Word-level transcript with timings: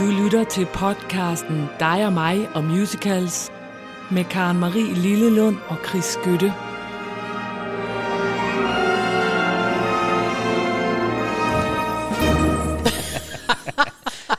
Du 0.00 0.04
lytter 0.04 0.44
til 0.44 0.66
podcasten 0.66 1.68
Dig 1.80 2.06
og 2.06 2.12
mig 2.12 2.48
og 2.54 2.64
musicals 2.64 3.50
med 4.10 4.24
Karen 4.24 4.58
Marie 4.58 4.94
Lillelund 4.94 5.56
og 5.68 5.76
Chris 5.88 6.04
Skytte. 6.04 6.54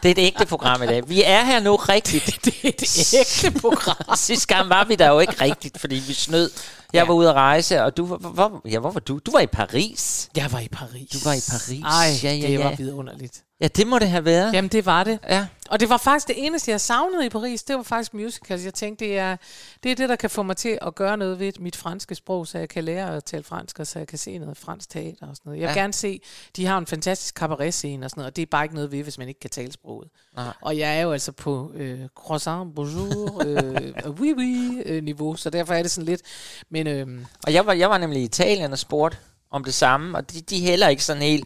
Det 0.03 0.09
er 0.09 0.11
et 0.11 0.17
ægte 0.17 0.45
program 0.45 0.83
i 0.83 0.85
dag. 0.85 1.09
Vi 1.09 1.23
er 1.23 1.43
her 1.43 1.59
nu 1.59 1.75
rigtigt. 1.75 2.25
Det 2.45 2.55
er 2.63 2.69
et 2.69 3.15
ægte 3.19 3.59
program. 3.59 4.15
Sidste 4.27 4.55
gang 4.55 4.69
var 4.69 4.85
vi 4.85 4.95
der 4.95 5.09
jo 5.09 5.19
ikke 5.19 5.41
rigtigt, 5.41 5.79
fordi 5.79 5.95
vi 5.95 6.13
snød. 6.13 6.51
Jeg 6.93 7.07
var 7.07 7.13
ude 7.13 7.29
at 7.29 7.35
rejse, 7.35 7.83
og 7.83 7.97
du 7.97 8.05
var, 8.05 8.17
hvor, 8.17 8.61
ja, 8.69 8.79
hvor 8.79 8.91
var 8.91 8.99
du? 8.99 9.19
Du 9.25 9.31
var 9.31 9.39
i 9.39 9.47
Paris. 9.47 10.29
Jeg 10.35 10.51
var 10.51 10.59
i 10.59 10.67
Paris. 10.71 11.09
Du 11.09 11.17
var 11.23 11.33
i 11.33 11.43
Paris. 11.49 11.83
Ej, 11.83 12.29
ja, 12.29 12.33
ja, 12.33 12.47
det 12.47 12.53
ja. 12.53 12.63
var 12.63 12.75
vidunderligt. 12.75 13.43
Ja, 13.61 13.67
det 13.67 13.87
må 13.87 13.99
det 13.99 14.09
have 14.09 14.25
været. 14.25 14.53
Jamen, 14.53 14.69
det 14.69 14.85
var 14.85 15.03
det. 15.03 15.19
Ja. 15.29 15.47
Og 15.69 15.79
det 15.79 15.89
var 15.89 15.97
faktisk 15.97 16.27
det 16.27 16.45
eneste, 16.45 16.71
jeg 16.71 16.81
savnede 16.81 17.25
i 17.25 17.29
Paris, 17.29 17.63
det 17.63 17.75
var 17.75 17.83
faktisk 17.83 18.13
musicals. 18.13 18.65
Jeg 18.65 18.73
tænkte, 18.73 19.05
det 19.05 19.17
er, 19.17 19.37
det 19.83 19.91
er 19.91 19.95
det, 19.95 20.09
der 20.09 20.15
kan 20.15 20.29
få 20.29 20.43
mig 20.43 20.57
til 20.57 20.77
at 20.81 20.95
gøre 20.95 21.17
noget 21.17 21.39
ved 21.39 21.53
mit 21.59 21.75
franske 21.75 22.15
sprog, 22.15 22.47
så 22.47 22.57
jeg 22.57 22.69
kan 22.69 22.83
lære 22.83 23.15
at 23.15 23.23
tale 23.23 23.43
fransk, 23.43 23.79
og 23.79 23.87
så 23.87 23.99
jeg 23.99 24.07
kan 24.07 24.17
se 24.17 24.37
noget 24.37 24.57
fransk 24.57 24.89
teater 24.89 25.27
og 25.27 25.35
sådan 25.35 25.41
noget. 25.49 25.59
Jeg 25.59 25.67
vil 25.69 25.73
Ja. 25.75 25.79
gerne 25.79 25.93
se, 25.93 26.21
de 26.55 26.65
har 26.65 26.77
en 26.77 26.87
fantastisk 26.87 27.35
cabaret-scene 27.35 28.05
og 28.05 28.09
sådan 28.09 28.19
noget, 28.21 28.31
og 28.31 28.35
det 28.35 28.41
er 28.41 28.45
bare 28.45 28.65
ikke 28.65 28.75
noget 28.75 28.91
ved, 28.91 29.03
hvis 29.03 29.17
man 29.17 29.27
ikke 29.27 29.39
kan 29.39 29.49
tale 29.49 29.71
sproget. 29.71 30.07
Nej. 30.35 30.45
Og 30.61 30.77
jeg 30.77 30.97
er 30.97 31.01
jo 31.01 31.11
altså 31.11 31.31
på 31.31 31.71
øh, 31.75 31.99
croissant, 32.15 32.75
bonjour, 32.75 33.43
øh, 33.47 34.11
oui, 34.19 34.33
oui 34.37 34.81
øh, 34.85 35.03
niveau, 35.03 35.35
så 35.35 35.49
derfor 35.49 35.73
er 35.73 35.81
det 35.81 35.91
sådan 35.91 36.05
lidt, 36.05 36.21
men 36.69 36.87
øh, 36.87 37.07
Og 37.43 37.53
jeg 37.53 37.65
var, 37.65 37.73
jeg 37.73 37.89
var 37.89 37.97
nemlig 37.97 38.21
i 38.21 38.25
Italien 38.25 38.71
og 38.71 38.79
spurgte 38.79 39.17
om 39.51 39.63
det 39.63 39.73
samme, 39.73 40.17
og 40.17 40.31
de, 40.31 40.41
de 40.41 40.57
er 40.57 40.61
heller 40.69 40.87
ikke 40.87 41.03
sådan 41.03 41.21
helt... 41.23 41.45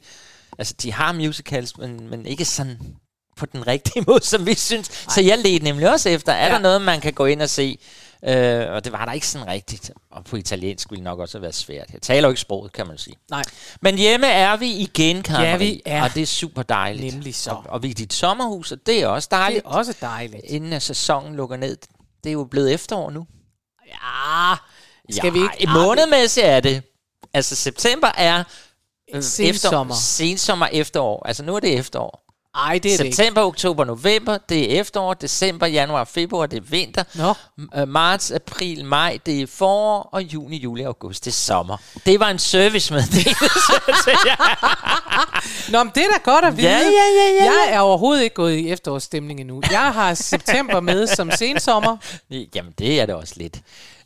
Altså, 0.57 0.73
de 0.81 0.91
har 0.93 1.11
musicals, 1.13 1.77
men, 1.77 2.09
men 2.09 2.25
ikke 2.25 2.45
sådan 2.45 2.77
på 3.37 3.45
den 3.45 3.67
rigtige 3.73 4.03
måde, 4.07 4.23
som 4.23 4.45
vi 4.45 4.55
synes. 4.55 4.89
Ej. 4.89 5.13
Så 5.13 5.21
jeg 5.21 5.37
ledte 5.37 5.63
nemlig 5.63 5.91
også 5.91 6.09
efter, 6.09 6.34
er 6.34 6.45
ja. 6.47 6.53
Der 6.53 6.59
noget, 6.59 6.81
man 6.81 7.01
kan 7.01 7.13
gå 7.13 7.25
ind 7.25 7.41
og 7.41 7.49
se? 7.49 7.77
Øh, 8.27 8.71
og 8.71 8.84
det 8.84 8.91
var 8.91 9.05
der 9.05 9.12
ikke 9.12 9.27
sådan 9.27 9.47
rigtigt. 9.47 9.91
Og 10.12 10.25
på 10.25 10.35
italiensk 10.35 10.91
ville 10.91 11.03
nok 11.03 11.20
også 11.20 11.37
have 11.37 11.41
været 11.41 11.55
svært. 11.55 11.89
Jeg 11.93 12.01
taler 12.01 12.27
jo 12.27 12.31
ikke 12.31 12.41
sproget, 12.41 12.73
kan 12.73 12.87
man 12.87 12.97
sige. 12.97 13.15
nej, 13.29 13.43
Men 13.81 13.97
hjemme 13.97 14.27
er 14.27 14.57
vi 14.57 14.71
igen, 14.71 15.23
Karen 15.23 15.43
Ja, 15.43 15.57
vi 15.57 15.81
er. 15.85 16.03
Og 16.03 16.13
det 16.13 16.21
er 16.21 16.25
super 16.25 16.63
dejligt. 16.63 17.13
Nemlig 17.13 17.35
så. 17.35 17.51
Og, 17.51 17.63
og 17.67 17.84
vi 17.84 17.87
er 17.87 17.91
i 17.91 17.93
dit 17.93 18.13
sommerhus, 18.13 18.71
og 18.71 18.77
det 18.85 19.01
er 19.03 19.07
også 19.07 19.27
det 19.31 19.37
dejligt. 19.37 19.65
er 19.65 19.69
også 19.69 19.93
dejligt. 20.01 20.41
Inden 20.45 20.73
at 20.73 20.81
sæsonen 20.81 21.35
lukker 21.35 21.57
ned. 21.57 21.77
Det 22.23 22.29
er 22.29 22.34
jo 22.34 22.43
blevet 22.43 22.73
efterår 22.73 23.09
nu. 23.12 23.25
Ja, 23.87 24.55
skal 25.12 25.34
vi 25.34 25.40
Ja, 25.40 25.43
ikke? 25.43 25.63
I 25.63 25.65
månedmæssigt 25.65 26.45
er 26.45 26.59
det. 26.59 26.84
Altså 27.34 27.55
september 27.55 28.07
er 28.17 28.43
Sensommer. 29.21 29.93
Efter, 29.93 30.01
sensommer 30.01 30.67
efterår. 30.71 31.25
Altså 31.27 31.43
nu 31.43 31.55
er 31.55 31.59
det 31.59 31.73
efterår. 31.77 32.21
Ej, 32.67 32.79
det 32.84 32.93
er 32.93 32.98
det 32.98 33.05
ikke. 33.05 33.15
September, 33.15 33.41
oktober, 33.41 33.84
november, 33.85 34.37
det 34.49 34.75
er 34.75 34.81
efterår. 34.81 35.13
December, 35.13 35.67
januar, 35.67 36.03
februar, 36.03 36.45
det 36.45 36.57
er 36.57 36.62
vinter. 36.62 37.03
Nå, 37.15 37.34
M- 37.59 37.79
øh, 37.79 37.87
Marts, 37.87 38.31
april, 38.31 38.85
maj, 38.85 39.17
det 39.25 39.41
er 39.41 39.47
forår. 39.47 40.09
Og 40.12 40.21
juni, 40.23 40.57
juli, 40.57 40.84
august, 40.84 41.25
det 41.25 41.31
er 41.31 41.35
sommer. 41.35 41.77
Det 42.05 42.20
var 42.20 42.29
en 42.29 42.39
servicemeddelelse 42.39 43.73
til 44.03 44.13
jer. 44.25 45.71
Nå, 45.71 45.84
men 45.84 45.91
det 45.95 46.03
er 46.03 46.07
da 46.07 46.17
godt 46.31 46.45
at 46.45 46.57
vide. 46.57 46.67
Ja, 46.69 46.77
ja, 46.77 46.84
ja, 46.84 47.43
ja, 47.45 47.51
Jeg 47.51 47.65
er 47.75 47.79
overhovedet 47.79 48.23
ikke 48.23 48.34
gået 48.35 48.53
i 48.55 48.69
efterårsstemning 48.69 49.40
endnu. 49.40 49.62
Jeg 49.71 49.93
har 49.93 50.13
september 50.34 50.79
med 50.79 51.07
som 51.07 51.31
sensommer, 51.31 51.97
Jamen, 52.55 52.73
det 52.79 53.01
er 53.01 53.05
det 53.05 53.15
også 53.15 53.34
lidt. 53.37 53.57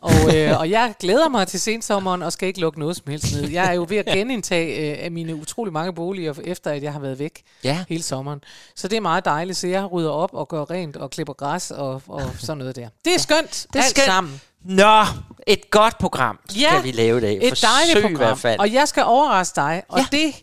Og, 0.02 0.36
øh, 0.38 0.59
og 0.59 0.69
jeg 0.69 0.94
glæder 1.00 1.30
mig 1.30 1.47
til 1.47 1.59
sensommeren 1.59 2.22
og 2.23 2.31
skal 2.33 2.47
ikke 2.47 2.59
lukke 2.59 2.80
noget 2.80 2.95
som 2.95 3.05
helst 3.08 3.36
ned. 3.36 3.50
Jeg 3.50 3.67
er 3.69 3.73
jo 3.73 3.86
ved 3.89 3.97
at 3.97 4.06
genindtage 4.06 4.91
øh, 4.91 5.06
af 5.06 5.11
mine 5.11 5.36
utrolig 5.36 5.73
mange 5.73 5.94
boliger, 5.94 6.33
efter 6.44 6.72
at 6.72 6.83
jeg 6.83 6.94
har 6.94 7.00
været 7.00 7.19
væk 7.19 7.41
Ja. 7.64 7.83
hele 7.89 8.03
sommeren. 8.03 8.39
Så 8.75 8.88
det 8.88 8.97
er 8.97 9.02
meget 9.02 9.25
dejligt, 9.25 9.58
så 9.58 9.67
jeg 9.67 9.91
rydder 9.91 10.09
op 10.11 10.30
og 10.33 10.47
gør 10.47 10.72
rent 10.72 10.95
og 10.97 11.09
klipper 11.11 11.33
græs 11.33 11.72
og, 11.72 12.01
og 12.07 12.22
sådan 12.40 12.57
noget 12.57 12.75
der. 12.75 12.88
Det 13.06 13.16
er 13.16 13.19
skønt, 13.19 13.68
Det 13.74 13.79
er 13.79 13.84
alt 13.84 13.90
skønt. 13.90 14.06
sammen. 14.06 14.41
Nå, 14.66 15.01
et 15.47 15.72
godt 15.72 15.97
program 15.97 16.40
Ja, 16.59 16.69
skal 16.69 16.84
vi 16.84 16.91
lave 16.91 17.18
i 17.18 17.22
dag. 17.22 17.34
Et 17.35 17.41
dejligt 17.41 17.59
Forsøg 17.59 18.01
program. 18.01 18.12
i 18.13 18.18
hvert 18.18 18.38
fald. 18.38 18.59
Og 18.59 18.74
jeg 18.74 18.88
skal 18.88 19.03
overraske 19.03 19.56
dig, 19.56 19.84
og 19.90 20.00
ja. 20.00 20.06
det 20.18 20.34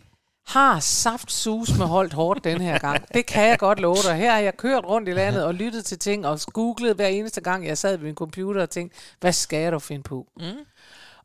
har 0.47 0.79
saft 0.79 1.31
sus 1.31 1.77
med 1.77 1.85
holdt 1.85 2.13
hårdt 2.13 2.43
den 2.43 2.61
her 2.61 2.77
gang. 2.79 3.05
Det 3.13 3.25
kan 3.25 3.47
jeg 3.47 3.59
godt 3.59 3.79
love 3.79 3.95
dig. 4.03 4.15
Her 4.15 4.31
har 4.31 4.39
jeg 4.39 4.57
kørt 4.57 4.83
rundt 4.85 5.09
i 5.09 5.11
landet 5.11 5.43
og 5.45 5.53
lyttet 5.53 5.85
til 5.85 5.99
ting 5.99 6.27
og 6.27 6.39
googlet 6.53 6.95
hver 6.95 7.07
eneste 7.07 7.41
gang, 7.41 7.67
jeg 7.67 7.77
sad 7.77 7.97
ved 7.97 8.05
min 8.05 8.15
computer 8.15 8.61
og 8.61 8.69
tænkte, 8.69 8.97
hvad 9.19 9.33
skal 9.33 9.59
jeg 9.59 9.71
dog 9.71 9.81
finde 9.81 10.03
på? 10.03 10.27
Mm. 10.37 10.43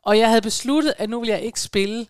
Og 0.03 0.19
jeg 0.19 0.29
havde 0.29 0.41
besluttet, 0.43 0.95
at 0.99 1.11
nu 1.11 1.21
vil 1.21 1.29
jeg 1.29 1.41
ikke 1.43 1.61
spille 1.61 2.07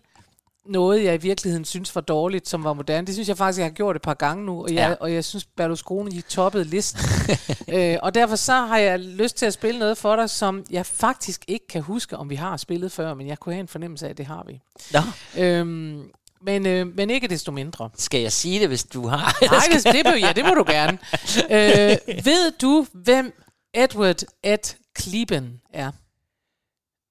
noget, 0.65 1.03
jeg 1.03 1.13
i 1.13 1.17
virkeligheden 1.17 1.65
synes 1.65 1.95
var 1.95 2.01
dårligt, 2.01 2.47
som 2.49 2.63
var 2.63 2.73
moderne. 2.73 3.07
Det 3.07 3.15
synes 3.15 3.27
jeg 3.29 3.37
faktisk, 3.37 3.59
jeg 3.59 3.65
har 3.65 3.71
gjort 3.71 3.95
et 3.95 4.01
par 4.01 4.13
gange 4.13 4.45
nu, 4.45 4.61
og 4.63 4.69
jeg, 4.69 4.75
Ja. 4.75 4.89
ja. 4.89 4.95
og 4.99 5.13
jeg 5.13 5.25
synes, 5.25 5.45
Berlusconi 5.45 6.21
toppede 6.21 6.63
listen. 6.63 6.99
øh, 7.75 7.97
og 8.01 8.15
derfor 8.15 8.35
så 8.35 8.53
har 8.53 8.77
jeg 8.77 8.99
lyst 8.99 9.37
til 9.37 9.45
at 9.45 9.53
spille 9.53 9.79
noget 9.79 9.97
for 9.97 10.15
dig, 10.15 10.29
som 10.29 10.65
jeg 10.71 10.85
faktisk 10.85 11.45
ikke 11.47 11.67
kan 11.67 11.81
huske, 11.81 12.17
om 12.17 12.29
vi 12.29 12.35
har 12.35 12.57
spillet 12.57 12.91
før, 12.91 13.13
men 13.13 13.27
jeg 13.27 13.39
kunne 13.39 13.53
have 13.55 13.61
en 13.61 13.67
fornemmelse 13.67 14.05
af, 14.05 14.09
at 14.09 14.17
det 14.17 14.25
har 14.25 14.43
vi. 14.47 14.61
Nå, 14.93 14.99
Øhm, 15.43 16.03
men, 16.43 16.65
øh, 16.67 16.87
men 16.95 17.09
ikke 17.09 17.27
desto 17.27 17.51
mindre. 17.51 17.89
skal 17.97 18.21
jeg 18.21 18.31
sige 18.31 18.59
det, 18.59 18.67
hvis 18.67 18.83
du 18.83 19.07
har? 19.07 19.37
Nej, 19.51 19.61
det, 19.71 19.83
det, 19.83 20.01
må- 20.05 20.27
ja, 20.27 20.31
det 20.33 20.45
må 20.45 20.53
du 20.53 20.63
gerne. 20.67 20.97
øh, 21.55 22.25
ved 22.25 22.51
du, 22.61 22.85
hvem 22.93 23.33
Edward 23.73 24.23
Ed 24.43 24.75
Kleben 24.95 25.61
er? 25.73 25.91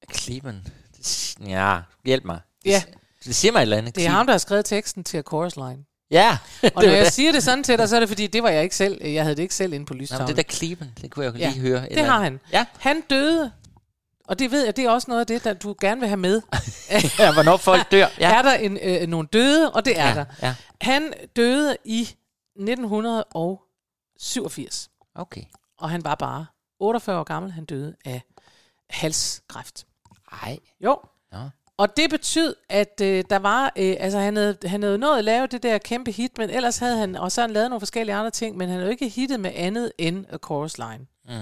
Klippen. 0.09 0.67
Ja, 1.47 1.79
hjælp 2.05 2.25
mig. 2.25 2.41
Ja, 2.65 2.83
Det 3.25 3.35
siger 3.35 3.53
mig 3.53 3.59
et 3.59 3.63
eller 3.63 3.77
andet. 3.77 3.97
det 3.97 4.05
er 4.07 4.11
ham, 4.11 4.27
der 4.27 4.33
har 4.33 4.39
skrevet 4.39 4.65
teksten 4.65 5.05
til 5.05 5.19
A 5.19 5.23
Chorus 5.23 5.57
Line. 5.57 5.79
Ja, 6.11 6.39
Og 6.63 6.71
når 6.83 6.91
jeg 6.91 7.05
det. 7.05 7.13
siger 7.13 7.33
det 7.33 7.43
sådan 7.43 7.65
til 7.65 7.79
dig, 7.79 7.89
så 7.89 7.97
er 7.97 8.01
det 8.01 8.09
fordi, 8.09 8.27
det 8.27 8.43
var 8.43 8.49
jeg 8.49 8.63
ikke 8.63 8.77
selv. 8.77 9.05
Jeg 9.07 9.23
havde 9.23 9.37
det 9.37 9.43
ikke 9.43 9.55
selv 9.55 9.73
inde 9.73 9.87
på 9.87 9.95
Nå, 9.95 9.99
lystavlen. 10.01 10.29
det 10.29 10.37
der 10.37 10.43
klippen, 10.43 10.91
det 11.03 11.11
kunne 11.11 11.25
jeg 11.25 11.35
jo 11.35 11.39
Ja, 11.39 11.49
lige 11.51 11.61
høre. 11.61 11.83
et 11.85 11.91
det 11.91 11.99
eller 11.99 12.11
har 12.13 12.23
han. 12.23 12.41
Ja. 12.53 12.65
Han 12.79 13.01
døde, 13.11 13.53
og 14.33 14.39
det 14.39 14.51
ved 14.51 14.65
jeg, 14.65 14.77
det 14.77 14.85
er 14.85 14.91
også 14.91 15.11
noget 15.11 15.21
af 15.21 15.27
det, 15.27 15.45
der 15.45 15.53
du 15.53 15.75
gerne 15.81 16.01
vil 16.01 16.09
have 16.09 16.17
med. 16.17 16.43
ja, 17.19 17.33
hvornår 17.33 17.57
folk 17.57 17.91
dør. 17.91 18.07
Ja. 18.21 18.29
Ja, 18.29 18.39
Er 18.39 18.43
der 18.43 18.53
en, 18.55 18.79
øh, 18.83 19.07
nogle 19.09 19.29
døde, 19.33 19.73
og 19.73 19.85
det 19.85 19.99
er 19.99 20.09
ja, 20.09 20.15
der. 20.15 20.25
ja. 20.43 20.55
Han 20.81 21.13
døde 21.37 21.77
i 21.85 22.01
1987, 22.57 24.89
Okay. 25.15 25.43
og 25.79 25.91
han 25.91 26.05
var 26.05 26.15
bare 26.15 26.47
48 26.81 27.19
år 27.19 27.25
gammel. 27.25 27.53
Han 27.53 27.65
døde 27.65 27.95
af 28.05 28.23
halskræft. 28.91 29.87
Ej. 30.43 30.59
Jo. 30.85 30.99
Nå. 31.33 31.39
Og 31.77 31.97
det 31.97 32.11
betød, 32.11 32.55
at 32.69 33.01
øh, 33.03 33.25
der 33.31 33.39
var, 33.39 33.73
øh, 33.77 33.97
altså 34.01 34.19
han 34.19 34.37
havde, 34.37 34.57
han 34.67 34.83
havde 34.83 34.99
nået 34.99 35.19
at 35.19 35.25
lave 35.25 35.47
det 35.47 35.63
der 35.63 35.79
kæmpe 35.79 36.11
hit, 36.13 36.39
men 36.39 36.51
ellers 36.51 36.79
havde 36.79 36.97
han, 36.97 37.17
og 37.17 37.33
så 37.33 37.41
han 37.41 37.51
lavet 37.51 37.71
nogle 37.71 37.81
forskellige 37.81 38.15
andre 38.17 38.31
ting, 38.31 38.57
men 38.57 38.69
han 38.69 38.75
havde 38.77 38.87
jo 38.87 38.91
ikke 38.91 39.09
hittet 39.09 39.41
med 39.41 39.51
andet 39.55 39.93
end 39.99 40.27
A 40.33 40.37
Chorus 40.45 40.79
Line. 40.79 41.07
Mm. 41.29 41.33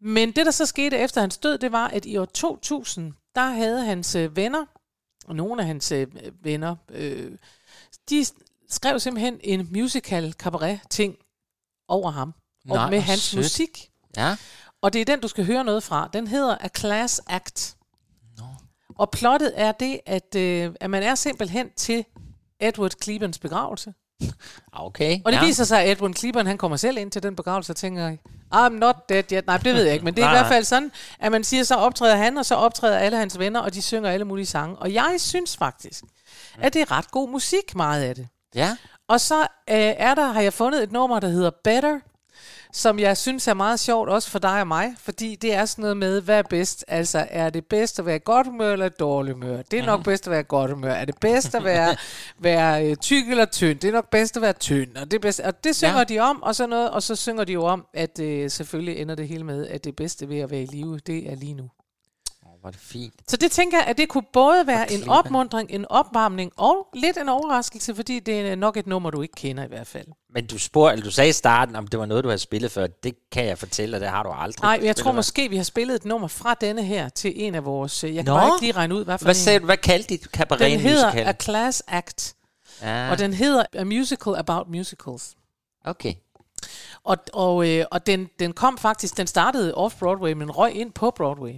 Men 0.00 0.32
det, 0.32 0.46
der 0.46 0.52
så 0.52 0.66
skete 0.66 0.98
efter 0.98 1.20
hans 1.20 1.38
død, 1.38 1.58
det 1.58 1.72
var, 1.72 1.88
at 1.88 2.04
i 2.04 2.16
år 2.16 2.24
2000, 2.24 3.12
der 3.34 3.48
havde 3.48 3.84
hans 3.84 4.14
øh, 4.14 4.36
venner, 4.36 4.64
og 5.26 5.36
nogle 5.36 5.62
af 5.62 5.66
hans 5.66 5.92
øh, 5.92 6.06
venner, 6.42 6.76
øh, 6.88 7.32
de 8.10 8.26
skrev 8.68 9.00
simpelthen 9.00 9.40
en 9.44 9.68
musical 9.72 10.32
cabaret 10.32 10.80
ting 10.90 11.16
over 11.88 12.10
ham, 12.10 12.34
Nej, 12.64 12.84
og 12.84 12.90
med 12.90 13.00
hans 13.00 13.20
sødt. 13.20 13.38
musik. 13.38 13.90
Ja. 14.16 14.36
Og 14.82 14.92
det 14.92 15.00
er 15.00 15.04
den, 15.04 15.20
du 15.20 15.28
skal 15.28 15.46
høre 15.46 15.64
noget 15.64 15.82
fra. 15.82 16.10
Den 16.12 16.26
hedder 16.26 16.56
A 16.60 16.68
Class 16.78 17.20
Act. 17.26 17.76
Nå. 18.38 18.44
Og 18.98 19.10
plottet 19.10 19.52
er 19.56 19.72
det, 19.72 20.00
at, 20.06 20.34
øh, 20.34 20.74
at 20.80 20.90
man 20.90 21.02
er 21.02 21.14
simpelthen 21.14 21.70
til 21.76 22.04
Edward 22.60 22.92
Clebens 23.02 23.38
begravelse. 23.38 23.94
Okay. 24.72 25.18
Og 25.24 25.32
det 25.32 25.38
ja. 25.38 25.44
viser 25.44 25.64
sig, 25.64 25.82
at 25.82 25.90
Edward 25.92 26.14
Cleburne, 26.14 26.48
han 26.48 26.58
kommer 26.58 26.76
selv 26.76 26.98
ind 26.98 27.10
til 27.10 27.22
den 27.22 27.36
begravelse 27.36 27.72
og 27.72 27.76
tænker, 27.76 28.16
I'm 28.54 28.68
not 28.68 28.96
dead 29.08 29.32
yet. 29.32 29.46
Nej, 29.46 29.56
det 29.56 29.74
ved 29.74 29.84
jeg 29.84 29.92
ikke, 29.92 30.04
men 30.04 30.14
det 30.16 30.24
er 30.24 30.28
i 30.28 30.30
hvert 30.30 30.46
fald 30.46 30.64
sådan, 30.64 30.92
at 31.20 31.32
man 31.32 31.44
siger, 31.44 31.64
så 31.64 31.74
optræder 31.74 32.16
han, 32.16 32.38
og 32.38 32.46
så 32.46 32.54
optræder 32.54 32.98
alle 32.98 33.18
hans 33.18 33.38
venner, 33.38 33.60
og 33.60 33.74
de 33.74 33.82
synger 33.82 34.10
alle 34.10 34.24
mulige 34.24 34.46
sange. 34.46 34.76
Og 34.76 34.94
jeg 34.94 35.14
synes 35.18 35.56
faktisk, 35.56 36.04
at 36.58 36.74
det 36.74 36.82
er 36.82 36.92
ret 36.92 37.10
god 37.10 37.28
musik, 37.28 37.74
meget 37.74 38.02
af 38.02 38.14
det. 38.14 38.28
Ja. 38.54 38.76
Og 39.08 39.20
så 39.20 39.40
øh, 39.40 39.46
er 39.96 40.14
der, 40.14 40.32
har 40.32 40.40
jeg 40.40 40.52
fundet 40.52 40.82
et 40.82 40.92
nummer, 40.92 41.20
der 41.20 41.28
hedder 41.28 41.50
Better, 41.64 41.98
som 42.72 42.98
jeg 42.98 43.16
synes 43.16 43.48
er 43.48 43.54
meget 43.54 43.80
sjovt, 43.80 44.08
også 44.08 44.30
for 44.30 44.38
dig 44.38 44.60
og 44.60 44.66
mig, 44.68 44.94
fordi 44.98 45.34
det 45.36 45.54
er 45.54 45.64
sådan 45.64 45.82
noget 45.82 45.96
med, 45.96 46.20
hvad 46.20 46.38
er 46.38 46.42
bedst? 46.50 46.84
Altså, 46.88 47.26
er 47.30 47.50
det 47.50 47.66
bedst 47.66 47.98
at 47.98 48.06
være 48.06 48.18
godt 48.18 48.46
humør 48.46 48.72
eller 48.72 48.86
i 48.86 48.90
dårligt 49.00 49.34
humør? 49.34 49.62
Det 49.62 49.78
er 49.78 49.86
nok 49.86 50.04
bedst 50.04 50.26
at 50.26 50.30
være 50.30 50.42
godt 50.42 50.70
humør. 50.70 50.92
Er 50.92 51.04
det 51.04 51.14
bedst 51.20 51.54
at 51.54 51.64
være, 51.64 51.96
være 52.38 52.86
øh, 52.90 52.96
tyk 52.96 53.28
eller 53.30 53.44
tynd? 53.44 53.78
Det 53.78 53.88
er 53.88 53.92
nok 53.92 54.10
bedst 54.10 54.36
at 54.36 54.42
være 54.42 54.52
tynd. 54.52 54.96
Og 54.96 55.10
det, 55.10 55.14
er 55.16 55.20
bedst, 55.20 55.40
og 55.40 55.64
det 55.64 55.76
synger 55.76 55.98
Ja. 55.98 56.04
de 56.04 56.18
om, 56.18 56.42
og, 56.42 56.54
så 56.56 56.66
noget, 56.66 56.90
og 56.90 57.02
så 57.02 57.16
synger 57.16 57.44
de 57.44 57.52
jo 57.52 57.64
om, 57.64 57.86
at 57.94 58.20
øh, 58.20 58.50
selvfølgelig 58.50 58.96
ender 58.96 59.14
det 59.14 59.28
hele 59.28 59.44
med, 59.44 59.66
at 59.66 59.84
det 59.84 59.96
bedste 59.96 60.28
ved 60.28 60.38
at 60.38 60.50
være 60.50 60.62
i 60.62 60.66
live, 60.66 60.98
det 60.98 61.32
er 61.32 61.36
lige 61.36 61.54
nu. 61.54 61.70
Er 62.64 62.70
det 62.70 62.80
fint. 62.80 63.14
Så 63.28 63.36
det 63.36 63.50
tænker 63.52 63.78
jeg, 63.78 63.86
at 63.86 63.98
det 63.98 64.08
kunne 64.08 64.24
både 64.32 64.66
være 64.66 64.92
en 64.92 65.08
opmundring, 65.08 65.70
en 65.70 65.86
opvarmning 65.90 66.52
og 66.56 66.88
lidt 66.94 67.16
en 67.16 67.28
overraskelse, 67.28 67.94
fordi 67.94 68.18
det 68.20 68.40
er 68.40 68.54
nok 68.56 68.76
et 68.76 68.86
nummer, 68.86 69.10
du 69.10 69.22
ikke 69.22 69.34
kender 69.34 69.64
i 69.64 69.68
hvert 69.68 69.86
fald. 69.86 70.06
Men 70.34 70.46
du 70.46 70.58
spurgte, 70.58 70.92
eller 70.92 71.04
du 71.04 71.10
sagde 71.10 71.28
i 71.30 71.32
starten, 71.32 71.76
om 71.76 71.86
det 71.86 72.00
var 72.00 72.06
noget, 72.06 72.24
du 72.24 72.28
havde 72.28 72.38
spillet 72.38 72.70
før. 72.72 72.86
Det 72.86 73.14
kan 73.32 73.46
jeg 73.46 73.58
fortælle, 73.58 73.96
og 73.96 74.00
det 74.00 74.08
har 74.08 74.22
du 74.22 74.30
aldrig. 74.30 74.62
Nej, 74.62 74.86
jeg 74.86 74.96
tror 74.96 75.10
før. 75.10 75.16
måske, 75.16 75.48
vi 75.48 75.56
har 75.56 75.64
spillet 75.64 75.94
et 75.94 76.04
nummer 76.04 76.28
fra 76.28 76.54
denne 76.54 76.82
her 76.84 77.08
til 77.08 77.32
en 77.36 77.54
af 77.54 77.64
vores... 77.64 78.04
øh, 78.04 78.14
Jeg 78.16 78.24
kan 78.24 78.32
Nå. 78.34 78.38
bare 78.38 78.48
ikke 78.48 78.60
lige 78.60 78.72
regne 78.72 78.94
ud, 78.94 79.04
hvad 79.04 79.18
for 79.18 79.24
Hvad 79.24 79.34
en. 79.34 79.38
sagde 79.40 79.58
du? 79.60 79.64
Hvad 79.64 79.76
kaldte 79.76 80.08
dit 80.08 80.24
cabaret 80.24 80.60
Den 80.60 80.80
hedder 80.80 81.06
musical? 81.06 81.26
A 81.28 81.32
Class 81.42 81.82
Act, 81.88 82.34
Ja, 82.82 83.10
og 83.10 83.18
den 83.18 83.32
hedder 83.34 83.64
A 83.72 83.84
Musical 83.84 84.34
About 84.36 84.68
Musicals. 84.68 85.34
okay. 85.84 86.14
Og, 87.04 87.16
og, 87.32 87.68
øh, 87.68 87.84
og 87.90 88.06
den, 88.06 88.28
den 88.38 88.52
kom 88.52 88.78
faktisk, 88.78 89.16
den 89.16 89.26
startede 89.26 89.74
off-Broadway, 89.74 90.34
men 90.34 90.50
røg 90.50 90.74
ind 90.74 90.92
på 90.92 91.10
Broadway. 91.10 91.52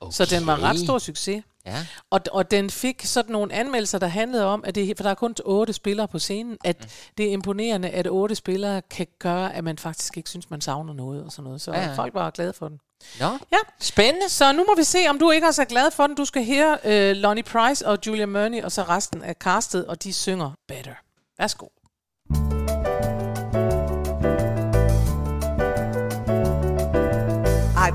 Okay. 0.00 0.12
Så 0.12 0.24
den 0.24 0.46
var 0.46 0.56
en 0.56 0.62
ret 0.62 0.78
stor 0.78 0.98
succes. 0.98 1.42
Ja. 1.66 1.86
Og, 2.10 2.20
og 2.32 2.50
den 2.50 2.70
fik 2.70 3.04
sådan 3.04 3.32
nogle 3.32 3.52
anmeldelser, 3.52 3.98
der 3.98 4.06
handlede 4.06 4.46
om, 4.46 4.64
at 4.66 4.74
det, 4.74 4.96
for 4.96 5.02
der 5.02 5.10
er 5.10 5.14
kun 5.14 5.34
otte 5.44 5.72
spillere 5.72 6.08
på 6.08 6.18
scenen, 6.18 6.58
at 6.64 6.76
mm. 6.80 6.86
det 7.18 7.26
er 7.26 7.32
imponerende, 7.32 7.90
at 7.90 8.06
otte 8.06 8.34
spillere 8.34 8.82
kan 8.82 9.06
gøre, 9.18 9.54
at 9.54 9.64
man 9.64 9.78
faktisk 9.78 10.16
ikke 10.16 10.30
synes, 10.30 10.50
man 10.50 10.60
savner 10.60 10.92
noget 10.94 11.24
og 11.24 11.32
sådan 11.32 11.44
noget. 11.44 11.60
Så 11.60 11.72
Ja, 11.72 11.80
ja, 11.80 11.88
ja. 11.88 11.94
folk 11.94 12.14
var 12.14 12.30
glade 12.30 12.52
for 12.52 12.68
den. 12.68 12.80
Nå, 13.20 13.26
Ja, 13.52 13.56
spændende. 13.80 14.28
så 14.28 14.52
nu 14.52 14.64
må 14.68 14.74
vi 14.76 14.84
se, 14.84 14.98
om 15.08 15.18
du 15.18 15.30
ikke 15.30 15.46
er 15.46 15.50
så 15.50 15.64
glad 15.64 15.90
for 15.90 16.06
den. 16.06 16.16
Du 16.16 16.24
skal 16.24 16.46
høre 16.46 16.78
øh, 16.84 17.16
Lonnie 17.16 17.42
Price 17.44 17.86
og 17.86 17.98
Julia 18.06 18.26
Murney, 18.26 18.62
og 18.62 18.72
så 18.72 18.82
resten 18.82 19.22
af 19.22 19.34
castet, 19.34 19.86
og 19.86 20.02
de 20.02 20.12
synger 20.12 20.50
Better. 20.68 20.94
Værsgo. 21.38 21.66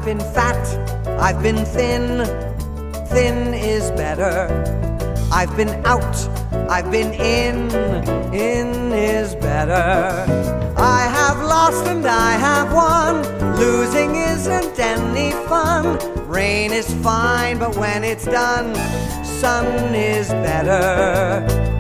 Been 0.06 0.20
fat, 0.20 0.64
I've 1.20 1.42
been 1.42 1.66
thin, 1.66 2.24
thin 3.08 3.56
is 3.56 3.90
better. 3.92 4.48
I've 5.34 5.58
been 5.58 5.84
out, 5.84 6.16
I've 6.70 6.92
been 6.92 7.12
in, 7.14 7.72
in 8.32 8.94
is 8.94 9.34
better. 9.34 9.74
I 10.78 11.02
have 11.08 11.40
lost 11.40 11.88
and 11.88 12.06
I 12.06 12.34
have 12.34 12.72
won, 12.72 13.58
losing 13.58 14.16
isn't 14.16 14.80
any 14.80 15.32
fun. 15.48 15.98
Rain 16.28 16.72
is 16.72 16.94
fine, 17.04 17.58
but 17.58 17.76
when 17.76 18.04
it's 18.04 18.26
done, 18.26 18.76
sun 19.26 19.96
is 19.96 20.30
better. 20.30 21.75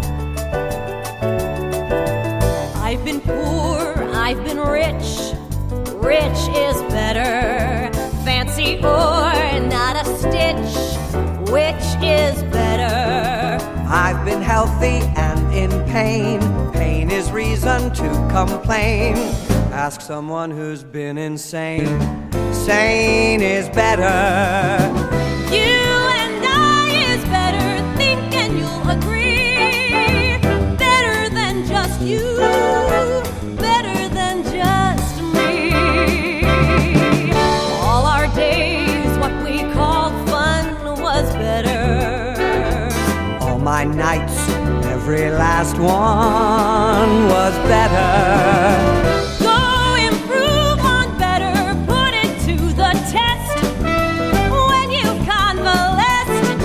Pain. 15.95 16.41
Pain 16.73 17.09
is 17.09 17.31
reason 17.31 17.89
to 17.93 18.07
complain. 18.29 19.15
Ask 19.71 20.01
someone 20.01 20.51
who's 20.51 20.83
been 20.83 21.17
insane. 21.17 21.87
Sane 22.53 23.41
is 23.41 23.69
better. 23.69 24.11
You 25.55 25.79
and 26.21 26.45
I 26.45 27.13
is 27.13 27.23
better. 27.37 27.97
Think 27.97 28.21
and 28.35 28.57
you'll 28.59 28.89
agree. 28.89 30.37
Better 30.75 31.29
than 31.29 31.65
just 31.65 32.01
you. 32.01 32.64
Last 45.37 45.77
one 45.77 47.27
was 47.27 47.53
better. 47.67 48.13
Go 49.43 49.95
improve 50.09 50.79
on 50.79 51.17
better, 51.17 51.75
put 51.85 52.13
it 52.13 52.39
to 52.47 52.55
the 52.81 52.91
test. 53.11 53.55
When 54.69 54.87
you've 54.91 55.21
convalesced, 55.27 56.61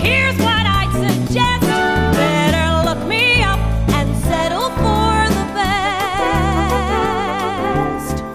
here's 0.00 0.38
what 0.38 0.64
I'd 0.78 0.92
suggest. 1.04 1.62
Better 2.16 2.66
look 2.88 3.00
me 3.08 3.42
up 3.42 3.60
and 3.98 4.08
settle 4.24 4.70
for 4.82 5.28
the 5.38 5.46
best. 5.60 5.84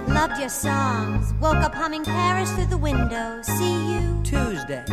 Loved 0.10 0.38
your 0.40 0.50
songs. 0.50 1.34
Woke 1.42 1.64
up 1.64 1.74
humming 1.74 2.04
Paris 2.04 2.52
through 2.54 2.68
the 2.68 2.78
window. 2.78 3.42
See 3.42 3.94
you. 3.94 4.22
Tuesday. 4.24 4.84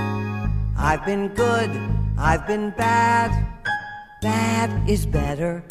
I've 0.78 1.04
been 1.04 1.28
good, 1.28 1.70
I've 2.16 2.46
been 2.46 2.70
bad. 2.70 3.53
Bad 4.24 4.88
is 4.88 5.04
better. 5.04 5.62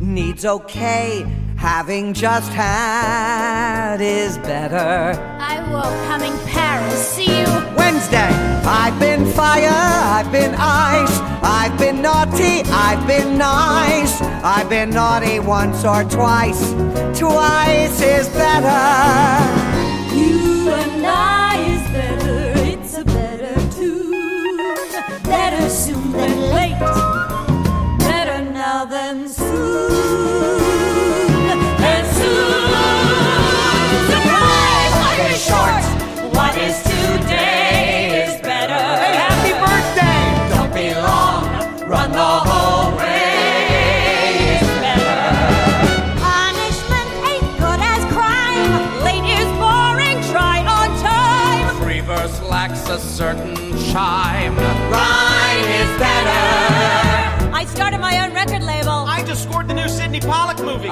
Needs 0.00 0.46
okay, 0.46 1.22
having 1.58 2.14
just 2.14 2.50
had 2.50 4.00
is 4.00 4.38
better. 4.38 5.12
I 5.38 5.60
woke 5.70 5.84
humming 6.08 6.32
Paris, 6.46 7.06
see 7.06 7.40
you. 7.40 7.46
Wednesday, 7.76 8.32
I've 8.64 8.98
been 8.98 9.26
fire, 9.32 9.68
I've 9.68 10.32
been 10.32 10.54
ice, 10.54 11.18
I've 11.42 11.78
been 11.78 12.00
naughty, 12.00 12.62
I've 12.72 13.06
been 13.06 13.36
nice, 13.36 14.18
I've 14.42 14.70
been 14.70 14.88
naughty 14.88 15.38
once 15.38 15.84
or 15.84 16.04
twice, 16.04 16.72
twice 17.18 18.00
is 18.00 18.30
better. 18.30 19.63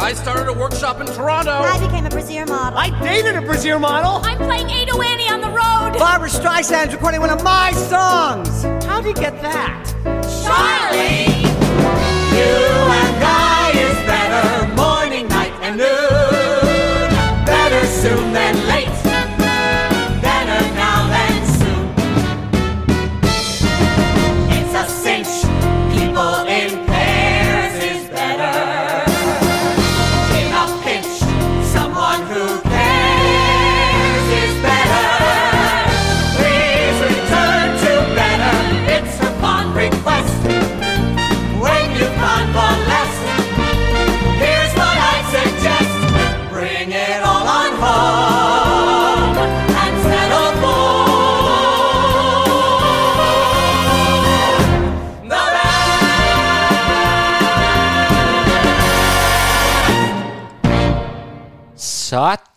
I 0.02 0.14
started 0.14 0.48
a 0.48 0.52
workshop 0.52 1.00
in 1.00 1.06
Toronto. 1.06 1.52
I 1.52 1.78
became 1.78 2.04
a 2.04 2.10
brassiere 2.10 2.44
model. 2.44 2.76
I 2.76 2.90
dated 3.04 3.36
a 3.36 3.40
brassiere 3.40 3.78
model. 3.78 4.20
I'm 4.24 4.36
playing 4.36 4.68
Ada 4.68 4.98
Annie 4.98 5.30
on 5.30 5.40
the 5.40 5.46
road. 5.46 5.96
Barbara 5.96 6.28
Streisand's 6.28 6.92
recording 6.92 7.20
one 7.20 7.30
of 7.30 7.44
my 7.44 7.70
songs. 7.70 8.64
How'd 8.84 9.06
you 9.06 9.14
get 9.14 9.40
that? 9.42 9.86
Charlie. 10.42 11.46
You 12.34 12.50
and 12.98 13.22
I 13.22 13.70
is 13.78 13.96
better, 14.02 14.74
morning, 14.74 15.28
night, 15.28 15.52
and 15.62 15.76
noon. 15.78 17.46
Better 17.46 17.86
soon 17.86 18.32
than 18.32 18.56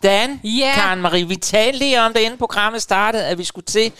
Sådan, 0.05 0.39
Ja. 0.43 0.71
Karen 0.75 1.01
Marie. 1.01 1.27
Vi 1.27 1.35
talte 1.35 1.79
lige 1.79 2.01
om 2.01 2.13
det, 2.13 2.19
inden 2.19 2.38
programmet 2.39 2.81
startede, 2.81 3.25
at 3.25 3.38
vi 3.38 3.43
skulle 3.43 3.65
til 3.65 3.91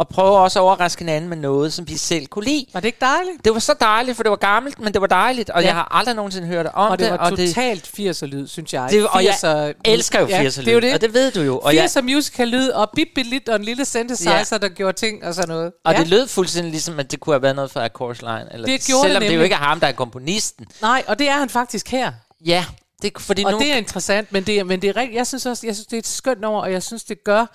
at 0.00 0.08
prøve 0.08 0.38
også 0.38 0.58
at 0.58 0.62
overraske 0.62 1.00
hinanden 1.04 1.28
med 1.30 1.36
noget, 1.36 1.72
som 1.72 1.88
vi 1.88 1.96
selv 1.96 2.26
kunne 2.26 2.44
lide. 2.44 2.66
Var 2.72 2.80
det 2.80 2.86
ikke 2.88 2.98
dejligt? 3.00 3.44
Det 3.44 3.52
var 3.52 3.58
så 3.58 3.74
dejligt, 3.80 4.16
for 4.16 4.22
det 4.22 4.30
var 4.30 4.36
gammelt, 4.36 4.80
men 4.80 4.92
det 4.92 5.00
var 5.00 5.06
dejligt, 5.06 5.50
og 5.50 5.60
Ja. 5.62 5.66
jeg 5.66 5.74
har 5.74 5.88
aldrig 5.90 6.14
nogensinde 6.16 6.46
hørt 6.48 6.66
om 6.66 6.90
Og 6.90 6.98
det 6.98 7.10
var 7.10 7.16
og 7.16 7.30
det, 7.36 7.48
totalt 7.48 7.86
80'er-lyd, 7.86 8.46
synes 8.48 8.72
jeg. 8.74 8.88
det, 8.90 9.06
og 9.08 9.24
jeg 9.24 9.32
80'er 9.34 9.72
elsker 9.84 10.20
jo 10.20 10.26
80'er 10.26 10.30
ja, 10.30 10.42
det 10.44 10.68
er 10.68 10.72
jo 10.72 10.80
det. 10.80 10.94
og 10.94 11.00
det 11.00 11.14
ved 11.14 11.30
du 11.32 11.40
jo. 11.40 11.58
Og, 11.58 11.74
jeg, 11.74 11.84
80'er 11.84 12.00
musical 12.02 12.48
lyd 12.48 12.68
og 12.68 12.90
bip 12.96 13.08
lit 13.16 13.48
og 13.48 13.56
en 13.56 13.64
lille 13.64 13.84
synthesizer, 13.84 14.58
der 14.58 14.68
gjorde 14.68 14.98
ting 14.98 15.24
og 15.24 15.34
sådan 15.34 15.48
noget. 15.48 15.72
og 15.84 15.92
ja. 15.92 15.98
det 15.98 16.08
lød 16.08 16.26
fuldstændig 16.28 16.70
ligesom, 16.70 16.98
at 17.00 17.10
det 17.10 17.20
kunne 17.20 17.34
have 17.34 17.42
været 17.42 17.56
noget 17.56 17.70
fra 17.70 17.88
Course 17.88 18.20
Line. 18.22 18.46
Eller, 18.52 18.66
Det 18.66 18.84
gjorde 18.86 19.02
det 19.02 19.08
selvom 19.08 19.20
det 19.20 19.26
jo 19.26 19.32
nemlig. 19.32 19.44
ikke 19.44 19.54
er 19.54 19.58
ham, 19.58 19.80
der 19.80 19.86
er 19.86 19.92
komponisten. 19.92 20.66
Nej, 20.82 21.02
og 21.06 21.18
det 21.18 21.28
er 21.28 21.38
han 21.38 21.48
faktisk 21.48 21.88
her. 21.88 22.12
Ja, 22.46 22.64
det, 23.02 23.12
fordi 23.18 23.44
Og 23.44 23.52
nu... 23.52 23.58
det 23.58 23.72
er 23.72 23.76
interessant, 23.76 24.32
men 24.32 24.42
det 24.42 24.66
men 24.66 24.82
det 24.82 24.96
er. 24.96 25.02
Jeg 25.02 25.26
synes 25.26 25.46
også, 25.46 25.66
jeg 25.66 25.74
synes, 25.74 25.86
det 25.86 25.96
er 25.96 25.98
et 25.98 26.06
skønt 26.06 26.40
nummer, 26.40 26.60
og 26.60 26.72
jeg 26.72 26.82
synes, 26.82 27.04
det 27.04 27.24
gør, 27.24 27.46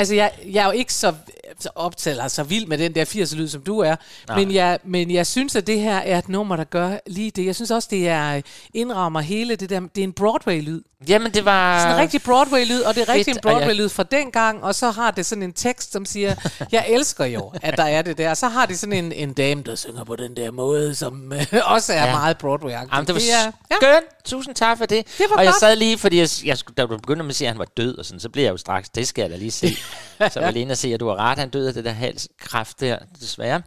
Altså, 0.00 0.14
jeg, 0.14 0.30
jeg 0.52 0.60
er 0.60 0.64
jo 0.64 0.70
ikke 0.70 0.94
så, 0.94 1.14
så 1.60 1.68
optaget 1.74 2.14
eller 2.14 2.28
så 2.28 2.42
vild 2.42 2.66
med 2.66 2.78
den 2.78 2.94
der 2.94 3.04
80'er-lyd, 3.04 3.48
som 3.48 3.62
du 3.62 3.78
er. 3.78 3.96
Men 4.34 4.54
jeg, 4.54 4.78
men 4.84 5.10
jeg 5.10 5.26
synes, 5.26 5.56
at 5.56 5.66
det 5.66 5.80
her 5.80 5.96
er 5.98 6.18
et 6.18 6.28
nummer, 6.28 6.56
der 6.56 6.64
gør 6.64 6.96
lige 7.06 7.30
det. 7.30 7.46
Jeg 7.46 7.54
synes 7.54 7.70
også, 7.70 7.88
det 7.90 8.08
er 8.08 8.40
indrammer 8.74 9.20
hele 9.20 9.56
det 9.56 9.70
der... 9.70 9.80
Det 9.80 9.98
er 9.98 10.04
en 10.04 10.12
Broadway-lyd. 10.12 10.80
Jamen, 11.08 11.34
det 11.34 11.44
var... 11.44 11.80
Sådan 11.80 11.94
en 11.94 12.00
rigtig 12.00 12.22
Broadway-lyd, 12.22 12.80
og 12.82 12.94
det 12.94 13.08
er 13.08 13.12
rigtig 13.12 13.30
en 13.30 13.34
jeg- 13.34 13.42
Broadway-lyd 13.42 13.88
fra 13.88 14.02
dengang, 14.02 14.64
og 14.64 14.74
så 14.74 14.90
har 14.90 15.10
det 15.10 15.26
sådan 15.26 15.42
en 15.42 15.52
tekst, 15.52 15.92
som 15.92 16.04
siger, 16.04 16.34
jeg 16.72 16.84
elsker 16.88 17.24
jo, 17.24 17.52
at 17.62 17.76
der 17.76 17.82
er 17.84 18.02
det 18.02 18.18
der. 18.18 18.30
Og 18.30 18.36
så 18.36 18.48
har 18.48 18.66
det 18.66 18.78
sådan 18.78 18.92
en, 19.04 19.12
en 19.12 19.32
dame, 19.32 19.62
der 19.62 19.74
synger 19.74 20.04
på 20.04 20.16
den 20.16 20.36
der 20.36 20.50
måde, 20.50 20.94
som 20.94 21.32
øh, 21.32 21.46
også 21.64 21.92
er 21.92 22.04
Ja. 22.06 22.12
meget 22.12 22.36
Broadway-agtig. 22.44 22.94
Jamen, 22.94 23.06
det 23.06 23.14
var 23.14 23.20
er, 23.20 23.52
ja. 23.70 23.76
skønt. 23.80 24.04
Tusind 24.24 24.54
tak 24.54 24.78
for 24.78 24.86
det. 24.86 25.06
Det 25.18 25.26
var 25.30 25.36
og 25.36 25.44
jeg 25.44 25.50
godt. 25.52 25.60
sad 25.60 25.76
lige, 25.76 25.98
fordi 25.98 26.18
jeg, 26.18 26.28
jeg, 26.44 26.58
skulle- 26.58 26.74
da 26.74 26.82
du 26.82 26.96
begyndte 26.96 27.22
med 27.22 27.30
at 27.30 27.36
sige, 27.36 27.48
at 27.48 27.54
han 27.54 27.58
var 27.58 27.68
død, 27.76 27.98
og 27.98 28.04
sådan, 28.04 28.20
så 28.20 28.28
blev 28.28 28.44
jeg 28.44 28.50
jo 28.52 28.56
straks, 28.56 28.88
det 28.88 29.08
skal 29.08 29.22
jeg 29.22 29.30
da 29.30 29.36
lige 29.36 29.50
se. 29.50 29.66
så 30.32 30.66
og 30.70 30.76
se, 30.76 30.94
at 30.94 31.00
du 31.00 31.08
har 31.08 31.16
ret, 31.16 31.38
han 31.38 31.50
døde 31.50 31.68
af 31.68 31.74
det 31.74 31.84
der 31.84 31.90
halskræft 31.92 32.80
der, 32.80 32.98
desværre. 33.20 33.62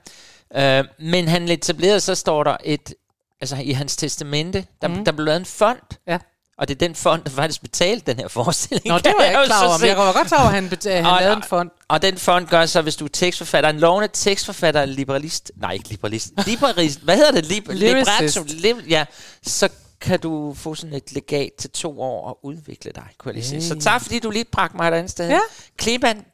Øh, 0.56 0.84
men 1.00 1.27
han 1.27 1.50
etablerede, 1.50 2.00
så 2.00 2.15
står 2.15 2.44
der 2.44 2.58
et, 2.63 2.94
altså 3.42 3.56
i 3.56 3.72
hans 3.72 3.96
testamente, 3.96 4.65
der, 4.82 4.88
mm. 4.88 5.06
der 5.06 5.12
blev 5.12 5.25
lavet 5.25 5.39
en 5.39 5.46
fond, 5.46 5.80
ja. 6.08 6.18
og 6.58 6.68
det 6.68 6.75
er 6.75 6.80
den 6.88 6.96
fond, 6.96 7.24
der 7.24 7.30
faktisk 7.30 7.62
betalte 7.62 8.12
den 8.12 8.20
her 8.20 8.27
forestilling. 8.27 8.88
Nå, 8.88 8.98
det 8.98 9.13
var 9.18 9.24
jeg 9.24 9.32
ikke 9.32 9.46
klar 9.46 9.68
over, 9.68 9.77
men 9.77 9.88
jeg 9.88 9.98
var 9.98 10.13
godt 10.13 10.27
klar 10.27 10.39
over, 10.39 10.48
at 10.48 10.53
han, 10.56 10.65
beta- 10.74 10.89
han 10.96 11.06
Og- 11.06 11.20
lavede 11.22 11.38
en 11.38 11.44
fond. 11.44 11.70
Og 11.88 12.01
den 12.01 12.18
fond 12.18 12.48
gør 12.48 12.65
så, 12.65 12.82
hvis 12.82 12.96
du 12.96 13.06
er 13.06 13.10
tekstforfatter, 13.13 13.70
en 13.70 13.80
lovende 13.80 14.10
tekstforfatter, 14.13 14.86
liberalist, 14.86 15.51
nej 15.56 15.72
ikke 15.72 15.89
liberalist, 15.89 16.32
liberalist, 16.48 17.00
hvad 17.00 17.15
hedder 17.18 17.32
det? 17.32 17.46
Lib- 17.51 17.74
libretto, 17.74 18.42
lib- 18.44 18.88
ja, 18.89 19.06
så 19.48 19.70
kan 20.03 20.19
du 20.19 20.53
få 20.53 20.75
sådan 20.75 20.95
et 20.95 21.12
legat 21.13 21.50
til 21.60 21.69
to 21.69 22.01
år 22.01 22.27
og 22.27 22.45
udvikle 22.45 22.91
dig, 22.95 23.03
kunne 23.17 23.29
jeg 23.29 23.33
lige 23.36 23.45
sige. 23.45 23.63
Så 23.63 23.79
tak, 23.79 24.01
fordi 24.01 24.19
du 24.19 24.29
lige 24.29 24.45
bragte 24.51 24.77
mig 24.77 24.88
et 24.88 24.93
andet 24.93 25.12
sted. 25.12 25.29
Ja. 25.29 25.39
Kliban, 25.77 26.25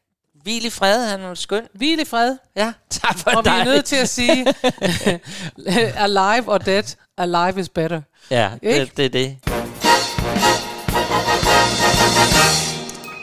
hvil 0.43 0.65
i 0.65 0.69
fred, 0.69 1.07
han 1.07 1.19
er 1.21 1.33
skøn. 1.33 1.63
Hvil 1.73 1.99
i 1.99 2.05
fred. 2.05 2.37
Ja, 2.55 2.73
tak 2.89 3.17
for 3.17 3.31
Og 3.31 3.43
vi 3.45 3.49
er 3.49 3.53
dig. 3.55 3.65
nødt 3.65 3.85
til 3.85 3.95
at 3.95 4.09
sige, 4.09 4.45
alive 6.05 6.47
or 6.51 6.57
dead, 6.57 6.83
alive 7.17 7.59
is 7.59 7.69
better. 7.69 8.01
Ja, 8.31 8.51
det, 8.63 8.97
det 8.97 9.05
er 9.05 9.09
det. 9.09 9.37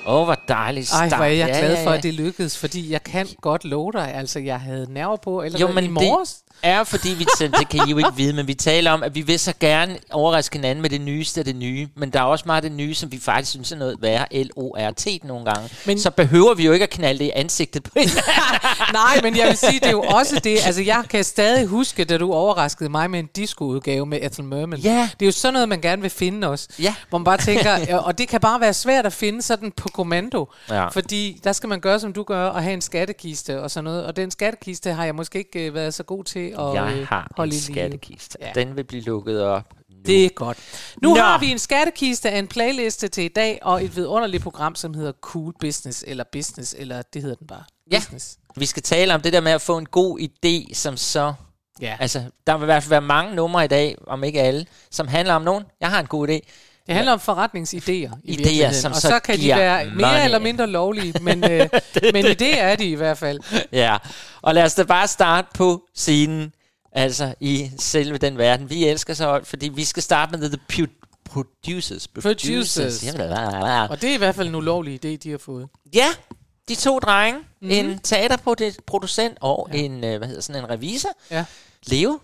Åh, 0.09 0.15
oh, 0.15 0.25
hvor 0.25 0.39
dejligt 0.49 0.93
Ej, 0.93 1.09
start. 1.09 1.19
hvor 1.19 1.25
er 1.25 1.31
jeg 1.31 1.49
Ja, 1.49 1.59
glad 1.59 1.75
ja, 1.77 1.85
for, 1.87 1.91
ja. 1.91 1.97
at 1.97 2.03
det 2.03 2.15
lykkedes, 2.15 2.59
fordi 2.59 2.91
jeg 2.93 3.03
kan 3.03 3.27
godt 3.41 3.65
love 3.65 3.93
dig, 3.93 4.15
altså 4.15 4.39
jeg 4.39 4.61
havde 4.61 4.93
nerver 4.93 5.17
på, 5.17 5.43
eller 5.43 5.59
Jo, 5.59 5.67
jo, 5.69 5.73
men 5.75 5.85
i 5.85 5.89
morges. 5.89 6.39
Er 6.63 6.85
fordi, 6.85 7.09
vi, 7.09 7.27
det 7.41 7.69
kan 7.69 7.89
I 7.89 7.91
jo 7.91 7.99
ikke 7.99 8.13
vide, 8.17 8.33
men 8.33 8.47
vi 8.47 8.55
taler 8.55 8.91
om, 8.91 9.03
at 9.03 9.15
vi 9.15 9.21
vil 9.21 9.39
så 9.39 9.53
gerne 9.61 9.99
overraske 10.11 10.57
hinanden 10.57 10.83
med 10.83 10.91
det 10.91 11.01
nyeste 11.01 11.41
af 11.41 11.45
det 11.45 11.57
nye, 11.57 11.89
men 11.95 12.11
der 12.11 12.21
er 12.21 12.25
også 12.25 12.45
meget 12.47 12.65
af 12.65 12.71
det 12.71 12.79
nye, 12.79 12.95
som 12.95 13.13
vi 13.13 13.19
faktisk 13.19 13.51
synes 13.51 13.73
er 13.73 13.77
noget 13.77 13.97
værre, 14.01 14.45
L-O-R-T 14.45 15.25
nogle 15.25 15.45
gange. 15.45 15.71
Men, 15.87 16.01
så 16.01 16.11
behøver 16.11 16.55
vi 16.55 16.67
jo 16.67 16.73
ikke 16.73 16.83
at 16.83 16.91
knalde 16.91 17.19
det 17.19 17.25
i 17.25 17.31
ansigtet 17.35 17.83
på 17.83 17.91
hinanden. 17.95 18.23
Nej, 18.93 19.21
men 19.23 19.37
jeg 19.37 19.47
vil 19.49 19.57
sige, 19.57 19.81
det 19.81 19.87
er 19.87 19.91
jo 19.91 20.03
også 20.03 20.41
det. 20.45 20.59
Altså, 20.67 20.83
jeg 20.83 21.05
kan 21.11 21.25
stadig 21.25 21.67
huske, 21.67 22.05
da 22.05 22.19
du 22.19 22.33
overraskede 22.33 22.89
mig 22.91 23.11
med 23.11 23.21
en 23.21 23.29
discoudgave 23.37 24.07
med 24.07 24.19
Ethel 24.23 24.45
Merman. 24.45 24.79
Ja. 24.79 25.11
Det 25.21 25.27
er 25.27 25.27
jo 25.27 25.33
sådan 25.33 25.53
noget, 25.53 25.69
man 25.69 25.81
gerne 25.81 26.03
vil 26.03 26.11
finde 26.11 26.49
også. 26.49 26.69
Ja. 26.79 26.95
Hvor 27.09 27.19
man 27.19 27.25
bare 27.25 27.39
tænker, 27.39 27.97
og 28.07 28.19
det 28.19 28.29
kan 28.29 28.41
bare 28.41 28.61
være 28.61 28.75
svært 28.75 29.07
at 29.07 29.13
finde 29.13 29.43
sådan 29.43 29.73
på 29.73 29.89
kommando. 29.89 30.49
Ja. 30.71 30.89
Fordi 30.89 31.41
der 31.45 31.53
skal 31.53 31.69
man 31.69 31.81
gøre, 31.81 32.01
som 32.01 32.13
du 32.13 32.23
gør, 32.23 32.47
og 32.47 32.63
have 32.63 32.75
en 32.75 32.81
skattekiste 32.81 33.63
og 33.63 33.71
sådan 33.71 33.85
noget. 33.85 34.05
Og 34.05 34.17
den 34.17 34.31
skattekiste 34.31 34.93
har 34.93 35.05
jeg 35.05 35.15
måske 35.15 35.39
ikke 35.39 35.67
øh, 35.67 35.75
været 35.75 35.95
så 35.95 36.03
god 36.03 36.25
til 36.25 36.46
at 36.53 36.75
Jeg 36.75 36.97
øh, 36.97 37.07
har 37.07 37.31
holde 37.37 37.55
en 37.55 37.61
skattekiste. 37.61 38.39
Ja. 38.41 38.53
Den 38.55 38.77
vil 38.77 38.85
blive 38.85 39.03
lukket 39.03 39.43
op 39.43 39.73
nu. 39.89 39.97
Det 40.07 40.25
er 40.25 40.29
godt. 40.29 40.59
Nu 41.03 41.15
Nå. 41.15 41.21
har 41.21 41.39
vi 41.39 41.51
en 41.51 41.59
skattekiste 41.59 42.31
af 42.31 42.39
en 42.39 42.47
playliste 42.47 43.09
til 43.09 43.25
i 43.25 43.29
dag, 43.29 43.59
og 43.63 43.85
et 43.85 43.97
vidunderligt 43.97 44.43
program, 44.43 44.75
som 44.75 44.95
hedder 44.95 45.13
Cool 45.21 45.55
Business, 45.61 46.05
eller 46.07 46.25
Business, 46.33 46.75
eller 46.79 47.03
det 47.03 47.23
hedder 47.23 47.37
den 47.37 47.47
bare. 47.47 47.65
Ja. 47.91 47.99
Business. 47.99 48.39
Vi 48.57 48.67
skal 48.67 48.83
tale 48.83 49.15
om 49.15 49.21
det 49.21 49.33
der 49.33 49.41
med 49.41 49.53
at 49.53 49.61
få 49.61 49.79
en 49.79 49.87
god 49.87 50.21
idé, 50.21 50.75
som 50.75 50.97
så... 50.97 51.35
Ja. 51.81 51.97
Altså, 52.01 52.23
der 52.47 52.57
vil 52.57 52.65
i 52.65 52.67
hvert 52.67 52.83
fald 52.83 52.91
være 52.91 53.01
mange 53.01 53.35
numre 53.35 53.65
i 53.65 53.69
dag, 53.69 53.97
om 54.07 54.25
ikke 54.25 54.41
alle, 54.41 54.67
som 54.91 55.09
handler 55.09 55.35
om 55.35 55.43
nogen. 55.43 55.65
Jeg 55.81 55.91
har 55.91 56.01
en 56.01 56.07
god 56.07 56.29
idé. 56.29 56.41
Det 56.87 56.95
handler 56.95 57.13
om 57.13 57.21
forretningsidéer 57.21 58.19
i 58.25 58.37
Idéer, 58.37 58.73
som 58.73 58.93
og 58.93 58.97
så 59.01 59.09
så, 59.09 59.19
kan 59.21 59.39
de 59.39 59.49
være 59.49 59.85
mere 59.85 59.95
money. 59.95 60.25
eller 60.25 60.39
mindre 60.39 60.67
lovlige, 60.67 61.15
men, 61.23 61.45
øh, 61.51 61.69
men 62.13 62.27
idéer 62.27 62.57
er 62.57 62.77
de 62.77 62.85
i 62.85 62.95
hvert 62.95 63.19
fald. 63.19 63.41
Ja, 63.73 63.97
og 64.43 64.55
lad 64.55 64.65
os 64.65 64.75
da 64.75 64.83
bare 64.83 65.09
starte 65.09 65.49
på 65.55 65.83
scenen, 65.95 66.53
altså 66.93 67.35
i 67.41 67.71
selve 67.79 68.19
den 68.19 68.39
verden. 68.39 68.71
Vi 68.71 68.85
elsker 68.85 69.15
så 69.15 69.25
højt, 69.25 69.47
fordi 69.47 69.69
vi 69.69 69.85
skal 69.85 70.03
starte 70.03 70.39
med 70.39 70.51
The 70.51 70.59
Pu- 70.73 71.21
Producers. 71.25 72.09
Producers. 72.09 73.05
Jamen, 73.05 73.21
Og 73.91 74.01
det 74.03 74.11
er 74.11 74.15
i 74.15 74.19
hvert 74.19 74.35
fald 74.35 74.49
en 74.49 74.55
ulovlig 74.55 75.05
idé, 75.05 75.17
de 75.17 75.31
har 75.31 75.39
fået. 75.39 75.69
Ja, 75.95 76.09
de 76.69 76.75
to 76.75 76.99
drenge, 76.99 77.39
Mhm. 77.39 77.71
mm-hmm. 77.73 77.91
en 77.91 77.99
teaterproducent 77.99 79.39
og 79.41 79.69
ja. 79.73 79.79
en, 79.79 80.05
øh, 80.05 80.19
hvad 80.19 80.29
hedder 80.29 80.43
sådan 80.43 80.63
en 80.65 80.71
revisor, 80.71 81.09
Ja. 81.31 81.45
Leo. 81.87 82.19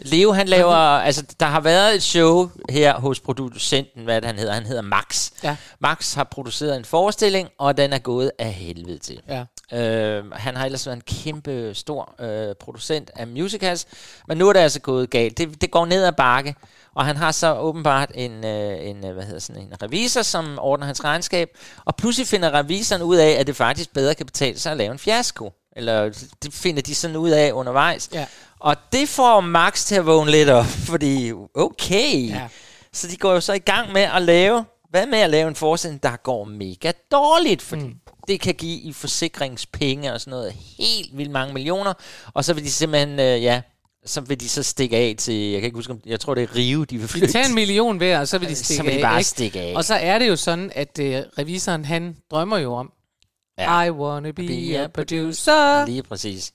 Leo, 0.00 0.32
han 0.32 0.48
laver, 0.48 0.74
altså 0.74 1.24
der 1.40 1.46
har 1.46 1.60
været 1.60 1.94
et 1.94 2.02
show 2.02 2.50
her 2.70 2.94
hos 3.00 3.20
producenten, 3.20 4.04
hvad 4.04 4.20
det, 4.20 4.24
han 4.24 4.38
hedder, 4.38 4.52
han 4.52 4.66
hedder 4.66 4.82
Max. 4.82 5.30
Ja. 5.42 5.56
Max 5.80 6.14
har 6.14 6.24
produceret 6.24 6.76
en 6.76 6.84
forestilling, 6.84 7.48
og 7.58 7.76
den 7.76 7.92
er 7.92 7.98
gået 7.98 8.30
af 8.38 8.52
helvede 8.52 8.98
til. 8.98 9.20
Ja. 9.28 9.44
Øh, 9.78 10.32
han 10.32 10.56
har 10.56 10.64
ellers 10.64 10.86
været 10.86 10.96
en 10.96 11.02
kæmpe 11.06 11.74
stor 11.74 12.14
øh, 12.20 12.54
producent 12.60 13.10
af 13.16 13.26
musicals, 13.26 13.86
men 14.28 14.38
nu 14.38 14.48
er 14.48 14.52
det 14.52 14.60
altså 14.60 14.80
gået 14.80 15.10
galt. 15.10 15.38
Det, 15.38 15.60
det 15.60 15.70
går 15.70 15.86
ned 15.86 16.04
ad 16.04 16.12
bakke, 16.12 16.54
og 16.94 17.04
han 17.06 17.16
har 17.16 17.32
så 17.32 17.54
åbenbart 17.54 18.10
en, 18.14 18.44
øh, 18.44 18.88
en, 18.88 19.04
øh, 19.04 19.12
hvad 19.14 19.24
hedder 19.24 19.40
sådan, 19.40 19.62
en 19.62 19.82
revisor, 19.82 20.22
som 20.22 20.58
ordner 20.60 20.86
hans 20.86 21.04
regnskab, 21.04 21.48
og 21.84 21.96
pludselig 21.96 22.28
finder 22.28 22.54
revisoren 22.54 23.02
ud 23.02 23.16
af, 23.16 23.30
at 23.30 23.46
det 23.46 23.56
faktisk 23.56 23.92
bedre 23.92 24.14
kan 24.14 24.26
betale 24.26 24.58
sig 24.58 24.72
at 24.72 24.78
lave 24.78 24.92
en 24.92 24.98
fiasko. 24.98 25.52
Eller 25.76 26.10
det 26.42 26.52
finder 26.52 26.82
de 26.82 26.94
sådan 26.94 27.16
ud 27.16 27.30
af 27.30 27.52
undervejs. 27.52 28.08
Ja. 28.12 28.26
Og 28.60 28.76
det 28.92 29.08
får 29.08 29.40
Max 29.40 29.84
til 29.84 29.94
at 29.94 30.06
vågne 30.06 30.30
lidt 30.30 30.48
op, 30.48 30.64
fordi 30.64 31.32
okay. 31.54 32.28
Ja. 32.28 32.48
Så 32.92 33.08
de 33.08 33.16
går 33.16 33.32
jo 33.32 33.40
så 33.40 33.52
i 33.52 33.58
gang 33.58 33.92
med 33.92 34.02
at 34.02 34.22
lave, 34.22 34.64
hvad 34.90 35.06
med 35.06 35.18
at 35.18 35.30
lave 35.30 35.48
en 35.48 35.54
forestilling, 35.54 36.02
der 36.02 36.16
går 36.16 36.44
mega 36.44 36.92
dårligt, 37.12 37.62
fordi 37.62 37.82
mm. 37.82 37.94
det 38.28 38.40
kan 38.40 38.54
give 38.54 38.78
i 38.80 38.92
forsikringspenge 38.92 40.12
og 40.12 40.20
sådan 40.20 40.30
noget 40.30 40.52
helt 40.78 41.16
vildt 41.16 41.30
mange 41.32 41.54
millioner, 41.54 41.92
og 42.34 42.44
så 42.44 42.54
vil 42.54 42.64
de 42.64 42.70
simpelthen, 42.70 43.20
øh, 43.20 43.42
ja, 43.42 43.60
så 44.06 44.20
vil 44.20 44.40
de 44.40 44.48
så 44.48 44.62
stikke 44.62 44.96
af 44.96 45.14
til, 45.18 45.34
jeg 45.34 45.60
kan 45.60 45.64
ikke 45.66 45.76
huske, 45.76 45.92
om, 45.92 46.00
jeg 46.06 46.20
tror 46.20 46.34
det 46.34 46.42
er 46.42 46.56
Rio, 46.56 46.84
de 46.84 46.96
vil 46.96 47.02
De 47.02 47.08
flytte. 47.08 47.32
tager 47.32 47.46
en 47.48 47.54
million 47.54 47.96
hver, 47.96 48.18
og 48.20 48.28
så 48.28 48.38
vil 48.38 48.48
de 48.48 48.56
Så 48.56 48.64
stikke 48.64 48.82
vil 48.84 48.92
de 48.92 48.96
af. 48.98 49.02
bare 49.02 49.18
ikke? 49.18 49.28
stikke 49.28 49.60
af. 49.60 49.72
Og 49.76 49.84
så 49.84 49.94
er 49.94 50.18
det 50.18 50.28
jo 50.28 50.36
sådan, 50.36 50.72
at 50.74 50.98
øh, 51.00 51.22
revisoren, 51.38 51.84
han 51.84 52.16
drømmer 52.30 52.58
jo 52.58 52.74
om, 52.74 52.92
Ja. 53.58 53.82
I 53.82 53.90
wanna 53.90 54.30
be, 54.30 54.46
Be 54.46 54.78
a 54.78 54.84
a 54.84 54.86
producer. 54.86 55.86
Lige 55.86 56.02
præcis. 56.02 56.52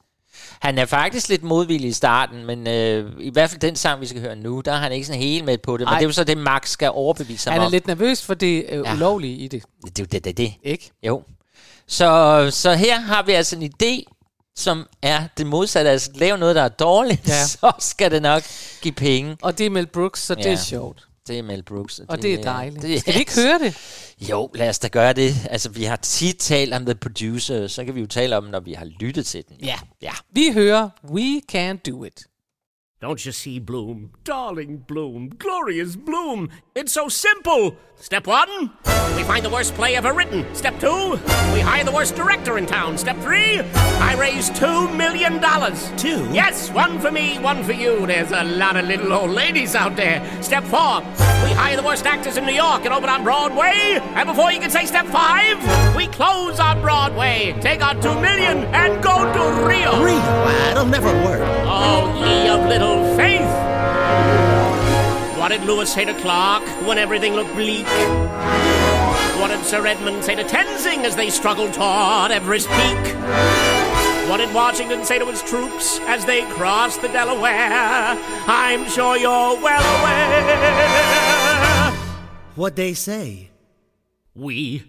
Han 0.59 0.77
er 0.77 0.85
faktisk 0.85 1.29
lidt 1.29 1.43
modvillig 1.43 1.89
i 1.89 1.93
starten, 1.93 2.45
men 2.45 2.67
øh, 2.67 3.11
i 3.19 3.29
hvert 3.29 3.49
fald 3.49 3.59
den 3.61 3.75
sang, 3.75 4.01
vi 4.01 4.05
skal 4.07 4.21
høre 4.21 4.35
nu, 4.35 4.61
der 4.61 4.71
er 4.71 4.77
han 4.77 4.91
ikke 4.91 5.05
sådan 5.07 5.21
helt 5.21 5.45
med 5.45 5.57
på 5.57 5.77
det. 5.77 5.79
Men 5.79 5.87
Ej. 5.87 5.97
det 5.99 6.03
er 6.05 6.07
jo 6.09 6.13
så 6.13 6.23
det, 6.23 6.37
Max 6.37 6.69
skal 6.69 6.89
overbevise 6.93 7.49
ham 7.49 7.53
Han 7.53 7.61
er 7.61 7.65
om. 7.65 7.71
lidt 7.71 7.87
nervøs 7.87 8.25
for 8.25 8.33
det 8.33 8.65
øh, 8.69 8.83
Ja. 8.85 8.93
ulovlige 8.93 9.35
i 9.37 9.47
det, 9.47 9.63
Det 9.85 9.99
er 9.99 10.03
jo 10.03 10.07
det, 10.11 10.23
det, 10.25 10.37
det. 10.37 10.53
ikke? 10.63 10.91
Jo. 11.07 11.23
Så, 11.87 12.47
så 12.51 12.73
her 12.73 12.99
har 12.99 13.23
vi 13.23 13.31
altså 13.31 13.55
en 13.55 13.63
idé, 13.73 14.13
som 14.55 14.87
er 15.01 15.23
det 15.37 15.47
modsatte. 15.47 15.91
Altså 15.91 16.09
lave 16.15 16.37
noget, 16.37 16.55
der 16.55 16.61
er 16.61 16.69
dårligt, 16.69 17.27
ja. 17.27 17.45
Så 17.61 17.71
skal 17.79 18.11
det 18.11 18.21
nok 18.21 18.43
give 18.81 18.93
penge. 18.93 19.37
Og 19.41 19.57
det 19.57 19.65
er 19.65 19.69
Mel 19.69 19.87
Brooks, 19.87 20.21
så 20.23 20.35
det 20.35 20.45
Ja. 20.45 20.51
er 20.51 20.55
sjovt. 20.55 21.07
Det 21.27 21.39
er 21.39 21.43
Mel 21.43 21.63
Brooks. 21.63 21.99
Og 22.07 22.21
det 22.21 22.33
er 22.33 22.41
dejligt. 22.41 22.81
det 22.81 22.99
Skal 22.99 23.13
vi 23.13 23.19
ikke 23.19 23.35
høre 23.35 23.59
det? 23.59 23.77
Jo, 24.29 24.49
lad 24.55 24.69
os 24.69 24.79
da 24.79 24.87
gøre 24.87 25.13
det. 25.13 25.33
Altså, 25.49 25.69
vi 25.69 25.83
har 25.83 25.95
tit 25.95 26.37
talt 26.39 26.73
om 26.73 26.85
The 26.85 26.95
Producer, 26.95 27.67
så 27.67 27.85
kan 27.85 27.95
vi 27.95 28.01
jo 28.01 28.07
tale 28.07 28.37
om, 28.37 28.43
når 28.43 28.59
vi 28.59 28.73
har 28.73 28.85
lyttet 28.85 29.25
til 29.25 29.43
den. 29.49 29.55
Ja. 29.65 29.79
Ja. 30.01 30.11
Vi 30.31 30.51
hører 30.53 30.89
We 31.09 31.41
Can 31.51 31.77
Do 31.77 32.03
It. 32.05 32.23
Don't 33.03 33.25
you 33.25 33.33
see, 33.33 33.59
Bloom? 33.59 34.11
Darling 34.23 34.77
Bloom, 34.77 35.27
glorious 35.37 35.97
Bloom. 35.97 36.47
It's 36.73 36.93
so 36.93 37.09
simple. 37.09 37.75
Step 37.97 38.27
one, 38.27 38.71
we 39.17 39.23
find 39.23 39.43
the 39.43 39.49
worst 39.49 39.73
play 39.73 39.97
ever 39.97 40.13
written. 40.13 40.45
Step 40.55 40.79
two, 40.79 41.19
we 41.51 41.59
hire 41.59 41.83
the 41.83 41.91
worst 41.91 42.15
director 42.15 42.57
in 42.57 42.65
town. 42.65 42.97
Step 42.97 43.17
three, 43.17 43.59
I 43.59 44.15
raise 44.17 44.49
two 44.51 44.87
million 44.95 45.41
dollars. 45.41 45.91
Two? 45.97 46.29
Yes, 46.31 46.71
one 46.71 46.97
for 46.97 47.11
me, 47.11 47.39
one 47.39 47.61
for 47.65 47.73
you. 47.73 48.07
There's 48.07 48.31
a 48.31 48.45
lot 48.45 48.77
of 48.77 48.85
little 48.85 49.11
old 49.11 49.31
ladies 49.31 49.75
out 49.75 49.97
there. 49.97 50.23
Step 50.41 50.63
four, 50.63 51.01
we 51.43 51.51
hire 51.51 51.75
the 51.75 51.83
worst 51.83 52.05
actors 52.05 52.37
in 52.37 52.45
New 52.45 52.53
York 52.53 52.85
and 52.85 52.93
open 52.93 53.09
on 53.09 53.25
Broadway. 53.25 53.99
And 54.15 54.29
before 54.29 54.53
you 54.53 54.61
can 54.61 54.69
say 54.69 54.85
step 54.85 55.07
five, 55.07 55.57
we 55.97 56.07
close 56.07 56.57
on 56.57 56.79
Broadway, 56.79 57.53
take 57.59 57.85
our 57.85 58.01
two 58.01 58.17
million, 58.21 58.59
and 58.73 59.03
go 59.03 59.25
to 59.33 59.67
Rio. 59.67 60.01
Rio, 60.01 60.15
that'll 60.15 60.85
never 60.85 61.11
work. 61.25 61.62
Oh, 61.75 62.13
ye 62.23 62.49
of 62.49 62.67
little 62.67 63.03
faith! 63.17 63.41
What 65.39 65.49
did 65.49 65.63
Lewis 65.63 65.91
say 65.91 66.05
to 66.05 66.13
Clark 66.13 66.63
when 66.87 66.99
everything 66.99 67.33
looked 67.33 67.53
bleak? 67.55 67.87
What 69.39 69.47
did 69.47 69.65
Sir 69.65 69.85
Edmund 69.87 70.23
say 70.23 70.35
to 70.35 70.43
Tenzing 70.43 71.03
as 71.03 71.15
they 71.15 71.31
struggled 71.31 71.73
toward 71.73 72.29
Everest 72.31 72.69
Peak? 72.69 73.15
What 74.29 74.37
did 74.37 74.53
Washington 74.53 75.03
say 75.03 75.17
to 75.17 75.25
his 75.25 75.41
troops 75.41 75.99
as 76.01 76.23
they 76.25 76.43
crossed 76.51 77.01
the 77.01 77.07
Delaware? 77.09 78.17
I'm 78.47 78.87
sure 78.87 79.17
you're 79.17 79.59
well 79.61 79.99
aware. 79.99 81.91
What'd 82.55 82.77
they 82.77 82.93
say? 82.93 83.49
We 84.35 84.83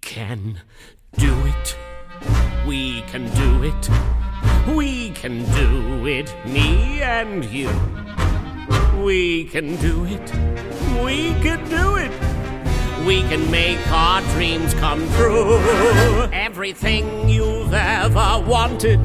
can 0.00 0.62
do 1.18 1.34
it. 1.44 1.76
We 2.66 3.02
can 3.02 3.28
do 3.34 3.64
it. 3.64 3.90
We 4.76 5.10
can 5.10 5.44
do 5.52 6.06
it, 6.06 6.34
me 6.44 7.00
and 7.00 7.44
you. 7.46 7.70
We 9.02 9.44
can 9.44 9.76
do 9.76 10.04
it. 10.04 10.32
We 11.02 11.32
can 11.40 11.66
do 11.70 11.96
it. 11.96 12.12
We 13.06 13.22
can 13.22 13.50
make 13.50 13.78
our 13.90 14.20
dreams 14.34 14.74
come 14.74 15.08
true. 15.14 15.58
Everything 16.32 17.28
you've 17.28 17.72
ever 17.72 18.44
wanted 18.46 19.00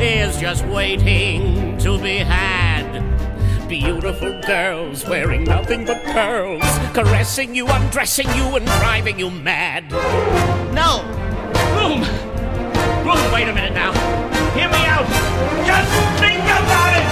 is 0.00 0.38
just 0.38 0.64
waiting 0.66 1.76
to 1.78 1.98
be 2.00 2.18
had. 2.18 2.86
Beautiful 3.68 4.40
girls 4.46 5.04
wearing 5.04 5.44
nothing 5.44 5.84
but 5.84 6.02
pearls, 6.04 6.62
caressing 6.94 7.54
you, 7.54 7.66
undressing 7.66 8.28
you, 8.36 8.56
and 8.56 8.66
driving 8.66 9.18
you 9.18 9.30
mad. 9.30 9.90
No! 10.72 11.02
Boom! 11.74 12.02
Boom, 13.04 13.32
wait 13.32 13.48
a 13.48 13.52
minute 13.52 13.74
now. 13.74 14.27
Hear 14.58 14.68
me 14.70 14.84
out. 14.86 15.06
Just 15.64 15.90
think 16.18 16.42
about 16.42 16.92
it! 16.98 17.04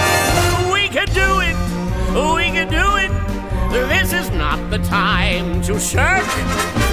We 0.73 0.89
can 0.89 1.07
do 1.13 1.39
it! 1.39 1.55
We 2.35 2.51
can 2.51 2.67
do 2.67 2.87
it! 2.97 3.11
This 3.87 4.11
is 4.11 4.29
not 4.31 4.69
the 4.69 4.79
time 4.79 5.61
to 5.61 5.79
shirk. 5.79 6.27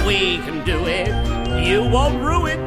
We 0.07 0.37
can 0.45 0.63
do 0.63 0.85
it. 0.85 1.09
You 1.67 1.83
won't 1.89 2.23
rue 2.23 2.45
it. 2.45 2.65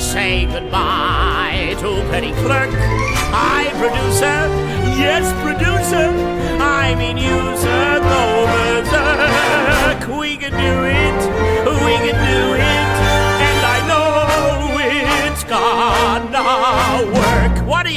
Say 0.00 0.46
goodbye 0.46 1.76
to 1.80 1.88
petty 2.10 2.32
clerk. 2.42 2.70
Hi, 2.72 3.68
producer. 3.80 4.38
Yes, 4.96 5.30
producer. 5.42 6.08
I 6.58 6.94
mean 6.94 7.18
user. 7.18 8.00
Go 8.12 8.46
berserk. 8.54 10.18
We 10.18 10.38
can 10.38 10.52
do 10.52 10.84
it. 10.84 11.05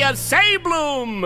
Work. 0.09 0.15
What 0.15 0.15
do 0.15 0.15
you 0.15 0.15
say, 0.15 0.57
Bloom? 0.57 1.21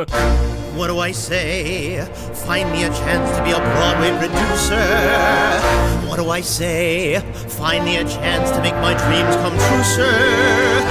What 0.76 0.88
do 0.88 1.00
I 1.00 1.12
say? 1.12 2.06
Find 2.46 2.72
me 2.72 2.84
a 2.84 2.90
chance 2.90 3.38
to 3.38 3.44
be 3.44 3.52
a 3.52 3.60
Broadway 3.60 4.12
producer. 4.18 5.60
What 6.08 6.18
do 6.18 6.30
I 6.30 6.42
say? 6.42 7.20
Find 7.48 7.86
me 7.86 7.98
a 7.98 8.04
chance 8.04 8.52
to 8.52 8.62
make 8.62 8.76
my 8.76 8.94
dreams 8.94 9.36
come 9.38 9.54
true, 9.54 9.84
sir. 9.84 10.82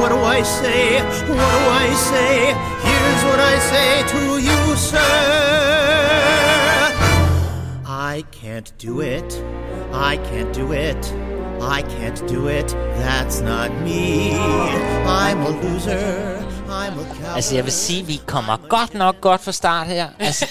What 0.00 0.10
do 0.10 0.18
I 0.18 0.42
say? 0.42 1.02
What 1.28 1.50
do 1.56 1.70
I 1.84 1.94
say? 1.94 2.54
Here's 2.86 3.24
what 3.24 3.40
I 3.40 3.58
say 3.58 4.02
to 4.12 4.38
you, 4.38 4.76
sir. 4.76 4.98
I 7.86 8.24
can't 8.30 8.72
do 8.78 9.00
it. 9.00 9.42
I 9.92 10.18
can't 10.18 10.52
do 10.52 10.72
it. 10.72 11.12
I 11.60 11.82
can't 11.82 12.26
do 12.26 12.48
it. 12.48 12.68
That's 12.98 13.40
not 13.40 13.70
me. 13.82 14.34
I'm 14.34 15.40
a 15.40 15.50
loser. 15.62 16.29
Altså, 17.34 17.54
jeg 17.54 17.64
vil 17.64 17.72
sige, 17.72 18.06
vi 18.06 18.20
kommer 18.26 18.56
godt 18.68 18.94
nok 18.94 19.20
godt 19.20 19.40
fra 19.40 19.52
start 19.52 19.86
her. 19.86 20.08
Altså, 20.18 20.46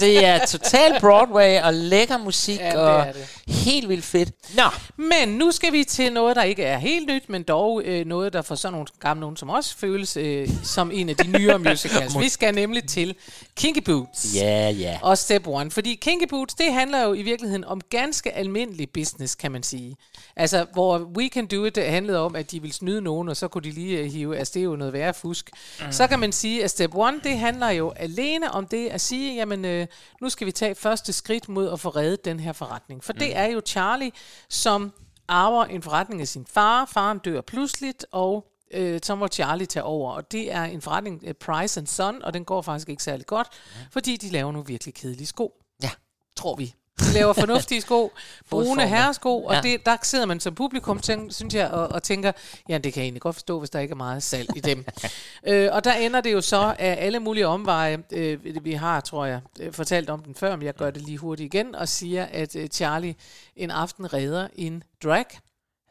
det 0.00 0.24
er 0.24 0.46
total 0.46 1.00
Broadway 1.00 1.60
og 1.62 1.74
lækker 1.74 2.18
musik 2.18 2.58
Ja, 2.58 2.66
det 2.70 2.76
og 2.76 3.06
det. 3.14 3.54
helt 3.54 3.88
vildt 3.88 4.04
fedt. 4.04 4.30
Nå, 4.56 4.62
Men 4.96 5.28
nu 5.28 5.50
skal 5.50 5.72
vi 5.72 5.84
til 5.84 6.12
noget, 6.12 6.36
der 6.36 6.42
ikke 6.42 6.64
er 6.64 6.78
helt 6.78 7.06
nyt, 7.08 7.28
men 7.28 7.42
dog 7.42 7.82
øh, 7.84 8.06
noget, 8.06 8.32
der 8.32 8.42
for 8.42 8.54
sådan 8.54 8.72
nogle 8.72 8.86
gamle 9.00 9.20
nogen 9.20 9.36
som 9.36 9.50
os 9.50 9.74
føles 9.74 10.16
øh, 10.16 10.48
som 10.62 10.90
en 10.94 11.08
af 11.08 11.16
de 11.16 11.26
nyere 11.28 11.58
musicals. 11.70 12.18
vi 12.18 12.28
skal 12.28 12.54
nemlig 12.54 12.88
til 12.88 13.14
Kinky 13.56 13.82
Boots. 13.84 14.34
ja, 14.34 14.70
ja. 14.70 14.98
Og 15.02 15.18
Step 15.18 15.46
One. 15.46 15.70
Fordi 15.70 15.94
Kinky 15.94 16.28
Boots, 16.30 16.54
det 16.54 16.72
handler 16.72 17.02
jo 17.02 17.12
i 17.14 17.22
virkeligheden 17.22 17.64
om 17.64 17.80
ganske 17.90 18.32
almindelig 18.36 18.88
business, 18.94 19.34
kan 19.34 19.52
man 19.52 19.62
sige. 19.62 19.96
Altså, 20.36 20.66
hvor 20.72 20.98
We 20.98 21.28
Can 21.28 21.46
Do 21.46 21.64
It 21.64 21.74
det 21.74 21.86
handlede 21.86 22.18
om, 22.18 22.36
at 22.36 22.50
de 22.50 22.60
ville 22.60 22.74
snyde 22.74 23.00
nogen, 23.00 23.28
og 23.28 23.36
så 23.36 23.48
kunne 23.48 23.62
de 23.62 23.70
lige 23.70 23.98
øh, 23.98 24.06
hive, 24.06 24.36
altså 24.36 24.54
det 24.54 24.60
er 24.60 24.64
jo 24.64 24.76
noget 24.76 24.92
værre 24.92 25.14
fusk. 25.14 25.50
Mm. 25.80 25.92
Så 25.92 26.06
kan 26.06 26.18
man 26.18 26.32
sige, 26.32 26.64
at 26.64 26.70
Step 26.70 26.94
One, 26.94 27.20
det 27.24 27.38
handler 27.38 27.70
jo 27.70 27.90
alene 27.90 28.52
om 28.52 28.66
det 28.66 28.88
at 28.88 29.00
sige, 29.00 29.34
jamen, 29.34 29.64
øh, 29.64 29.86
nu 30.20 30.28
skal 30.28 30.46
vi 30.46 30.52
tage 30.52 30.74
første 30.74 31.12
skridt 31.12 31.48
mod 31.48 31.72
at 31.72 31.80
få 31.80 31.88
reddet 31.88 32.24
den 32.24 32.40
her 32.40 32.52
forretning. 32.52 33.04
For 33.04 33.12
mm. 33.12 33.18
det 33.18 33.36
er 33.36 33.46
jo 33.46 33.60
Charlie, 33.66 34.12
som 34.48 34.92
arver 35.28 35.64
en 35.64 35.82
forretning 35.82 36.20
af 36.20 36.28
sin 36.28 36.46
far. 36.46 36.84
Faren 36.84 37.18
dør 37.18 37.40
pludseligt, 37.40 38.06
og 38.12 38.46
øh, 38.70 39.00
så 39.02 39.14
må 39.14 39.28
Charlie 39.28 39.66
tage 39.66 39.84
over. 39.84 40.12
Og 40.12 40.32
det 40.32 40.52
er 40.52 40.62
en 40.62 40.82
forretning, 40.82 41.22
uh, 41.26 41.32
Price 41.32 41.80
and 41.80 41.86
Son, 41.86 42.22
og 42.22 42.34
den 42.34 42.44
går 42.44 42.62
faktisk 42.62 42.88
ikke 42.88 43.02
særlig 43.02 43.26
godt, 43.26 43.48
fordi 43.90 44.16
de 44.16 44.28
laver 44.28 44.52
nogle 44.52 44.66
virkelig 44.66 44.94
kedelige 44.94 45.26
sko. 45.26 45.52
Ja. 45.82 45.90
Tror 46.36 46.56
vi. 46.56 46.74
De 47.00 47.12
laver 47.14 47.32
fornuftige 47.32 47.80
sko, 47.80 48.12
brune 48.50 48.88
herresko, 48.88 49.44
og 49.44 49.54
Ja. 49.54 49.60
det, 49.60 49.86
der 49.86 49.96
sidder 50.02 50.26
man 50.26 50.40
som 50.40 50.54
publikum, 50.54 50.98
tænk, 50.98 51.32
synes 51.32 51.54
jeg, 51.54 51.70
og, 51.70 51.88
og 51.88 52.02
tænker, 52.02 52.32
ja, 52.68 52.78
det 52.78 52.92
kan 52.92 53.00
jeg 53.00 53.04
egentlig 53.04 53.22
godt 53.22 53.34
forstå, 53.36 53.58
hvis 53.58 53.70
der 53.70 53.78
ikke 53.80 53.92
er 53.92 53.96
meget 53.96 54.22
salg 54.22 54.56
i 54.56 54.60
dem. 54.60 54.84
øh, 55.48 55.68
og 55.72 55.84
der 55.84 55.92
ender 55.94 56.20
det 56.20 56.32
jo 56.32 56.40
så 56.40 56.74
af 56.78 56.96
alle 56.98 57.18
mulige 57.20 57.46
omveje. 57.46 58.02
Øh, 58.12 58.64
vi 58.64 58.72
har, 58.72 59.00
tror 59.00 59.24
jeg, 59.26 59.40
øh, 59.60 59.72
fortalt 59.72 60.10
om 60.10 60.22
den 60.22 60.34
før, 60.34 60.56
men 60.56 60.66
jeg 60.66 60.74
gør 60.74 60.90
det 60.90 61.02
lige 61.02 61.18
hurtigt 61.18 61.54
igen, 61.54 61.74
og 61.74 61.88
siger, 61.88 62.24
at 62.24 62.56
øh, 62.56 62.68
Charlie 62.68 63.14
en 63.56 63.70
aften 63.70 64.12
redder 64.12 64.48
en 64.54 64.82
drag, 65.04 65.24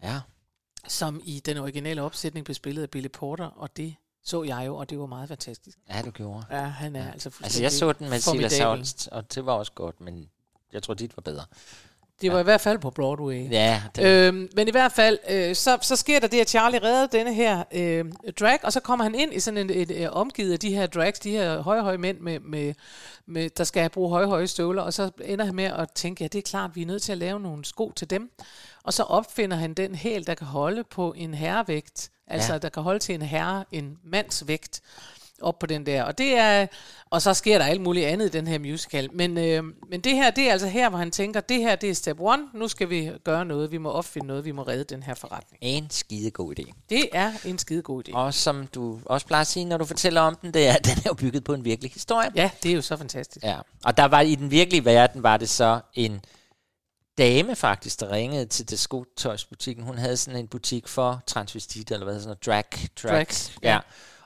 Ja. 0.04 0.20
som 0.88 1.22
i 1.24 1.41
den 1.46 1.58
originale 1.58 2.02
opsætning 2.02 2.46
blev 2.46 2.56
spillet 2.56 2.82
af 2.84 2.89
Billy 2.89 3.08
Porter, 3.13 3.46
og 3.46 3.78
det 3.78 3.96
så 4.24 4.44
jeg 4.44 4.63
jo, 4.65 4.76
og 4.76 4.89
det 4.89 5.00
var 5.00 5.06
meget 5.06 5.28
fantastisk. 5.30 5.78
Ja, 5.89 6.02
du 6.02 6.12
gjorde. 6.12 6.46
Ja, 6.52 6.62
han 6.62 6.96
er 6.96 7.06
ja. 7.06 7.12
altså 7.12 7.32
Altså, 7.44 7.62
jeg 7.62 7.72
så 7.72 7.94
den 7.94 8.10
med 8.10 8.20
Silas. 8.20 8.60
Holst, 8.60 9.10
og 9.12 9.36
det 9.36 9.46
var 9.46 9.54
også 9.54 9.72
godt, 9.72 10.02
men 10.02 10.30
jeg 10.76 10.84
tror, 10.84 10.94
dit 10.94 11.18
var 11.18 11.22
bedre. 11.22 11.44
Det 12.22 12.32
var 12.32 12.40
i 12.40 12.44
hvert 12.44 12.62
fald 12.62 12.80
på 12.80 12.90
Broadway. 12.90 13.52
Ja, 13.52 13.82
det, 13.96 14.06
Øhm, 14.28 14.50
men 14.56 14.68
i 14.68 14.72
hvert 14.72 14.92
fald, 14.92 15.18
øh, 15.30 15.56
så, 15.56 15.78
så 15.82 15.96
sker 15.96 16.20
der 16.20 16.28
det, 16.28 16.42
at 16.42 16.50
Charlie 16.50 16.84
redder 16.84 17.08
denne 17.08 17.34
her 17.34 17.64
øh, 17.72 18.06
drag, 18.40 18.60
og 18.64 18.74
så 18.74 18.80
kommer 18.80 19.04
han 19.06 19.16
ind 19.16 19.34
i 19.34 19.40
sådan 19.40 19.58
en, 19.58 19.70
et, 19.70 19.92
et, 19.92 20.10
omgivet 20.10 20.54
af 20.54 20.60
de 20.60 20.76
her 20.76 20.88
drags, 20.88 21.20
de 21.20 21.32
her 21.32 21.62
høje, 21.62 21.82
høje 21.82 21.98
mænd, 21.98 22.20
med, 22.20 22.40
med, 22.40 22.74
med, 23.26 23.50
der 23.50 23.64
skal 23.64 23.90
bruge 23.90 24.10
høje, 24.10 24.26
høje 24.26 24.48
støvler, 24.48 24.82
og 24.82 24.94
så 24.94 25.12
ender 25.26 25.46
han 25.46 25.56
med 25.56 25.66
at 25.66 25.92
tænke, 25.96 26.24
ja, 26.24 26.28
det 26.28 26.38
er 26.38 26.42
klart, 26.50 26.76
vi 26.76 26.82
er 26.82 26.86
nødt 26.86 27.02
til 27.02 27.12
at 27.12 27.18
lave 27.18 27.40
nogle 27.40 27.66
sko 27.66 27.92
til 27.96 28.10
dem. 28.10 28.32
Og 28.84 28.94
så 28.94 29.04
opfinder 29.04 29.58
han 29.58 29.74
den 29.74 29.96
hæl, 29.96 30.28
der 30.28 30.34
kan 30.36 30.48
holde 30.48 30.84
på 30.84 31.14
en 31.18 31.34
herrevægt, 31.34 32.12
altså 32.28 32.50
Ja. 32.50 32.54
ja. 32.54 32.60
der 32.60 32.70
kan 32.70 32.84
holde 32.84 33.00
til 33.00 33.16
en 33.16 33.22
herre, 33.22 33.64
en 33.72 33.98
mands 34.04 34.48
vægt 34.48 34.82
op 35.41 35.60
på 35.60 35.65
den 35.65 35.86
der. 35.86 36.04
Og 36.04 36.17
det 36.17 36.38
er 36.38 36.67
og 37.15 37.21
så 37.21 37.34
sker 37.34 37.58
der 37.58 37.65
alt 37.65 37.82
muligt 37.82 38.06
andet 38.06 38.26
i 38.26 38.30
den 38.30 38.48
her 38.48 38.60
musical. 38.60 39.10
Men, 39.13 39.38
øh, 39.38 39.63
men 39.89 40.02
det 40.02 40.15
her, 40.15 40.32
det 40.32 40.48
er 40.48 40.52
altså 40.52 40.67
her, 40.67 40.89
hvor 40.89 40.98
han 40.98 41.12
tænker, 41.12 41.39
det 41.39 41.58
her, 41.58 41.76
det 41.76 41.89
er 41.89 41.93
step 41.93 42.19
one. 42.19 42.43
Nu 42.54 42.67
skal 42.67 42.89
vi 42.89 43.12
gøre 43.24 43.45
noget. 43.45 43.71
Vi 43.71 43.78
må 43.78 43.89
opfinde 43.89 44.28
noget. 44.28 44.45
Vi 44.45 44.52
må 44.52 44.63
redde 44.63 44.84
den 44.84 45.04
her 45.04 45.13
forretning. 45.13 45.58
en 45.62 45.89
skide 45.89 46.32
god 46.32 46.60
idé. 46.60 46.71
Det 46.89 47.10
er 47.13 47.32
en 47.45 47.58
skide 47.58 47.82
god 47.82 48.08
idé. 48.08 48.13
Og 48.13 48.34
som 48.34 48.67
du 48.67 49.00
også 49.06 49.28
plejer 49.28 49.41
at 49.41 49.48
sige, 49.48 49.65
når 49.65 49.78
du 49.78 49.86
fortæller 49.86 50.21
om 50.21 50.36
den, 50.36 50.54
det 50.54 50.67
er, 50.67 50.74
at 50.74 50.86
den 50.95 50.98
er 50.98 51.08
jo 51.08 51.13
bygget 51.13 51.43
på 51.43 51.54
en 51.54 51.65
virkelig 51.65 51.91
historie. 51.91 52.32
Ja, 52.36 52.50
det 52.63 52.71
er 52.71 52.76
jo 52.76 52.82
så 52.82 52.98
fantastisk. 52.98 53.45
Ja, 53.45 53.60
og 53.86 53.98
der 53.98 54.06
var 54.06 54.21
i 54.21 54.36
den 54.36 54.52
virkelige 54.52 54.86
verden, 54.86 55.24
var 55.24 55.38
det 55.38 55.50
så 55.50 55.80
en 55.93 56.21
dame 57.17 57.56
faktisk, 57.56 58.00
der 58.00 58.12
ringede 58.12 58.45
til 58.45 58.69
det 58.69 58.80
skotøjsbutikken. 58.80 59.84
Hun 59.84 59.98
havde 59.98 60.17
sådan 60.17 60.39
en 60.39 60.48
butik 60.48 60.88
for 60.88 61.24
transvestitter, 61.28 61.95
eller 61.95 62.06
hvad 62.06 62.13
hedder 62.13 62.24
sådan 62.24 62.38
noget, 62.45 62.65
drag, 62.71 62.89
drag, 63.04 63.17
Drags, 63.17 63.52
ja. 63.63 63.74
ja. 63.74 63.80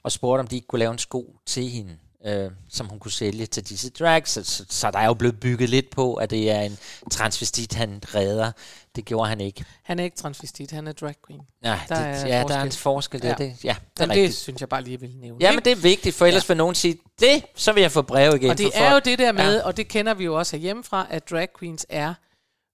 Og 0.04 0.12
spurgte, 0.12 0.40
om 0.40 0.48
de 0.48 0.56
ikke 0.56 0.68
kunne 0.68 0.80
lave 0.80 0.92
en 0.92 0.98
sko 0.98 1.36
til 1.46 1.70
hende, 1.70 1.98
øh, 2.26 2.52
som 2.70 2.88
hun 2.88 3.00
kunne 3.00 3.12
sælge 3.12 3.46
til 3.46 3.70
disse 3.70 3.90
drags. 3.90 4.32
Så, 4.32 4.44
så, 4.44 4.66
så 4.70 4.92
der 4.92 5.00
er 5.00 5.06
jo 5.06 5.14
blevet 5.14 5.40
bygget 5.40 5.70
lidt 5.70 5.90
på, 5.90 6.14
at 6.14 6.30
det 6.30 6.52
er 6.52 6.62
en 6.62 6.78
transvestit, 7.12 7.74
han 7.74 8.02
redder. 8.16 8.52
Det 8.96 9.06
gjorde 9.06 9.30
han 9.30 9.42
ikke. 9.42 9.66
Han 9.84 10.00
er 10.00 10.04
ikke 10.04 10.18
transvestit, 10.18 10.72
han 10.72 10.88
er 10.88 10.92
drag 10.92 11.16
queen. 11.28 11.42
Nej, 11.64 11.80
Der 11.90 11.96
det, 11.96 12.06
er 12.06 12.28
ja, 12.40 12.44
der 12.44 12.56
er 12.56 12.62
forskel. 12.62 12.66
en 12.66 12.72
forskel. 12.72 13.22
Ja, 13.24 13.30
Ja. 13.30 13.36
det, 13.36 13.64
ja, 13.64 13.76
det 13.98 14.02
Jamen, 14.04 14.18
det 14.18 14.36
synes 14.36 14.62
jeg 14.62 14.70
bare 14.70 14.84
lige 14.84 15.00
vil 15.00 15.16
nævne. 15.16 15.38
Ja, 15.42 15.52
men 15.52 15.64
det 15.66 15.72
er 15.72 15.76
vigtigt, 15.76 16.16
for 16.16 16.26
ellers 16.26 16.44
ja. 16.50 16.54
vil 16.54 16.58
nogen 16.58 16.76
sige, 16.76 16.98
det, 17.20 17.44
så 17.56 17.72
vil 17.74 17.82
jeg 17.82 17.92
få 17.92 18.02
brev 18.02 18.36
igen. 18.36 18.50
Og 18.50 18.58
det 18.58 18.72
er 18.74 18.94
jo 18.94 19.00
det 19.06 19.20
der 19.20 19.32
med, 19.32 19.58
Ja. 19.58 19.66
og 19.66 19.78
det 19.78 19.88
kender 19.88 20.14
vi 20.14 20.24
jo 20.24 20.38
også 20.38 20.58
hjemmefra, 20.58 21.08
at 21.10 21.30
drag 21.30 21.48
queens 21.60 21.86
er 21.90 22.14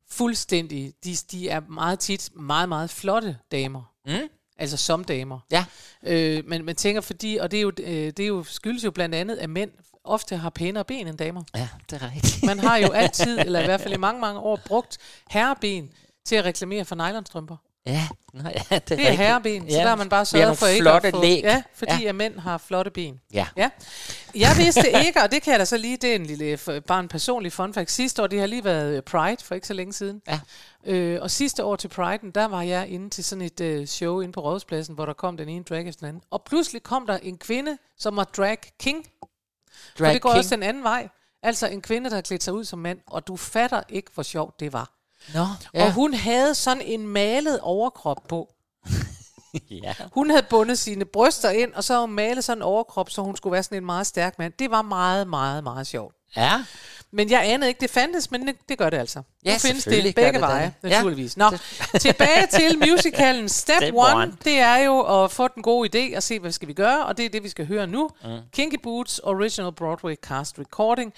fuldstændig, 0.10 0.94
de, 1.04 1.16
de 1.32 1.50
er 1.50 1.60
meget 1.70 2.00
tit 2.00 2.30
meget, 2.36 2.70
meget 2.70 2.90
flotte 2.90 3.38
damer. 3.52 3.82
Mm. 4.06 4.14
Altså 4.60 4.78
som 4.78 5.04
damer. 5.04 5.40
Ja. 5.52 5.66
Øh, 6.04 6.44
men 6.48 6.66
man 6.66 6.76
tænker 6.76 7.02
fordi, 7.02 7.38
og 7.38 7.52
det 7.52 7.58
er 7.58 7.62
jo, 7.62 7.72
øh, 7.80 7.88
det 7.88 8.20
er 8.20 8.28
jo 8.28 8.44
skyldes 8.44 8.84
jo 8.84 8.92
blandt 8.92 9.16
andet, 9.16 9.38
at 9.38 9.50
mænd 9.50 9.72
ofte 10.04 10.38
har 10.38 10.50
pænere 10.50 10.86
ben 10.86 11.08
end 11.08 11.18
damer. 11.18 11.44
Ja, 11.56 11.68
det 11.90 12.02
er 12.02 12.12
rigtigt. 12.16 12.44
Man 12.44 12.60
har 12.60 12.78
jo 12.78 12.92
altid, 12.92 13.40
eller 13.46 13.60
i 13.60 13.66
hvert 13.66 13.82
fald 13.82 13.94
i 13.94 13.98
mange, 13.98 14.22
mange 14.22 14.40
år, 14.40 14.60
brugt 14.66 14.98
herreben 15.30 15.90
til 16.26 16.36
at 16.36 16.46
reklamere 16.46 16.86
for 16.86 16.96
nylonstrømper. 16.96 17.56
Ja, 17.88 18.08
nå, 18.34 18.42
ja 18.44 18.50
det 18.50 18.72
er, 18.72 18.80
Det 18.80 18.92
er 18.92 18.98
rigtigt. 18.98 19.18
herreben, 19.18 19.70
så 19.70 19.76
Ja, 19.76 19.82
der 19.82 19.88
har 19.90 19.96
man 19.96 20.10
bare 20.10 20.26
sørget 20.26 20.58
for 20.58 20.68
ikke 20.68 20.90
at 20.92 21.14
få... 21.14 21.22
læg. 21.24 21.42
Ja, 21.44 21.64
fordi 21.76 22.04
Ja. 22.04 22.10
at 22.10 22.16
mænd 22.16 22.40
har 22.40 22.58
flotte 22.58 22.92
ben. 22.92 23.20
Ja. 23.34 23.48
Ja. 23.58 23.70
Jeg 24.36 24.50
vidste 24.58 25.06
ikke, 25.06 25.22
og 25.24 25.32
det 25.32 25.42
kan 25.42 25.52
jeg 25.52 25.60
da 25.60 25.66
så 25.66 25.78
lige, 25.78 25.98
det 25.98 26.12
er 26.12 26.16
en 26.16 26.26
lille, 26.26 26.54
f- 26.54 26.80
bare 26.80 27.00
en 27.00 27.08
personlig 27.08 27.54
fun 27.54 27.74
fact. 27.74 27.92
Sidste 27.92 28.24
år, 28.24 28.28
det 28.28 28.40
har 28.40 28.48
lige 28.48 28.64
været 28.64 28.96
øh, 28.98 29.02
Pride, 29.04 29.38
for 29.44 29.56
ikke 29.56 29.68
så 29.68 29.74
længe 29.74 29.94
siden. 29.94 30.22
Ja. 30.28 30.40
Øh, 30.86 31.22
og 31.22 31.32
sidste 31.32 31.64
år 31.64 31.76
til 31.76 31.88
Pride'en, 31.88 32.32
der 32.36 32.46
var 32.46 32.62
jeg 32.62 32.88
inde 32.88 33.10
til 33.10 33.24
sådan 33.24 33.42
et 33.42 33.62
øh, 33.62 33.88
show 33.88 34.20
inde 34.20 34.32
på 34.34 34.42
Rådhuspladsen, 34.42 34.96
hvor 34.96 35.06
der 35.06 35.14
kom 35.14 35.38
den 35.38 35.50
ene 35.50 35.64
drag 35.64 35.88
efter 35.88 36.00
den 36.00 36.08
anden. 36.08 36.24
Og 36.32 36.44
pludselig 36.44 36.84
kom 36.84 37.08
der 37.08 37.18
en 37.18 37.38
kvinde, 37.38 37.78
som 37.98 38.16
var 38.16 38.24
drag 38.24 38.58
king. 38.80 39.08
Drag 40.00 40.08
og 40.08 40.14
det 40.14 40.22
går 40.22 40.30
king. 40.30 40.38
også 40.38 40.56
den 40.56 40.64
anden 40.64 40.84
vej. 40.84 41.10
Altså 41.44 41.68
en 41.68 41.82
kvinde, 41.82 42.10
der 42.10 42.16
har 42.16 42.22
klædt 42.22 42.44
sig 42.44 42.54
ud 42.54 42.64
som 42.66 42.80
mand, 42.80 43.00
og 43.08 43.28
du 43.28 43.36
fatter 43.38 43.84
ikke, 43.90 44.12
hvor 44.14 44.24
sjovt 44.24 44.60
det 44.60 44.74
var. 44.74 44.92
Nå, 45.34 45.46
Ja. 45.74 45.86
Og 45.86 45.94
hun 45.94 46.14
havde 46.14 46.56
sådan 46.56 46.82
en 46.82 47.08
malet 47.08 47.60
overkrop 47.60 48.24
på. 48.30 48.54
ja. 49.84 49.94
Hun 50.14 50.30
havde 50.30 50.46
bundet 50.50 50.80
sine 50.80 51.06
bryster 51.06 51.50
ind, 51.50 51.74
og 51.74 51.84
så 51.84 51.94
havde 51.94 52.08
hun 52.08 52.16
malet 52.16 52.44
sådan 52.44 52.58
en 52.58 52.62
overkrop, 52.62 53.10
så 53.10 53.22
hun 53.22 53.36
skulle 53.36 53.54
være 53.54 53.64
sådan 53.64 53.78
en 53.78 53.86
meget 53.86 54.08
stærk 54.08 54.40
mand. 54.40 54.54
Det 54.60 54.72
var 54.72 54.82
meget, 54.82 55.28
meget, 55.28 55.64
meget 55.64 55.88
sjovt. 55.88 56.16
Ja. 56.36 56.66
Men 57.12 57.30
jeg 57.32 57.42
anede 57.46 57.70
ikke, 57.70 57.80
det 57.82 57.90
fandtes, 57.90 58.32
men 58.32 58.48
det, 58.48 58.56
det 58.70 58.78
gør 58.78 58.90
det 58.90 58.98
altså. 58.98 59.22
Ja, 59.46 59.54
nu 59.54 59.60
findes 59.60 59.84
det 59.84 60.16
begge 60.16 60.26
det 60.28 60.34
det. 60.34 60.42
veje, 60.42 60.74
Ja. 60.84 60.90
naturligvis. 60.90 61.38
Nå, 61.38 61.46
tilbage 62.00 62.48
til 62.52 62.80
musicalen 62.80 63.50
Step, 63.50 63.76
Step 63.78 63.94
one. 63.94 64.16
one. 64.16 64.34
Det 64.44 64.60
er 64.60 64.78
jo 64.78 65.24
at 65.24 65.32
få 65.32 65.48
den 65.48 65.64
gode 65.64 65.90
idé 66.12 66.16
og 66.16 66.24
se, 66.24 66.40
hvad 66.40 66.52
skal 66.52 66.68
vi 66.68 66.74
gøre, 66.74 67.06
og 67.06 67.18
det 67.18 67.26
er 67.26 67.30
det, 67.30 67.44
vi 67.44 67.50
skal 67.50 67.66
høre 67.68 67.88
nu. 67.88 68.10
Mm. 68.24 68.30
Kinky 68.54 68.76
Boots 68.84 69.20
Original 69.20 69.72
Broadway 69.72 70.16
Cast 70.16 70.60
Recording. 70.60 71.14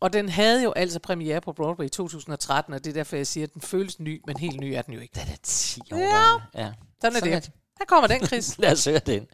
Og 0.00 0.12
den 0.12 0.28
havde 0.28 0.62
jo 0.62 0.72
altså 0.72 0.98
premiere 0.98 1.40
på 1.40 1.52
Broadway 1.52 1.86
i 1.86 1.88
2013, 1.88 2.74
og 2.74 2.84
det 2.84 2.90
er 2.90 2.94
derfor, 2.94 3.16
jeg 3.16 3.26
siger, 3.26 3.46
at 3.46 3.54
den 3.54 3.62
føles 3.62 4.00
ny, 4.00 4.20
men 4.26 4.36
helt 4.36 4.60
ny 4.60 4.64
er 4.74 4.82
den 4.82 4.94
jo 4.94 5.00
ikke. 5.00 5.12
Den 5.14 5.28
er 5.32 5.36
10 5.42 5.80
år 5.92 5.96
Ja. 5.98 6.62
Ja. 6.64 6.70
Sådan 7.00 7.16
er 7.16 7.20
Sådan 7.20 7.32
er 7.32 7.40
det. 7.40 7.50
Her 7.78 7.84
kommer 7.86 8.06
den, 8.08 8.26
Chris. 8.26 8.54
Lad 8.58 8.72
os 8.72 8.84
høre 8.84 8.98
den. 8.98 9.26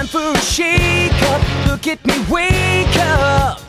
Time 0.00 0.06
for 0.06 0.38
a 0.38 0.42
shake 0.42 1.22
up. 1.30 1.42
Look 1.66 1.86
at 1.86 2.04
me, 2.06 2.14
wake 2.30 2.96
up. 2.96 3.60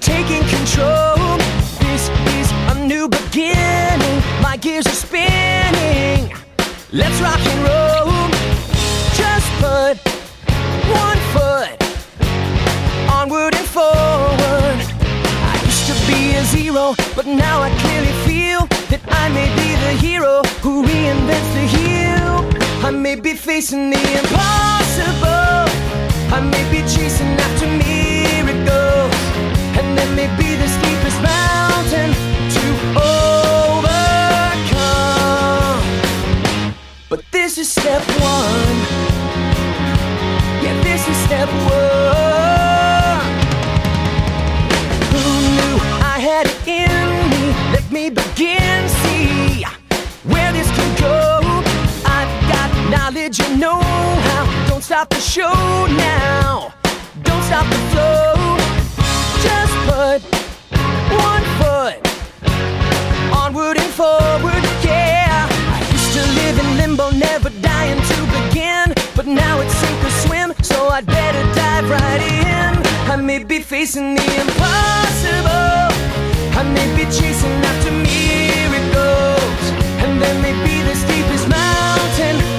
Taking 0.00 0.42
control. 0.48 1.36
This 1.84 2.08
is 2.38 2.48
a 2.72 2.74
new 2.86 3.08
beginning. 3.08 4.18
My 4.40 4.56
gears 4.56 4.86
are 4.86 5.00
spinning. 5.06 6.32
Let's 6.92 7.20
rock 7.20 7.40
and 7.52 7.60
roll. 7.68 8.30
Just 9.20 9.48
put 9.60 9.94
one 11.04 11.20
foot 11.34 11.76
onward 13.10 13.54
and 13.54 13.68
forward. 13.76 14.78
I 15.50 15.54
used 15.64 15.86
to 15.90 15.96
be 16.10 16.34
a 16.36 16.44
zero, 16.44 16.94
but 17.14 17.26
now 17.26 17.60
I 17.60 17.70
clearly 17.82 18.14
feel 18.28 18.66
that 18.90 19.02
I 19.08 19.28
may 19.28 19.48
be 19.60 19.68
the 19.84 19.92
hero 20.06 20.42
who 20.62 20.82
reinvents 20.82 21.50
the 21.54 21.66
heel. 21.76 22.53
I 22.84 22.90
may 22.90 23.14
be 23.14 23.32
facing 23.32 23.88
the 23.88 23.96
impossible. 23.96 25.64
I 26.36 26.40
may 26.52 26.64
be 26.70 26.80
chasing 26.86 27.34
after 27.40 27.66
miracles. 27.66 29.14
And 29.78 29.96
there 29.96 30.12
may 30.14 30.28
be 30.36 30.54
the 30.54 30.68
steepest 30.68 31.22
mountain 31.22 32.12
to 32.56 32.64
overcome. 33.80 34.20
But 37.08 37.24
this 37.32 37.56
is 37.56 37.72
step 37.72 38.02
one. 38.20 38.78
Yeah, 40.62 40.76
this 40.82 41.08
is 41.08 41.16
step 41.24 41.48
one. 41.48 42.04
Who 45.10 45.24
knew 45.56 45.74
I 46.04 46.18
had 46.20 46.46
it 46.52 46.68
in 46.68 47.30
me? 47.32 47.54
Let 47.72 47.90
me 47.90 48.10
begin, 48.10 48.88
see 49.04 49.64
where 50.24 50.52
this 50.52 50.68
knowledge 52.94 53.40
and 53.40 53.60
know-how. 53.60 54.44
Don't 54.68 54.82
stop 54.82 55.08
the 55.10 55.20
show 55.20 55.54
now. 56.10 56.72
Don't 57.22 57.44
stop 57.50 57.66
the 57.74 57.80
flow. 57.90 58.34
Just 59.46 59.74
put 59.88 60.20
one 61.28 61.44
foot 61.58 61.98
onward 63.40 63.76
and 63.82 63.92
forward, 64.00 64.62
yeah. 64.82 65.48
I 65.76 65.78
used 65.96 66.12
to 66.16 66.22
live 66.40 66.56
in 66.62 66.68
limbo, 66.80 67.10
never 67.10 67.50
dying 67.72 68.00
to 68.10 68.18
begin. 68.36 68.86
But 69.16 69.26
now 69.26 69.60
it's 69.60 69.74
sink 69.82 69.98
or 70.08 70.14
swim, 70.24 70.48
so 70.62 70.88
I'd 70.88 71.06
better 71.06 71.44
dive 71.54 71.86
right 71.98 72.22
in. 72.22 72.72
I 73.12 73.16
may 73.16 73.42
be 73.42 73.58
facing 73.60 74.14
the 74.14 74.26
impossible. 74.42 75.88
I 76.60 76.62
may 76.76 76.88
be 76.96 77.04
chasing 77.18 77.56
after 77.70 77.92
miracles. 78.08 79.64
And 80.02 80.12
there 80.22 80.38
may 80.46 80.54
be 80.66 80.76
the 80.88 80.94
steepest 80.94 81.48
mountain 81.48 82.53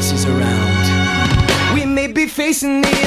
Is 0.00 0.24
around. 0.24 1.74
We 1.74 1.84
may 1.84 2.06
be 2.06 2.26
facing 2.26 2.80
the 2.80 2.99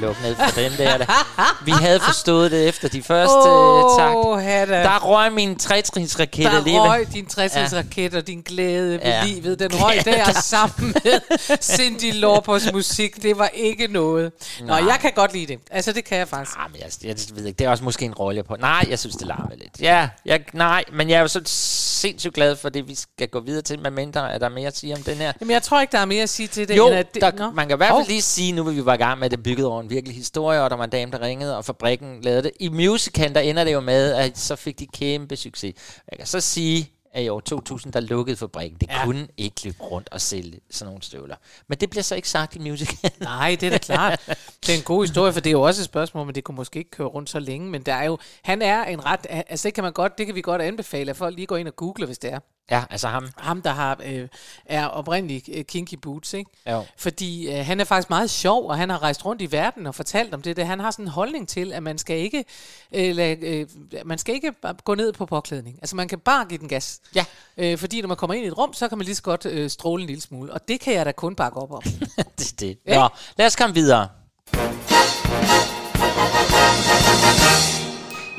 bare 0.00 0.08
luk 0.08 0.22
ned 0.22 0.36
for 0.36 0.60
den 0.60 0.72
der. 0.78 1.64
Vi 1.64 1.70
havde 1.70 2.00
forstået 2.00 2.50
det 2.50 2.68
efter 2.68 2.88
de 2.88 3.02
første 3.02 3.32
oh, 3.36 3.98
takt. 3.98 4.44
Hatta. 4.44 4.82
Der 4.82 4.98
røg 4.98 5.32
min 5.32 5.58
trætrinsraket 5.58 6.44
Der 6.44 6.50
alligevel. 6.58 6.80
røg 6.88 7.06
din 7.12 7.26
60 7.26 7.74
raket 7.74 8.14
og 8.14 8.26
din 8.26 8.40
glæde 8.40 8.92
ved 8.92 9.00
Ja. 9.04 9.24
livet. 9.24 9.58
Den 9.58 9.70
røg 9.82 10.04
der 10.04 10.32
sammen 10.32 10.94
med 11.04 11.20
Cindy 11.62 12.12
Laupers 12.20 12.72
musik. 12.72 13.22
Det 13.22 13.38
var 13.38 13.48
ikke 13.54 13.86
noget. 13.86 14.32
Nå, 14.60 14.66
Nej. 14.66 14.76
jeg 14.76 14.98
kan 15.00 15.10
godt 15.14 15.32
lide 15.32 15.46
det. 15.46 15.58
Altså, 15.70 15.92
det 15.92 16.04
kan 16.04 16.18
jeg 16.18 16.28
faktisk. 16.28 16.56
Ah, 16.58 16.70
men 16.72 16.80
jeg, 16.80 16.90
jeg, 17.08 17.16
ved 17.34 17.46
ikke, 17.46 17.58
det 17.58 17.64
er 17.64 17.70
også 17.70 17.84
måske 17.84 18.04
en 18.04 18.14
rolle 18.14 18.42
på. 18.42 18.56
Nej, 18.60 18.86
jeg 18.88 18.98
synes, 18.98 19.16
det 19.16 19.26
larmer 19.26 19.50
lidt. 19.56 19.80
Ja, 19.80 20.08
jeg, 20.26 20.40
nej, 20.52 20.84
men 20.92 21.08
jeg 21.10 21.16
er 21.16 21.20
jo 21.20 21.28
så 21.28 21.40
sindssygt 21.44 22.34
glad 22.34 22.56
for 22.56 22.68
det, 22.68 22.88
vi 22.88 22.94
skal 22.94 23.28
gå 23.28 23.40
videre 23.40 23.62
til, 23.62 23.80
med 23.80 23.90
mindre 23.90 24.32
er 24.32 24.38
der 24.38 24.48
mere 24.48 24.66
at 24.66 24.76
sige 24.76 24.94
om 24.94 25.02
den 25.02 25.16
her. 25.16 25.32
Jamen, 25.40 25.52
jeg 25.52 25.62
tror 25.62 25.80
ikke, 25.80 25.92
der 25.92 25.98
er 25.98 26.04
mere 26.04 26.22
at 26.22 26.28
sige 26.28 26.46
til 26.48 26.68
det, 26.68 26.76
Jo, 26.76 26.86
end 26.86 26.96
at 26.96 27.14
det... 27.14 27.22
der, 27.22 27.50
man 27.52 27.68
kan 27.68 27.76
i 27.76 27.78
hvert 27.78 27.88
fald 27.88 27.98
Hov. 27.98 28.04
lige 28.08 28.22
sige, 28.22 28.52
nu 28.52 28.62
vil 28.62 28.76
vi 28.76 28.82
bare 28.82 28.94
i 28.94 28.98
gang 28.98 29.18
med, 29.18 29.24
at 29.24 29.30
det 29.30 29.42
bygget 29.42 29.66
over 29.66 29.82
en 29.84 29.90
virkelig 29.90 30.16
historie, 30.16 30.62
og 30.62 30.70
der 30.70 30.76
var 30.76 30.84
en 30.84 30.90
dame, 30.90 31.12
der 31.12 31.20
ringede, 31.20 31.56
og 31.56 31.64
fabrikken 31.64 32.20
lavede 32.22 32.42
det. 32.42 32.50
I 32.60 32.68
musicalen, 32.68 33.34
der 33.34 33.40
ender 33.40 33.64
det 33.64 33.72
jo 33.72 33.80
med, 33.80 34.12
at 34.12 34.38
så 34.38 34.56
fik 34.56 34.78
de 34.78 34.86
kæmpe 34.86 35.36
succes. 35.36 35.74
Jeg 36.10 36.18
kan 36.18 36.26
så 36.26 36.40
sige, 36.40 36.90
at 37.12 37.24
i 37.24 37.28
år 37.28 37.40
2000, 37.40 37.92
der 37.92 38.00
lukkede 38.00 38.36
fabrikken. 38.36 38.78
Det 38.80 38.88
Ja. 38.88 39.04
kunne 39.04 39.28
ikke 39.36 39.60
løbe 39.64 39.76
rundt 39.82 40.08
og 40.12 40.20
sælge 40.20 40.60
sådan 40.70 40.88
nogle 40.88 41.02
støvler. 41.02 41.36
Men 41.68 41.78
det 41.78 41.90
bliver 41.90 42.02
så 42.02 42.14
ikke 42.14 42.28
sagt 42.28 42.56
i 42.56 42.58
musicalen. 42.58 43.16
Nej, 43.22 43.56
det 43.60 43.66
er 43.66 43.70
da 43.70 43.78
klart. 43.78 44.20
Det 44.66 44.74
er 44.74 44.76
en 44.78 44.82
god 44.84 45.04
historie, 45.04 45.32
for 45.32 45.40
det 45.40 45.50
er 45.50 45.52
jo 45.52 45.62
også 45.62 45.80
et 45.80 45.84
spørgsmål, 45.84 46.26
men 46.26 46.34
det 46.34 46.44
kunne 46.44 46.54
måske 46.56 46.78
ikke 46.78 46.90
køre 46.90 47.06
rundt 47.06 47.30
så 47.30 47.38
længe. 47.38 47.70
Men 47.70 47.82
der 47.82 47.94
er 47.94 48.04
jo, 48.04 48.18
han 48.42 48.62
er 48.62 48.84
en 48.84 49.04
ret, 49.04 49.26
altså 49.30 49.68
det 49.68 49.74
kan 49.74 49.84
man 49.84 49.92
godt, 49.92 50.18
det 50.18 50.26
kan 50.26 50.34
vi 50.34 50.40
godt 50.40 50.62
anbefale, 50.62 51.10
at 51.10 51.16
folk 51.16 51.36
lige 51.36 51.46
går 51.46 51.56
ind 51.56 51.68
og 51.68 51.76
googler, 51.76 52.06
hvis 52.06 52.18
det 52.18 52.32
er. 52.32 52.38
Ja, 52.70 52.84
altså 52.90 53.08
ham. 53.08 53.28
Ham, 53.36 53.62
der 53.62 53.70
har, 53.70 54.00
øh, 54.04 54.28
er 54.64 54.86
oprindelig 54.86 55.42
øh, 55.52 55.64
Kinky 55.64 55.94
Boots, 55.94 56.34
ikke? 56.34 56.50
Jo. 56.70 56.84
Fordi 56.96 57.48
øh, 57.48 57.66
han 57.66 57.80
er 57.80 57.84
faktisk 57.84 58.10
meget 58.10 58.30
sjov, 58.30 58.68
og 58.68 58.76
han 58.76 58.90
har 58.90 59.02
rejst 59.02 59.24
rundt 59.24 59.42
i 59.42 59.52
verden 59.52 59.86
og 59.86 59.94
fortalt 59.94 60.34
om 60.34 60.42
det. 60.42 60.56
det. 60.56 60.66
Han 60.66 60.80
har 60.80 60.90
sådan 60.90 61.04
en 61.04 61.10
holdning 61.10 61.48
til, 61.48 61.72
at 61.72 61.82
man 61.82 61.98
skal 61.98 62.18
ikke, 62.18 62.44
øh, 62.92 63.16
lade, 63.16 63.46
øh, 63.46 63.66
man 64.04 64.18
skal 64.18 64.34
ikke 64.34 64.52
gå 64.84 64.94
ned 64.94 65.12
på 65.12 65.26
påklædning. 65.26 65.78
Altså 65.82 65.96
man 65.96 66.08
kan 66.08 66.18
bare 66.18 66.44
give 66.44 66.58
den 66.58 66.68
gas. 66.68 67.00
Ja. 67.14 67.24
Øh, 67.56 67.78
fordi 67.78 68.00
når 68.00 68.08
man 68.08 68.16
kommer 68.16 68.34
ind 68.34 68.44
i 68.44 68.48
et 68.48 68.58
rum, 68.58 68.72
så 68.72 68.88
kan 68.88 68.98
man 68.98 69.04
lige 69.04 69.16
så 69.16 69.22
godt 69.22 69.46
øh, 69.46 69.70
stråle 69.70 70.02
en 70.02 70.06
lille 70.06 70.22
smule. 70.22 70.52
Og 70.52 70.68
det 70.68 70.80
kan 70.80 70.94
jeg 70.94 71.06
da 71.06 71.12
kun 71.12 71.34
bakke 71.34 71.58
op 71.58 71.72
om. 71.72 71.82
det 72.38 72.52
er 72.52 72.56
det. 72.60 72.62
Ikke? 72.62 72.94
Nå, 72.94 73.08
lad 73.36 73.46
os 73.46 73.56
komme 73.56 73.74
videre. 73.74 74.08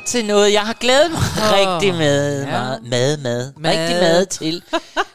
Til 0.06 0.24
noget, 0.24 0.52
jeg 0.52 0.66
har 0.66 0.72
glædet 0.72 1.10
mig 1.10 1.20
oh, 1.20 1.52
rigtig 1.52 1.94
med, 1.94 2.44
ja. 2.44 2.50
meget, 2.50 2.82
mad, 2.82 3.16
mad, 3.16 3.52
Mad. 3.56 3.70
rigtig 3.70 3.96
mad 3.96 4.26
til. 4.26 4.62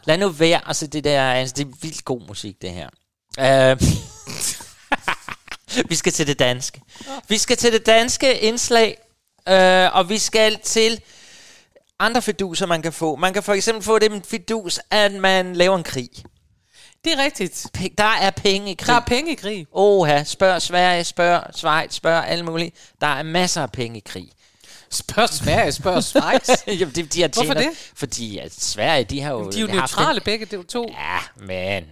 Lad 0.04 0.17
nu 0.17 0.30
være, 0.30 0.62
altså 0.67 0.88
det 0.88 1.04
der, 1.04 1.32
altså 1.32 1.56
det 1.58 1.67
er 1.67 1.71
vildt 1.82 2.06
god 2.06 2.21
musik, 2.27 2.56
det 2.62 2.69
her. 2.69 2.89
Uh, 3.73 3.82
vi 5.89 5.95
skal 5.95 6.12
til 6.12 6.27
det 6.27 6.39
danske. 6.39 6.82
Vi 7.27 7.38
skal 7.38 7.58
til 7.58 7.73
det 7.73 7.86
danske 7.86 8.39
indslag, 8.39 8.97
uh, 9.49 9.95
og 9.97 10.10
vi 10.10 10.17
skal 10.17 10.60
til 10.63 11.01
andre 11.99 12.21
fiduser, 12.21 12.65
man 12.65 12.82
kan 12.82 12.93
få. 12.93 13.15
Man 13.15 13.34
kan 13.34 13.43
for 13.43 13.54
eksempel 13.54 13.84
få 13.84 13.99
det 13.99 14.12
med 14.12 14.21
fidus, 14.30 14.80
at 14.91 15.12
man 15.12 15.56
laver 15.56 15.77
en 15.77 15.84
krig. 15.84 16.10
Det 17.04 17.13
er 17.13 17.23
rigtigt. 17.23 17.65
P- 17.77 17.93
der 17.97 18.04
er 18.21 18.30
penge 18.32 18.71
i 18.71 18.73
krig. 18.73 18.88
Der 18.88 18.93
er 18.93 19.06
penge 19.06 19.32
i 19.32 19.36
krig. 19.36 19.67
Oha, 19.71 20.23
spørg 20.23 20.62
Sverige, 20.62 21.04
spørg 21.04 21.43
Schweiz, 21.56 21.93
spørg 21.93 22.27
alle 22.27 22.45
mulige. 22.45 22.71
Der 23.01 23.08
er 23.08 23.23
masser 23.23 23.62
af 23.62 23.71
penge 23.71 23.97
i 23.97 24.04
krig. 24.06 24.32
Spørg 24.91 25.30
Sverige, 25.30 25.71
spørg 25.71 26.04
Schweiz. 26.04 26.49
Jamen, 26.80 26.95
de, 26.95 27.04
de 27.04 27.21
har 27.21 27.27
Hvorfor 27.34 27.54
tjener, 27.54 27.69
det? 27.69 27.91
Fordi 27.95 28.38
at 28.38 28.54
Sverige, 28.54 29.04
de 29.04 29.21
har 29.21 29.32
jo... 29.32 29.49
De 29.51 29.58
er 29.58 29.62
jo 29.62 29.67
haft 29.67 29.97
neutrale 29.97 30.17
en- 30.17 30.23
begge, 30.25 30.45
det 30.45 30.54
er 30.54 30.58
jo 30.58 30.63
to. 30.63 30.86
Ja, 30.89 31.45
men... 31.45 31.84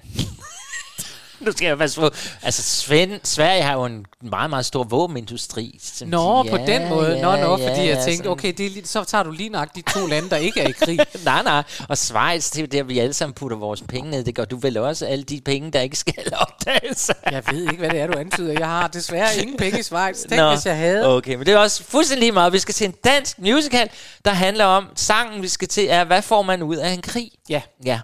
nu 1.46 1.52
skal 1.52 1.66
jeg 1.68 1.78
passe 1.78 2.00
på. 2.02 2.10
Altså, 2.44 2.64
Svend, 2.64 3.20
Sverige 3.24 3.62
har 3.62 3.74
jo 3.74 3.86
en 3.86 4.06
meget, 4.22 4.50
meget 4.50 4.66
stor 4.66 4.84
våbenindustri. 4.84 5.80
som 5.84 6.08
Nå, 6.08 6.44
de- 6.44 6.50
på 6.50 6.58
den 6.58 6.90
måde. 6.90 7.16
ja, 7.16 7.22
Nå, 7.22 7.32
nå, 7.36 7.58
ja, 7.58 7.70
fordi 7.70 7.80
jeg 7.82 7.96
ja, 7.96 7.96
tænkte, 7.96 8.18
sådan- 8.18 8.32
okay, 8.32 8.54
det 8.58 8.66
er 8.66 8.82
så 8.86 9.04
tager 9.04 9.24
du 9.24 9.32
lige 9.32 9.50
nok 9.50 9.76
de 9.76 9.82
to 9.82 10.06
lande, 10.08 10.30
der 10.30 10.36
ikke 10.38 10.62
er 10.62 10.68
i 10.68 10.72
krig. 10.72 11.00
nej, 11.26 11.44
nej. 11.44 11.64
Og 11.90 11.98
Schweiz, 11.98 12.50
det 12.52 12.58
er 12.58 12.62
jo 12.62 12.68
der, 12.68 12.84
vi 12.84 13.00
alle 13.00 13.14
sammen 13.14 13.34
putter 13.34 13.58
vores 13.58 13.82
penge 13.90 14.12
ned. 14.12 14.24
Det 14.24 14.36
gør 14.36 14.46
du 14.46 14.58
vel 14.58 14.78
også 14.78 15.06
alle 15.06 15.24
de 15.24 15.42
penge, 15.46 15.72
der 15.72 15.80
ikke 15.82 15.96
skal 15.98 16.34
opdages. 16.48 17.12
Jeg 17.32 17.44
ved 17.52 17.62
ikke, 17.62 17.78
hvad 17.78 17.90
det 17.90 18.00
er, 18.00 18.08
du 18.08 18.20
antyder. 18.20 18.54
Jeg 18.60 18.68
har 18.68 18.88
desværre 18.88 19.36
ingen 19.42 19.58
penge 19.58 19.80
i 19.80 19.84
Schweiz. 19.84 20.18
Tænk, 20.18 20.42
hvis 20.54 20.66
jeg 20.66 20.78
havde. 20.78 21.08
Okay, 21.18 21.36
men 21.36 21.46
det 21.46 21.54
er 21.54 21.58
også 21.58 21.84
fuldstændig 21.84 22.20
lige 22.22 22.32
meget. 22.32 22.54
Vi 22.54 22.60
skal 22.60 22.74
til 22.76 22.86
en 22.86 22.94
dansk 23.04 23.40
musical, 23.40 23.90
der 24.26 24.32
handler 24.32 24.66
om, 24.66 24.86
sangen 24.96 25.42
vi 25.42 25.48
skal 25.48 25.68
til 25.68 25.88
er, 25.90 26.04
hvad 26.04 26.22
får 26.22 26.42
man 26.42 26.64
ud 26.64 26.76
af 26.76 26.90
en 26.90 27.02
krig? 27.02 27.32
Ja. 27.50 27.62
Ja. 27.86 28.00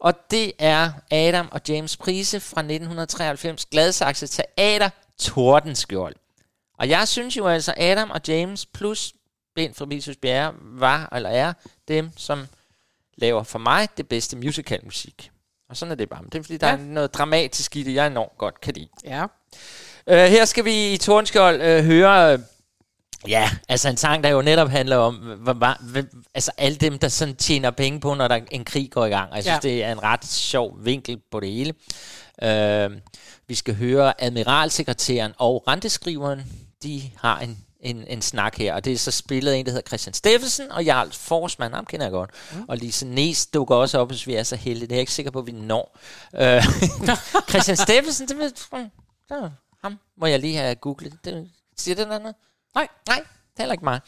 Og 0.00 0.14
det 0.30 0.52
er 0.58 0.90
Adam 1.10 1.48
og 1.52 1.60
James 1.68 1.96
Prise 1.96 2.40
fra 2.40 2.60
1993, 2.60 3.66
Gladsaxe 3.66 4.26
Teater, 4.26 4.90
Tordenskjold. 5.18 6.14
Og 6.78 6.88
jeg 6.88 7.08
synes 7.08 7.36
jo 7.36 7.46
altså, 7.46 7.74
Adam 7.76 8.10
og 8.10 8.20
James 8.28 8.66
plus 8.66 9.12
Bent 9.54 9.76
Fabricius 9.76 10.16
Bjerre 10.16 10.54
var, 10.60 11.08
eller 11.14 11.30
er, 11.30 11.52
dem, 11.88 12.10
som 12.16 12.46
laver 13.16 13.42
for 13.42 13.58
mig 13.58 13.88
det 13.96 14.08
bedste 14.08 14.36
musicalmusik. 14.36 15.30
Og 15.68 15.76
sådan 15.76 15.92
er 15.92 15.96
det 15.96 16.08
bare. 16.08 16.22
Men 16.22 16.30
Det 16.30 16.38
er 16.38 16.42
fordi, 16.42 16.56
der 16.56 16.66
Ja. 16.68 16.72
er 16.72 16.76
noget 16.78 17.14
dramatisk 17.14 17.76
i 17.76 17.82
det, 17.82 17.94
jeg 17.94 18.06
enormt 18.06 18.38
godt 18.38 18.60
kan 18.60 18.74
lide. 18.74 18.88
Ja. 19.04 19.24
Uh, 20.06 20.14
her 20.16 20.44
skal 20.44 20.64
vi 20.64 20.92
i 20.92 20.96
Tornskjold 20.96 21.56
uh, 21.78 21.84
høre... 21.84 22.34
Uh, 22.34 22.40
ja, 23.28 23.50
altså 23.68 23.88
en 23.88 23.96
sang, 23.96 24.24
der 24.24 24.30
jo 24.30 24.42
netop 24.42 24.68
handler 24.68 24.96
om, 24.96 25.14
hvor, 25.14 25.76
altså 26.34 26.50
alle 26.58 26.76
dem, 26.78 26.98
der 26.98 27.08
sådan 27.08 27.36
tjener 27.36 27.70
penge 27.70 28.00
på, 28.00 28.14
når 28.14 28.28
der 28.28 28.40
en 28.50 28.64
krig 28.64 28.90
går 28.90 29.04
i 29.06 29.08
gang. 29.08 29.30
Og 29.30 29.36
jeg 29.36 29.44
synes, 29.44 29.64
Ja. 29.64 29.68
det 29.68 29.84
er 29.84 29.92
en 29.92 30.02
ret 30.02 30.24
sjov 30.26 30.76
vinkel 30.84 31.20
på 31.32 31.40
det 31.40 31.52
hele. 31.52 31.74
Uh, 32.42 32.96
vi 33.48 33.54
skal 33.54 33.76
høre 33.76 34.22
admiralsekretæren 34.22 35.32
og 35.38 35.64
renteskriveren. 35.68 36.42
De 36.82 37.02
har 37.16 37.38
en, 37.40 37.58
en, 37.80 38.04
en 38.08 38.22
snak 38.22 38.58
her, 38.58 38.74
og 38.74 38.84
det 38.84 38.92
er 38.92 38.98
så 38.98 39.10
spillet 39.10 39.52
af 39.52 39.56
en, 39.56 39.66
der 39.66 39.72
hedder 39.72 39.86
Christian 39.88 40.14
Steffensen, 40.14 40.72
og 40.72 40.84
Jarl 40.84 41.12
Forsman, 41.12 41.72
ham 41.72 41.86
kender 41.86 42.06
jeg 42.06 42.12
godt. 42.12 42.30
Mm. 42.52 42.64
Og 42.68 42.76
Lise 42.76 43.06
Næs 43.06 43.46
dukker 43.46 43.74
også 43.74 43.98
op, 43.98 44.08
hvis 44.08 44.26
vi 44.26 44.34
er 44.34 44.42
så 44.42 44.56
heldige. 44.56 44.86
Det 44.86 44.92
er 44.92 44.96
jeg 44.96 45.00
ikke 45.00 45.12
sikker 45.12 45.30
på, 45.30 45.38
at 45.38 45.46
vi 45.46 45.52
når. 45.52 45.98
Uh, 46.32 46.40
Christian 47.50 47.76
Steffensen, 47.76 48.28
det 48.28 48.38
ved 48.38 48.50
det 48.50 49.36
er 49.36 49.50
ham 49.82 49.98
må 50.16 50.26
jeg 50.26 50.40
lige 50.40 50.56
have 50.56 50.74
googlet. 50.74 51.12
Det, 51.24 51.50
siger 51.76 51.94
det 51.94 52.08
noget? 52.08 52.34
Nej. 52.76 52.88
Nej, 53.08 53.22
heller 53.58 53.72
ikke 53.72 53.84
mig. 53.84 54.00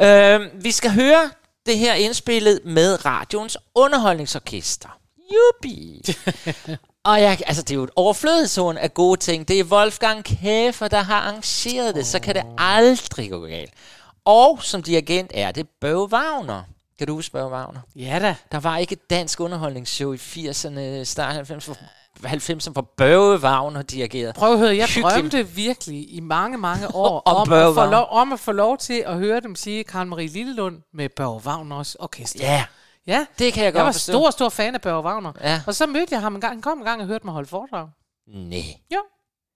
Øh, 0.00 0.64
vi 0.64 0.70
skal 0.70 0.90
høre 0.90 1.30
det 1.66 1.78
her 1.78 1.94
indspillet 1.94 2.60
med 2.64 3.04
radions 3.04 3.58
underholdningsorkester. 3.74 4.88
Jubi! 5.18 6.02
Og 7.04 7.20
jeg, 7.20 7.38
altså, 7.46 7.62
det 7.62 7.70
er 7.70 7.74
jo 7.74 7.84
et 7.84 7.90
overflødighedszone 7.96 8.80
af 8.80 8.94
gode 8.94 9.20
ting. 9.20 9.48
Det 9.48 9.60
er 9.60 9.64
Wolfgang 9.64 10.24
Kæfer, 10.24 10.88
der 10.88 11.00
har 11.02 11.20
arrangeret 11.20 11.94
det. 11.94 12.06
Så 12.06 12.18
kan 12.20 12.34
det 12.34 12.42
aldrig 12.58 13.30
gå 13.30 13.46
galt. 13.46 13.72
Og 14.24 14.58
som 14.62 14.82
dirigent 14.82 15.30
er 15.34 15.52
det 15.52 15.68
Børge 15.80 16.12
Wagner. 16.12 16.62
Kan 17.04 17.08
du 17.08 17.14
huske 17.14 17.34
Wagner? 17.38 17.80
Ja 17.96 18.18
da. 18.22 18.36
Der 18.52 18.60
var 18.60 18.76
ikke 18.78 18.92
et 18.92 19.10
dansk 19.10 19.40
underholdningsshow 19.40 20.12
i 20.12 20.16
80'erne, 20.16 21.04
start 21.04 21.50
90'erne, 21.50 21.76
90'erne, 22.26 22.70
hvor 22.72 22.92
Børge 22.96 23.38
Wagner 23.40 23.82
dirigerede. 23.82 24.32
Prøv 24.32 24.52
at 24.52 24.58
høre, 24.58 24.76
jeg 24.76 24.86
Hyggeligt. 24.86 25.14
drømte 25.14 25.48
virkelig 25.48 26.14
i 26.14 26.20
mange, 26.20 26.58
mange 26.58 26.94
år 26.94 27.20
Om 27.26 27.36
om, 27.36 27.52
at 27.52 27.74
få 27.74 27.84
lov, 27.86 28.06
om 28.10 28.32
at 28.32 28.40
få 28.40 28.52
lov 28.52 28.78
til 28.78 29.02
at 29.06 29.16
høre 29.18 29.40
dem 29.40 29.54
sige 29.56 29.84
Karen 29.84 30.08
Marie 30.08 30.28
Lillelund 30.28 30.82
med 30.92 31.08
Børge 31.08 31.40
Wagners 31.46 31.94
orkester. 31.94 32.44
Ja, 32.44 32.64
ja. 33.06 33.26
det 33.38 33.52
kan 33.52 33.64
jeg 33.64 33.72
godt 33.72 33.78
Jeg 33.78 33.86
var 33.86 33.92
forstå. 33.92 34.12
stor, 34.12 34.30
stor 34.30 34.48
fan 34.48 34.74
af 34.74 34.80
Børge 34.80 35.02
Wagner. 35.04 35.32
Ja. 35.40 35.62
Og 35.66 35.74
så 35.74 35.86
mødte 35.86 36.08
jeg 36.14 36.20
ham 36.20 36.34
en 36.34 36.40
gang. 36.40 36.52
Han 36.54 36.62
kom 36.62 36.78
en 36.78 36.84
gang 36.84 37.00
og 37.00 37.06
hørte 37.06 37.24
mig 37.26 37.32
holde 37.32 37.48
foredrag. 37.48 37.88
Nej. 38.26 38.58
Jo. 38.94 38.98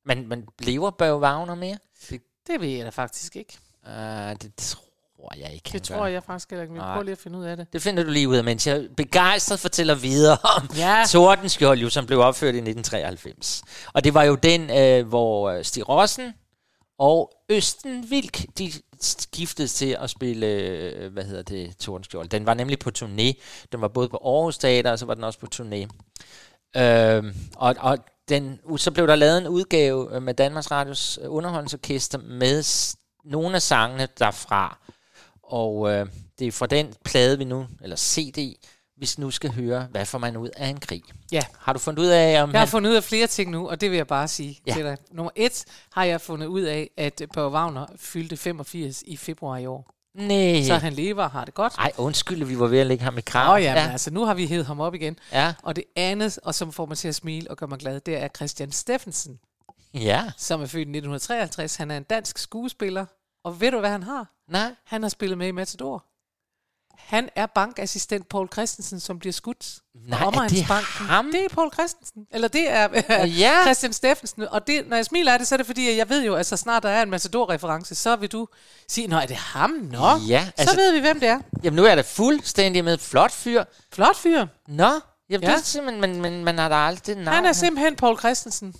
Men, 0.06 0.28
men 0.28 0.44
lever 0.58 0.90
Børge 0.90 1.20
Wagner 1.20 1.54
mere? 1.54 1.78
Det, 2.10 2.20
Det 2.46 2.60
ved 2.60 2.68
jeg 2.68 2.84
da 2.84 2.90
faktisk 2.90 3.36
ikke. 3.36 3.58
uh, 3.86 3.92
det 4.42 4.52
tror 4.56 4.82
jeg 5.36 5.52
ikke, 5.54 5.70
Det 5.72 5.88
gør. 5.88 5.96
tror 5.96 6.06
jeg 6.06 6.22
faktisk 6.22 6.50
heller 6.50 6.62
ikke. 6.62 6.74
Vi 6.74 6.80
prøver 6.80 7.02
lige 7.02 7.12
at 7.12 7.18
finde 7.18 7.38
ud 7.38 7.44
af 7.44 7.56
det. 7.56 7.66
Det 7.72 7.82
finder 7.82 8.02
du 8.02 8.10
lige 8.10 8.28
ud 8.28 8.36
af, 8.36 8.44
mens 8.44 8.66
jeg 8.66 8.86
begejstret 8.96 9.60
fortæller 9.60 9.94
videre 9.94 10.36
om 10.56 10.68
Ja. 10.76 11.04
Tordenskjold, 11.08 11.78
jo, 11.80 11.88
som 11.88 12.06
blev 12.06 12.20
opført 12.20 12.54
i 12.54 12.58
1993. 12.58 13.62
Og 13.92 14.04
det 14.04 14.14
var 14.14 14.22
jo 14.22 14.34
den, 14.34 14.70
øh, 14.70 15.08
hvor 15.08 15.50
øh, 15.50 15.64
Stig 15.64 15.88
Rossen 15.88 16.34
og 16.98 17.32
Østen 17.48 18.10
Vilk, 18.10 18.58
de 18.58 18.72
skiftedes 19.00 19.74
til 19.74 19.96
at 20.00 20.10
spille, 20.10 20.46
øh, 20.46 21.12
hvad 21.12 21.24
hedder 21.24 21.42
det, 21.42 21.76
Tordenskjold. 21.78 22.28
Den 22.28 22.46
var 22.46 22.54
nemlig 22.54 22.78
på 22.78 22.90
turné. 22.98 23.32
Den 23.72 23.80
var 23.80 23.88
både 23.88 24.08
på 24.08 24.16
Aarhus 24.24 24.58
Teater, 24.58 24.90
og 24.90 24.98
så 24.98 25.06
var 25.06 25.14
den 25.14 25.24
også 25.24 25.38
på 25.38 25.46
turné. 25.54 25.88
Øh, 26.82 27.24
og, 27.56 27.74
og 27.78 27.98
den, 28.28 28.60
så 28.76 28.90
blev 28.90 29.06
der 29.06 29.16
lavet 29.16 29.38
en 29.38 29.48
udgave 29.48 30.20
med 30.20 30.34
Danmarks 30.34 30.70
Radios 30.70 31.18
øh, 31.22 31.32
underholdningsorkester 31.34 32.18
med 32.18 32.64
nogle 33.24 33.54
af 33.54 33.62
sangene 33.62 34.08
derfra. 34.18 34.78
Og 35.48 35.90
øh, 35.92 36.06
det 36.38 36.46
er 36.46 36.52
fra 36.52 36.66
den 36.66 36.94
plade, 37.04 37.38
vi 37.38 37.44
nu, 37.44 37.66
eller 37.82 37.96
CD, 37.96 38.36
vi 39.00 39.08
nu 39.18 39.30
skal 39.30 39.50
høre, 39.54 39.86
hvad 39.90 40.06
får 40.06 40.18
man 40.18 40.36
ud 40.36 40.48
af 40.56 40.66
en 40.68 40.80
krig. 40.80 41.02
Ja. 41.32 41.42
Har 41.58 41.72
du 41.72 41.78
fundet 41.78 42.02
ud 42.02 42.06
af, 42.06 42.42
om 42.42 42.50
Jeg 42.50 42.58
har 42.60 42.66
han... 42.66 42.68
fundet 42.68 42.90
ud 42.90 42.94
af 42.96 43.04
flere 43.04 43.26
ting 43.26 43.50
nu, 43.50 43.68
og 43.68 43.80
det 43.80 43.90
vil 43.90 43.96
jeg 43.96 44.06
bare 44.06 44.28
sige 44.28 44.60
Ja. 44.66 44.70
ja. 44.72 44.76
til 44.76 44.84
dig. 44.84 44.96
Nummer 45.10 45.30
et 45.36 45.64
har 45.92 46.04
jeg 46.04 46.20
fundet 46.20 46.46
ud 46.46 46.60
af, 46.62 46.90
at 46.96 47.22
Børge 47.34 47.50
Wagner 47.50 47.86
fyldte 47.96 48.36
85 48.36 49.02
i 49.06 49.16
februar 49.16 49.56
i 49.58 49.66
år. 49.66 49.90
Nej. 50.14 50.62
Så 50.66 50.74
han 50.74 50.92
lever 50.92 51.22
og 51.22 51.30
har 51.30 51.44
det 51.44 51.54
godt. 51.54 51.72
Ej, 51.78 51.92
undskyld, 51.96 52.44
vi 52.44 52.58
var 52.58 52.66
ved 52.66 52.78
at 52.78 52.86
lægge 52.86 53.04
ham 53.04 53.18
i 53.18 53.20
krav. 53.20 53.54
oh, 53.54 53.62
ja, 53.62 53.74
men 53.84 53.92
altså 53.92 54.10
nu 54.10 54.24
har 54.24 54.34
vi 54.34 54.46
hævet 54.46 54.66
ham 54.66 54.80
op 54.80 54.94
igen. 54.94 55.18
Ja. 55.32 55.54
Og 55.62 55.76
det 55.76 55.84
andet, 55.96 56.38
og 56.42 56.54
som 56.54 56.72
får 56.72 56.86
mig 56.86 56.98
til 56.98 57.08
at 57.08 57.14
smile 57.14 57.50
og 57.50 57.56
gør 57.56 57.66
mig 57.66 57.78
glad, 57.78 58.00
det 58.00 58.16
er 58.16 58.28
Christian 58.36 58.72
Steffensen, 58.72 59.38
ja. 59.94 60.24
som 60.36 60.60
er 60.62 60.66
født 60.66 60.78
i 60.80 60.90
1953. 60.90 61.76
Han 61.76 61.90
er 61.90 61.96
en 61.96 62.02
dansk 62.02 62.38
skuespiller, 62.38 63.06
og 63.44 63.60
ved 63.60 63.70
du, 63.70 63.78
hvad 63.80 63.90
han 63.90 64.02
har? 64.02 64.26
Nej. 64.50 64.74
Han 64.84 65.02
har 65.02 65.08
spillet 65.08 65.38
med 65.38 65.48
i 65.48 65.50
Matador. 65.50 66.04
Han 66.98 67.28
er 67.36 67.46
bankassistent 67.46 68.28
Paul 68.28 68.48
Christensen, 68.52 69.00
som 69.00 69.18
bliver 69.18 69.32
skudt. 69.32 69.78
Nej, 69.94 70.18
er 70.18 70.30
det 70.30 70.38
Omegnsbanken. 70.38 71.06
ham? 71.06 71.32
Det 71.32 71.44
er 71.44 71.48
Paul 71.48 71.72
Christensen. 71.72 72.26
Eller 72.30 72.48
det 72.48 72.70
er 72.70 72.88
Ja. 73.26 73.52
Christian 73.62 73.92
Steffensen. 73.92 74.42
Og 74.48 74.66
det, 74.66 74.88
når 74.88 74.96
jeg 74.96 75.04
smiler 75.04 75.32
af 75.32 75.38
det, 75.38 75.48
så 75.48 75.54
er 75.54 75.56
det 75.56 75.66
fordi, 75.66 75.88
at 75.88 75.96
jeg 75.96 76.08
ved 76.08 76.24
jo, 76.24 76.34
at 76.34 76.46
så 76.46 76.56
snart 76.56 76.82
der 76.82 76.88
er 76.88 77.02
en 77.02 77.10
Matador-reference, 77.10 77.94
så 77.94 78.16
vil 78.16 78.32
du 78.32 78.48
sige, 78.88 79.06
nå, 79.06 79.16
er 79.16 79.26
det 79.26 79.36
ham? 79.36 79.70
Nå, 79.70 80.16
Ja, 80.28 80.44
så 80.46 80.52
altså- 80.58 80.76
ved 80.76 80.92
vi, 80.92 81.00
hvem 81.00 81.20
det 81.20 81.28
er. 81.28 81.40
Jamen, 81.64 81.76
nu 81.76 81.84
er 81.84 81.94
det 81.94 82.04
fuldstændig 82.04 82.84
med 82.84 82.98
flot 82.98 83.32
fyr. 83.32 83.64
Flot 83.92 84.16
fyr. 84.16 84.46
Nå, 84.68 84.84
jamen, 84.84 85.00
ja. 85.30 85.36
Ja. 85.50 85.54
det 85.56 85.60
er 85.60 85.64
simpelthen, 85.64 86.00
men, 86.00 86.20
men 86.22 86.44
man 86.44 86.58
har 86.58 86.68
da 86.68 86.74
aldrig 86.74 87.16
navn. 87.16 87.26
Han 87.34 87.44
er 87.44 87.52
simpelthen 87.52 87.96
Paul 87.96 88.18
Christensen. 88.18 88.74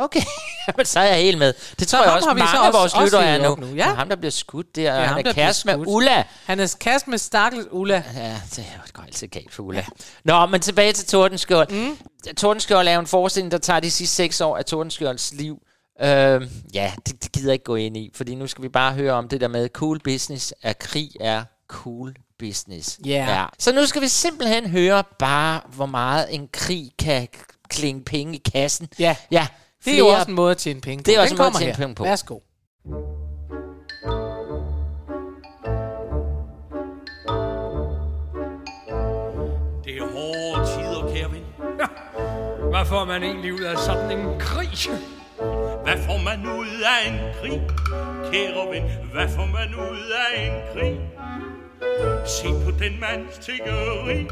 Okay, 0.00 0.20
Jamen, 0.68 0.86
så 0.86 1.00
er 1.00 1.04
jeg 1.04 1.16
helt 1.16 1.38
med. 1.38 1.52
Det 1.78 1.88
tror 1.88 1.98
Så 1.98 2.04
jeg 2.04 2.12
også, 2.12 2.28
har 2.28 2.34
vi 2.34 2.40
så 2.40 2.44
mange 2.44 2.58
af 2.58 2.66
også- 2.68 2.78
vores 2.78 2.92
også 2.94 3.04
lyttere 3.04 3.24
er 3.24 3.48
nu. 3.48 3.54
nu, 3.56 3.74
ja. 3.76 3.90
Og 3.90 3.96
ham, 3.96 4.08
der 4.08 4.16
bliver 4.16 4.30
skudt 4.30 4.76
der, 4.76 4.82
Ja, 4.82 4.98
han 5.00 5.08
ham, 5.08 5.22
er 5.26 5.32
kæreste 5.32 5.76
med. 5.76 5.84
Ulla. 5.86 6.24
Han 6.46 6.60
er 6.60 6.76
kast 6.80 7.08
med 7.08 7.18
stakkels 7.18 7.66
Ulla. 7.70 8.02
Ja, 8.14 8.40
det 8.50 8.58
er 8.58 8.92
går 8.92 9.02
altid 9.02 9.28
galt 9.28 9.54
for 9.54 9.62
Ulla. 9.62 9.84
Nå, 10.24 10.46
men 10.46 10.60
tilbage 10.60 10.92
til 10.92 11.06
Tordenskjold. 11.06 11.70
Mm. 11.72 11.96
Tordenskjold 12.36 12.88
er 12.88 12.98
en 12.98 13.06
forestilling, 13.06 13.52
der 13.52 13.58
tager 13.58 13.80
de 13.80 13.90
sidste 13.90 14.16
seks 14.16 14.40
år 14.40 14.56
af 14.56 14.64
Tordenskjolds 14.64 15.32
liv. 15.34 15.58
Øh, 16.02 16.48
ja, 16.74 16.92
det, 17.06 17.22
det 17.22 17.32
gider 17.32 17.48
jeg 17.48 17.52
ikke 17.52 17.64
gå 17.64 17.74
ind 17.76 17.96
i, 17.96 18.10
fordi 18.14 18.34
nu 18.34 18.46
skal 18.46 18.62
vi 18.62 18.68
bare 18.68 18.92
høre 18.92 19.12
om 19.12 19.28
det 19.28 19.40
der 19.40 19.48
med 19.48 19.68
cool 19.68 20.00
business, 20.04 20.54
at 20.62 20.78
krig 20.78 21.10
er 21.20 21.44
cool 21.68 22.14
business. 22.38 22.98
Ja. 23.06 23.10
ja. 23.38 23.44
Så 23.58 23.72
nu 23.72 23.86
skal 23.86 24.02
vi 24.02 24.08
simpelthen 24.08 24.70
høre 24.70 25.04
bare, 25.18 25.60
hvor 25.66 25.86
meget 25.86 26.26
en 26.34 26.48
krig 26.52 26.90
kan 26.98 27.28
klinge 27.68 28.04
penge 28.04 28.34
i 28.36 28.42
kassen. 28.52 28.88
Ja, 28.98 29.16
Ja, 29.30 29.46
det 29.84 29.94
er 29.94 29.98
jo 29.98 30.06
også 30.06 30.28
en 30.28 30.34
måde 30.34 30.50
at 30.50 30.56
tjene 30.56 30.80
penge 30.80 31.02
på. 31.04 31.06
Det 31.06 31.16
er 31.16 31.20
også 31.20 31.34
Den 31.34 31.34
en 31.34 31.38
måde 31.38 31.46
at 31.46 31.52
kommer 31.52 31.58
tjene 31.60 31.72
her. 31.76 31.82
penge 31.82 31.94
på. 31.94 32.04
Værsgo. 32.04 32.38
Det 39.84 39.96
er 39.96 40.06
hårde 40.14 40.66
tider, 40.72 41.14
kære 41.14 41.30
ven. 41.32 41.44
Hvad 42.72 42.86
får 42.86 43.04
man 43.04 43.22
egentlig 43.22 43.54
ud 43.54 43.60
af 43.60 43.78
sådan 43.78 44.18
en 44.18 44.40
krig? 44.40 44.68
Hvad 45.84 45.98
får 46.06 46.18
man 46.24 46.46
ud 46.58 46.82
af 46.94 47.08
en 47.10 47.18
krig? 47.40 47.62
Kære 48.32 48.70
ven, 48.72 48.82
hvad 49.12 49.28
får 49.28 49.46
man 49.46 49.74
ud 49.90 50.12
af 50.32 50.46
en 50.46 50.52
krig? 50.74 51.00
Se 52.26 52.48
på 52.64 52.70
den 52.70 53.00
mands 53.00 53.38
tiggeri. 53.38 54.26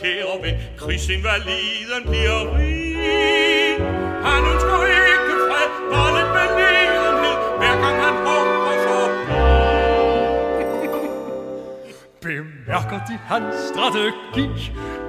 Kære 0.00 0.42
ven, 0.42 0.54
krigsinvaliden 0.78 2.02
bliver 2.04 2.56
rig. 2.56 4.09
Bemærker 12.22 13.00
de 13.08 13.18
hans 13.30 13.54
strategi? 13.68 14.46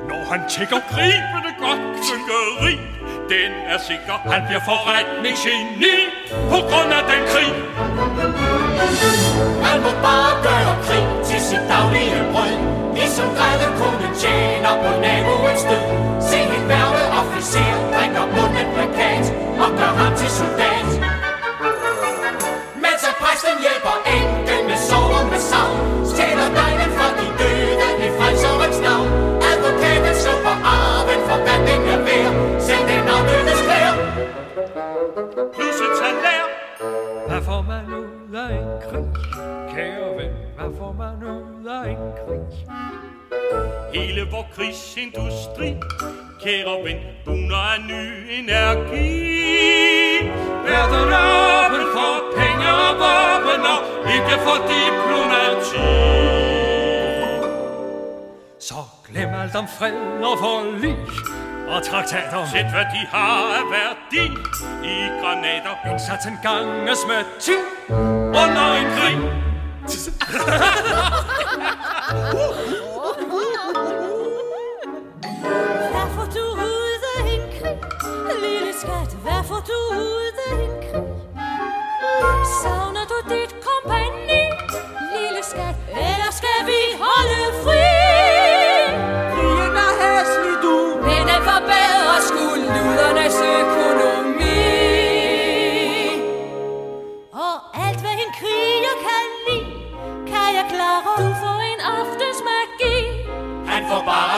Når 0.09 0.21
han 0.31 0.41
tjekker 0.49 0.79
gribende 0.91 1.51
godt 1.59 1.81
klynkeri 2.03 2.75
den 3.31 3.53
er 3.73 3.79
sikker, 3.89 4.15
han 4.33 4.41
bliver 4.47 4.63
forretningsgeni 4.71 5.95
På 6.53 6.59
grund 6.69 6.89
af 6.99 7.03
den 7.11 7.21
krig. 7.31 7.51
Han 9.67 9.77
må 9.85 9.91
bare 10.07 10.33
gøre 10.47 10.73
krig 10.85 11.05
til 11.29 11.39
sit 11.49 11.63
daglige 11.73 12.19
brød. 12.31 12.55
Ligesom 12.99 13.27
grædekonen 13.37 14.13
tjener 14.23 14.73
på 14.83 14.91
naboens 15.05 15.63
død. 15.69 15.85
Se 16.29 16.37
en 16.57 16.63
værve 16.71 17.01
officer 17.19 17.31
officer 17.41 17.73
drikker 17.93 18.25
munden 18.35 18.67
plakat 18.75 19.25
og 19.63 19.69
gør 19.77 19.91
ham 20.01 20.15
til 20.17 20.29
soldat. 20.29 21.10
Hvad 37.41 37.53
får 37.53 37.61
man 37.61 37.85
ud 37.93 38.35
af 38.35 38.49
en 38.61 38.81
krig? 38.89 39.09
Kære 39.75 40.09
ven, 40.17 40.33
hvad 40.57 40.77
får 40.77 40.91
man 40.91 41.23
ud 41.23 41.65
af 41.65 41.89
en 41.89 42.11
krig? 42.21 42.45
Hele 43.93 44.21
vor 44.31 44.45
krigsindustri, 44.55 45.69
kære 46.43 46.83
ven, 46.83 46.97
buner 47.25 47.63
af 47.73 47.81
ny 47.87 48.03
energi. 48.39 49.11
Verden 50.67 51.09
er 51.19 51.27
åben 51.49 51.85
for 51.95 52.13
penge 52.37 52.67
og 52.85 52.93
våben, 53.03 53.63
og 53.73 53.79
ikke 54.15 54.35
for 54.45 54.57
diplomati. 54.73 55.87
Så 58.59 58.75
glem 59.07 59.29
alt 59.41 59.55
om 59.55 59.67
fred 59.77 59.93
og 60.29 60.37
forlig 60.39 60.97
og 61.75 61.83
traktater. 61.83 62.45
Sæt 62.51 62.65
hvad 62.73 62.85
de 62.95 63.01
har 63.13 63.37
af 63.59 63.65
værdi 63.75 64.25
i 64.93 64.95
granater. 65.21 65.73
Indsatsen 65.91 66.37
ganges 66.43 66.99
med 67.07 67.21
10 67.39 67.51
Under 68.43 68.67
en 68.81 68.87
krig. 68.97 69.17
Hvad 75.91 76.07
får 76.15 76.27
du 76.35 76.45
ud 76.71 77.01
af 77.15 77.21
en 77.35 77.43
krig? 77.59 77.77
Lille 78.43 78.73
skat, 78.81 79.11
hvad 79.23 79.43
får 79.43 79.61
du 79.69 79.95
ud 79.95 80.30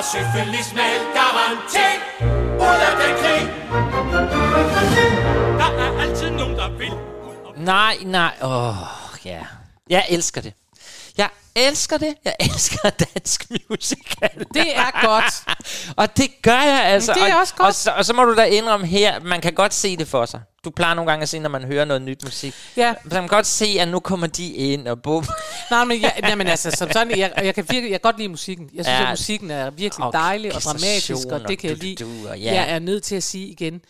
får 0.04 0.20
bare 0.20 0.44
syfilis 0.44 0.74
med 0.74 0.94
garanti 1.14 1.90
ud 2.60 2.80
af 2.88 2.94
den 3.02 3.14
krig. 3.22 3.42
Der 5.58 5.70
er 5.84 6.02
altid 6.02 6.30
nogen, 6.30 6.56
der 6.56 6.70
vil. 6.78 6.92
Nej, 7.58 7.98
nej. 8.06 8.34
Åh, 8.42 8.68
oh, 8.70 9.26
ja. 9.26 9.40
Jeg 9.90 10.06
elsker 10.10 10.42
det. 10.42 10.54
Elsker 11.56 11.98
det. 11.98 12.16
Jeg 12.26 12.36
elsker 12.40 12.90
dansk 13.16 13.46
musical. 13.70 14.46
Det 14.54 14.76
er 14.76 15.06
godt. 15.06 15.58
og 16.02 16.18
det 16.18 16.42
gør 16.42 16.62
jeg 16.62 16.84
altså. 16.86 17.14
det 17.14 17.22
er 17.30 17.34
og, 17.36 17.40
også 17.42 17.56
godt. 17.56 17.68
Og 17.68 17.74
så, 17.76 17.92
og 17.92 18.06
så 18.06 18.14
må 18.14 18.24
du 18.24 18.36
da 18.36 18.44
indrømme 18.44 18.88
her, 18.88 19.20
man 19.20 19.42
kan 19.42 19.54
godt 19.54 19.74
se 19.74 19.98
det 19.98 20.08
for 20.08 20.26
sig. 20.26 20.42
Du 20.66 20.70
plejer 20.70 20.94
nogle 20.94 21.12
gange 21.12 21.24
at 21.24 21.30
se, 21.30 21.40
når 21.40 21.50
man 21.50 21.64
hører 21.64 21.86
noget 21.86 22.02
nyt 22.02 22.24
musik. 22.24 22.54
Ja. 22.78 22.94
Man 23.04 23.12
kan 23.22 23.28
godt 23.28 23.46
se, 23.48 23.66
at 23.80 23.88
nu 23.88 24.00
kommer 24.00 24.28
de 24.28 24.54
ind, 24.54 24.88
og 24.88 25.02
bum. 25.02 25.26
Nej, 25.72 25.84
men, 25.84 26.02
jeg, 26.02 26.14
nej, 26.22 26.36
men 26.36 26.48
altså, 26.48 26.72
som 26.72 26.92
sådan, 26.92 27.18
jeg, 27.18 27.34
jeg, 27.38 27.56
kan 27.56 27.66
virkelig, 27.70 27.92
jeg 27.92 28.02
kan 28.02 28.12
godt 28.12 28.18
lide 28.18 28.30
musikken. 28.30 28.70
Jeg 28.74 28.86
synes, 28.86 29.00
Ja. 29.00 29.04
at 29.04 29.10
musikken 29.12 29.52
er 29.52 29.70
virkelig 29.70 30.06
Og 30.06 30.14
dejlig 30.14 30.56
og 30.56 30.62
dramatisk, 30.62 31.28
og 31.32 31.48
det 31.48 31.60
kan 31.60 31.70
jeg 31.70 31.78
og 31.78 31.84
lide. 31.84 32.30
og 32.30 32.40
ja. 32.40 32.54
Jeg 32.54 32.70
er 32.76 32.80
nødt 32.80 33.04
til 33.04 33.16
at 33.16 33.24
sige 33.24 33.48
igen, 33.48 33.82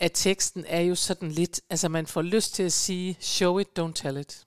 at 0.00 0.10
teksten 0.14 0.64
er 0.68 0.80
jo 0.80 0.94
sådan 0.94 1.30
lidt, 1.32 1.60
altså 1.70 1.88
man 1.88 2.06
får 2.06 2.22
lyst 2.22 2.54
til 2.54 2.62
at 2.62 2.72
sige, 2.72 3.16
show 3.20 3.58
it, 3.58 3.66
don't 3.78 3.92
tell 3.94 4.16
it. 4.16 4.38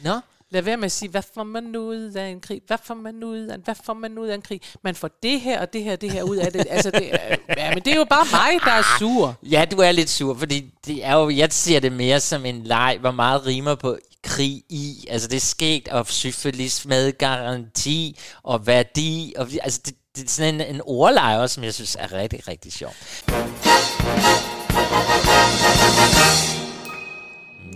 Nå? 0.00 0.20
Lad 0.50 0.62
være 0.62 0.76
med 0.76 0.84
at 0.84 0.92
sige, 0.92 1.08
hvad 1.08 1.22
får 1.34 1.44
man 1.44 1.76
ud 1.76 2.12
af 2.16 2.26
en 2.26 2.40
krig? 2.40 2.60
Hvad 2.66 2.78
får 2.84 2.94
man 2.94 3.24
ud 3.24 3.38
af, 3.38 3.58
hvad 3.58 3.74
får 3.84 3.94
man 3.94 4.18
ud 4.18 4.26
af 4.26 4.34
en 4.34 4.42
krig? 4.42 4.60
Man 4.84 4.94
får 4.94 5.10
det 5.22 5.40
her 5.40 5.60
og 5.60 5.72
det 5.72 5.84
her 5.84 5.92
og 5.92 6.00
det 6.00 6.12
her 6.12 6.22
ud 6.22 6.36
af 6.36 6.52
det. 6.52 6.66
Altså, 6.70 6.90
det 6.90 7.14
er, 7.14 7.36
ja, 7.56 7.74
men 7.74 7.84
det 7.84 7.92
er 7.92 7.96
jo 7.96 8.04
bare 8.04 8.26
mig, 8.32 8.60
der 8.64 8.72
er 8.72 8.82
sur. 8.98 9.36
Ja, 9.42 9.64
du 9.70 9.76
er 9.76 9.92
lidt 9.92 10.10
sur, 10.10 10.34
fordi 10.34 10.74
det 10.86 11.04
er 11.04 11.14
jo, 11.14 11.30
jeg 11.30 11.52
ser 11.52 11.80
det 11.80 11.92
mere 11.92 12.20
som 12.20 12.44
en 12.44 12.62
leg, 12.64 12.96
hvor 13.00 13.10
meget 13.10 13.46
rimer 13.46 13.74
på 13.74 13.98
krig 14.22 14.62
i. 14.68 15.06
Altså 15.10 15.28
det 15.28 15.36
er 15.36 15.40
sket, 15.40 15.88
og 15.88 16.06
syfilis 16.06 16.84
med 16.84 17.18
garanti 17.18 18.18
og 18.42 18.66
værdi. 18.66 19.34
Og, 19.36 19.48
altså 19.62 19.80
det, 19.86 19.94
det 20.16 20.24
er 20.24 20.28
sådan 20.28 20.54
en, 20.54 20.74
en 20.74 20.80
ordleje 20.84 21.38
også, 21.38 21.54
som 21.54 21.64
jeg 21.64 21.74
synes 21.74 21.96
er 22.00 22.12
rigtig, 22.12 22.48
rigtig 22.48 22.72
sjov. 22.72 22.94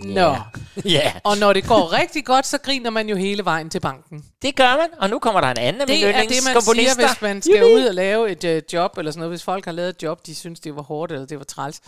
Nå. 0.05 0.35
Ja, 0.85 1.13
Og 1.23 1.37
når 1.37 1.53
det 1.53 1.67
går 1.67 1.93
rigtig 1.93 2.25
godt, 2.25 2.45
så 2.45 2.57
griner 2.57 2.89
man 2.89 3.09
jo 3.09 3.15
hele 3.15 3.45
vejen 3.45 3.69
til 3.69 3.79
banken. 3.79 4.25
det 4.41 4.55
gør 4.55 4.77
man. 4.77 4.87
Og 4.99 5.09
nu 5.09 5.19
kommer 5.19 5.41
der 5.41 5.47
en 5.47 5.57
anden 5.57 5.81
af 5.81 5.87
Det 5.87 5.95
mine 5.95 6.07
er 6.07 6.21
det, 6.27 6.37
man 6.53 6.61
siger, 6.61 6.95
hvis 6.95 7.21
man 7.21 7.41
skal 7.41 7.63
ud 7.75 7.83
og 7.83 7.93
lave 7.93 8.31
et 8.31 8.43
øh, 8.43 8.61
job, 8.73 8.97
eller 8.97 9.11
sådan 9.11 9.19
noget. 9.19 9.31
Hvis 9.31 9.43
folk 9.43 9.65
har 9.65 9.71
lavet 9.71 9.89
et 9.89 10.03
job, 10.03 10.25
de 10.25 10.35
synes, 10.35 10.59
det 10.59 10.75
var 10.75 10.81
hårdt, 10.81 11.11
eller 11.11 11.25
det 11.25 11.37
var 11.37 11.43
træls, 11.45 11.81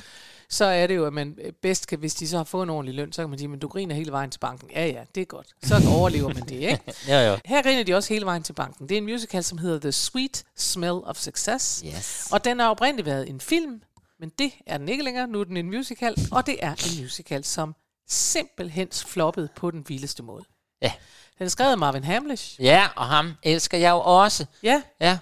så 0.49 0.65
er 0.65 0.87
det 0.87 0.95
jo, 0.95 1.05
at 1.05 1.13
man 1.13 1.37
øh, 1.43 1.51
bedst 1.61 1.87
kan, 1.87 1.99
hvis 1.99 2.13
de 2.15 2.27
så 2.27 2.37
har 2.37 2.43
fået 2.43 2.63
en 2.63 2.69
ordentlig 2.69 2.95
løn, 2.95 3.11
så 3.11 3.21
kan 3.21 3.29
man 3.29 3.39
sige, 3.39 3.47
men 3.47 3.59
du 3.59 3.67
griner 3.67 3.95
hele 3.95 4.11
vejen 4.11 4.31
til 4.31 4.39
banken. 4.39 4.69
Ja, 4.75 4.85
ja, 4.85 5.01
det 5.15 5.21
er 5.21 5.25
godt. 5.25 5.47
Så 5.63 5.75
overlever 5.97 6.33
man 6.33 6.43
det, 6.43 6.51
ikke? 6.55 6.79
Jo, 7.11 7.15
jo. 7.15 7.37
Her 7.45 7.61
griner 7.61 7.83
de 7.83 7.95
også 7.95 8.13
hele 8.13 8.25
vejen 8.25 8.43
til 8.43 8.53
banken. 8.53 8.89
Det 8.89 8.95
er 8.95 8.97
en 8.97 9.05
musical, 9.05 9.43
som 9.43 9.57
hedder 9.57 9.79
The 9.79 9.91
Sweet 9.91 10.43
Smell 10.57 10.91
of 11.03 11.17
Success. 11.17 11.83
Yes. 11.85 12.27
Og 12.31 12.45
den 12.45 12.59
har 12.59 12.69
oprindeligt 12.69 13.05
været 13.05 13.29
en 13.29 13.39
film, 13.41 13.81
men 14.19 14.31
det 14.39 14.51
er 14.67 14.77
den 14.77 14.89
ikke 14.89 15.03
længere. 15.03 15.27
Nu 15.27 15.39
er 15.39 15.43
den 15.43 15.57
en 15.57 15.65
musical, 15.69 16.15
og 16.31 16.45
det 16.45 16.55
er 16.61 16.71
en 16.71 17.01
musical, 17.01 17.43
som 17.43 17.75
simpelthen 18.07 18.87
floppede 18.91 19.49
på 19.55 19.71
den 19.71 19.85
vildeste 19.87 20.23
måde. 20.23 20.43
Ja. 20.81 20.91
Den 21.37 21.45
er 21.45 21.49
skrevet 21.49 21.71
af 21.71 21.77
Marvin 21.77 22.03
Hamlish. 22.03 22.61
Ja, 22.61 22.87
og 22.95 23.05
ham 23.05 23.33
elsker 23.43 23.77
jeg 23.77 23.91
jo 23.91 24.01
også. 24.05 24.45
Ja, 24.63 24.81
Ja. 25.01 25.17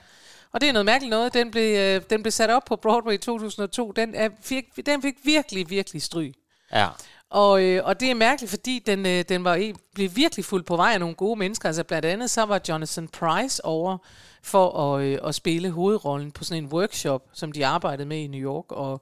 og 0.52 0.62
det 0.62 0.70
er 0.70 0.74
noget 0.74 0.86
mærkeligt 0.86 1.10
noget. 1.10 1.34
Den 1.34 1.52
blev, 1.52 1.78
øh, 1.78 2.02
den 2.10 2.24
blev 2.24 2.32
sat 2.32 2.50
op 2.50 2.66
på 2.66 2.76
Broadway 2.76 3.14
i 3.14 3.18
2002. 3.18 3.92
Den, 3.92 4.16
er, 4.16 4.30
fik, 4.42 4.86
den 4.86 5.02
fik 5.02 5.16
virkelig, 5.24 5.70
virkelig 5.70 6.02
stryg. 6.02 6.34
Ja. 6.72 6.88
Og, 7.30 7.64
øh, 7.64 7.86
og 7.86 8.00
det 8.00 8.12
er 8.12 8.16
mærkeligt, 8.16 8.50
fordi 8.50 8.80
den, 8.86 9.06
øh, 9.06 9.26
den 9.30 9.44
var 9.44 9.72
blev 9.96 10.16
virkelig 10.16 10.46
fuld 10.46 10.64
på 10.64 10.76
vej 10.76 10.94
af 10.94 11.00
nogle 11.00 11.16
gode 11.16 11.40
mennesker. 11.40 11.70
Altså 11.70 11.84
blandt 11.84 12.06
andet 12.06 12.30
så 12.30 12.46
var 12.46 12.62
Jonathan 12.70 13.08
Price 13.08 13.66
over 13.66 13.98
for 14.44 14.96
at, 14.96 15.04
øh, 15.04 15.20
at 15.24 15.36
spille 15.36 15.70
hovedrollen 15.72 16.32
på 16.32 16.44
sådan 16.44 16.64
en 16.64 16.70
workshop, 16.70 17.24
som 17.34 17.52
de 17.52 17.66
arbejdede 17.66 18.08
med 18.08 18.18
i 18.18 18.28
New 18.28 18.42
York. 18.42 18.72
Og, 18.72 19.02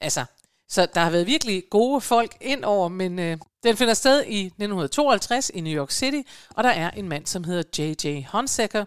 altså, 0.00 0.24
så 0.70 0.86
der 0.94 1.00
har 1.00 1.10
været 1.10 1.26
virkelig 1.26 1.62
gode 1.70 2.00
folk 2.00 2.36
ind 2.40 2.64
over, 2.64 2.88
men 2.88 3.18
øh, 3.18 3.38
den 3.62 3.76
finder 3.76 3.94
sted 3.94 4.24
i 4.26 4.46
1952 4.46 5.50
i 5.54 5.60
New 5.60 5.72
York 5.72 5.90
City, 5.90 6.20
og 6.50 6.64
der 6.64 6.70
er 6.70 6.90
en 6.90 7.08
mand, 7.08 7.26
som 7.26 7.44
hedder 7.44 7.62
J.J. 7.78 8.24
Hunsaker. 8.32 8.84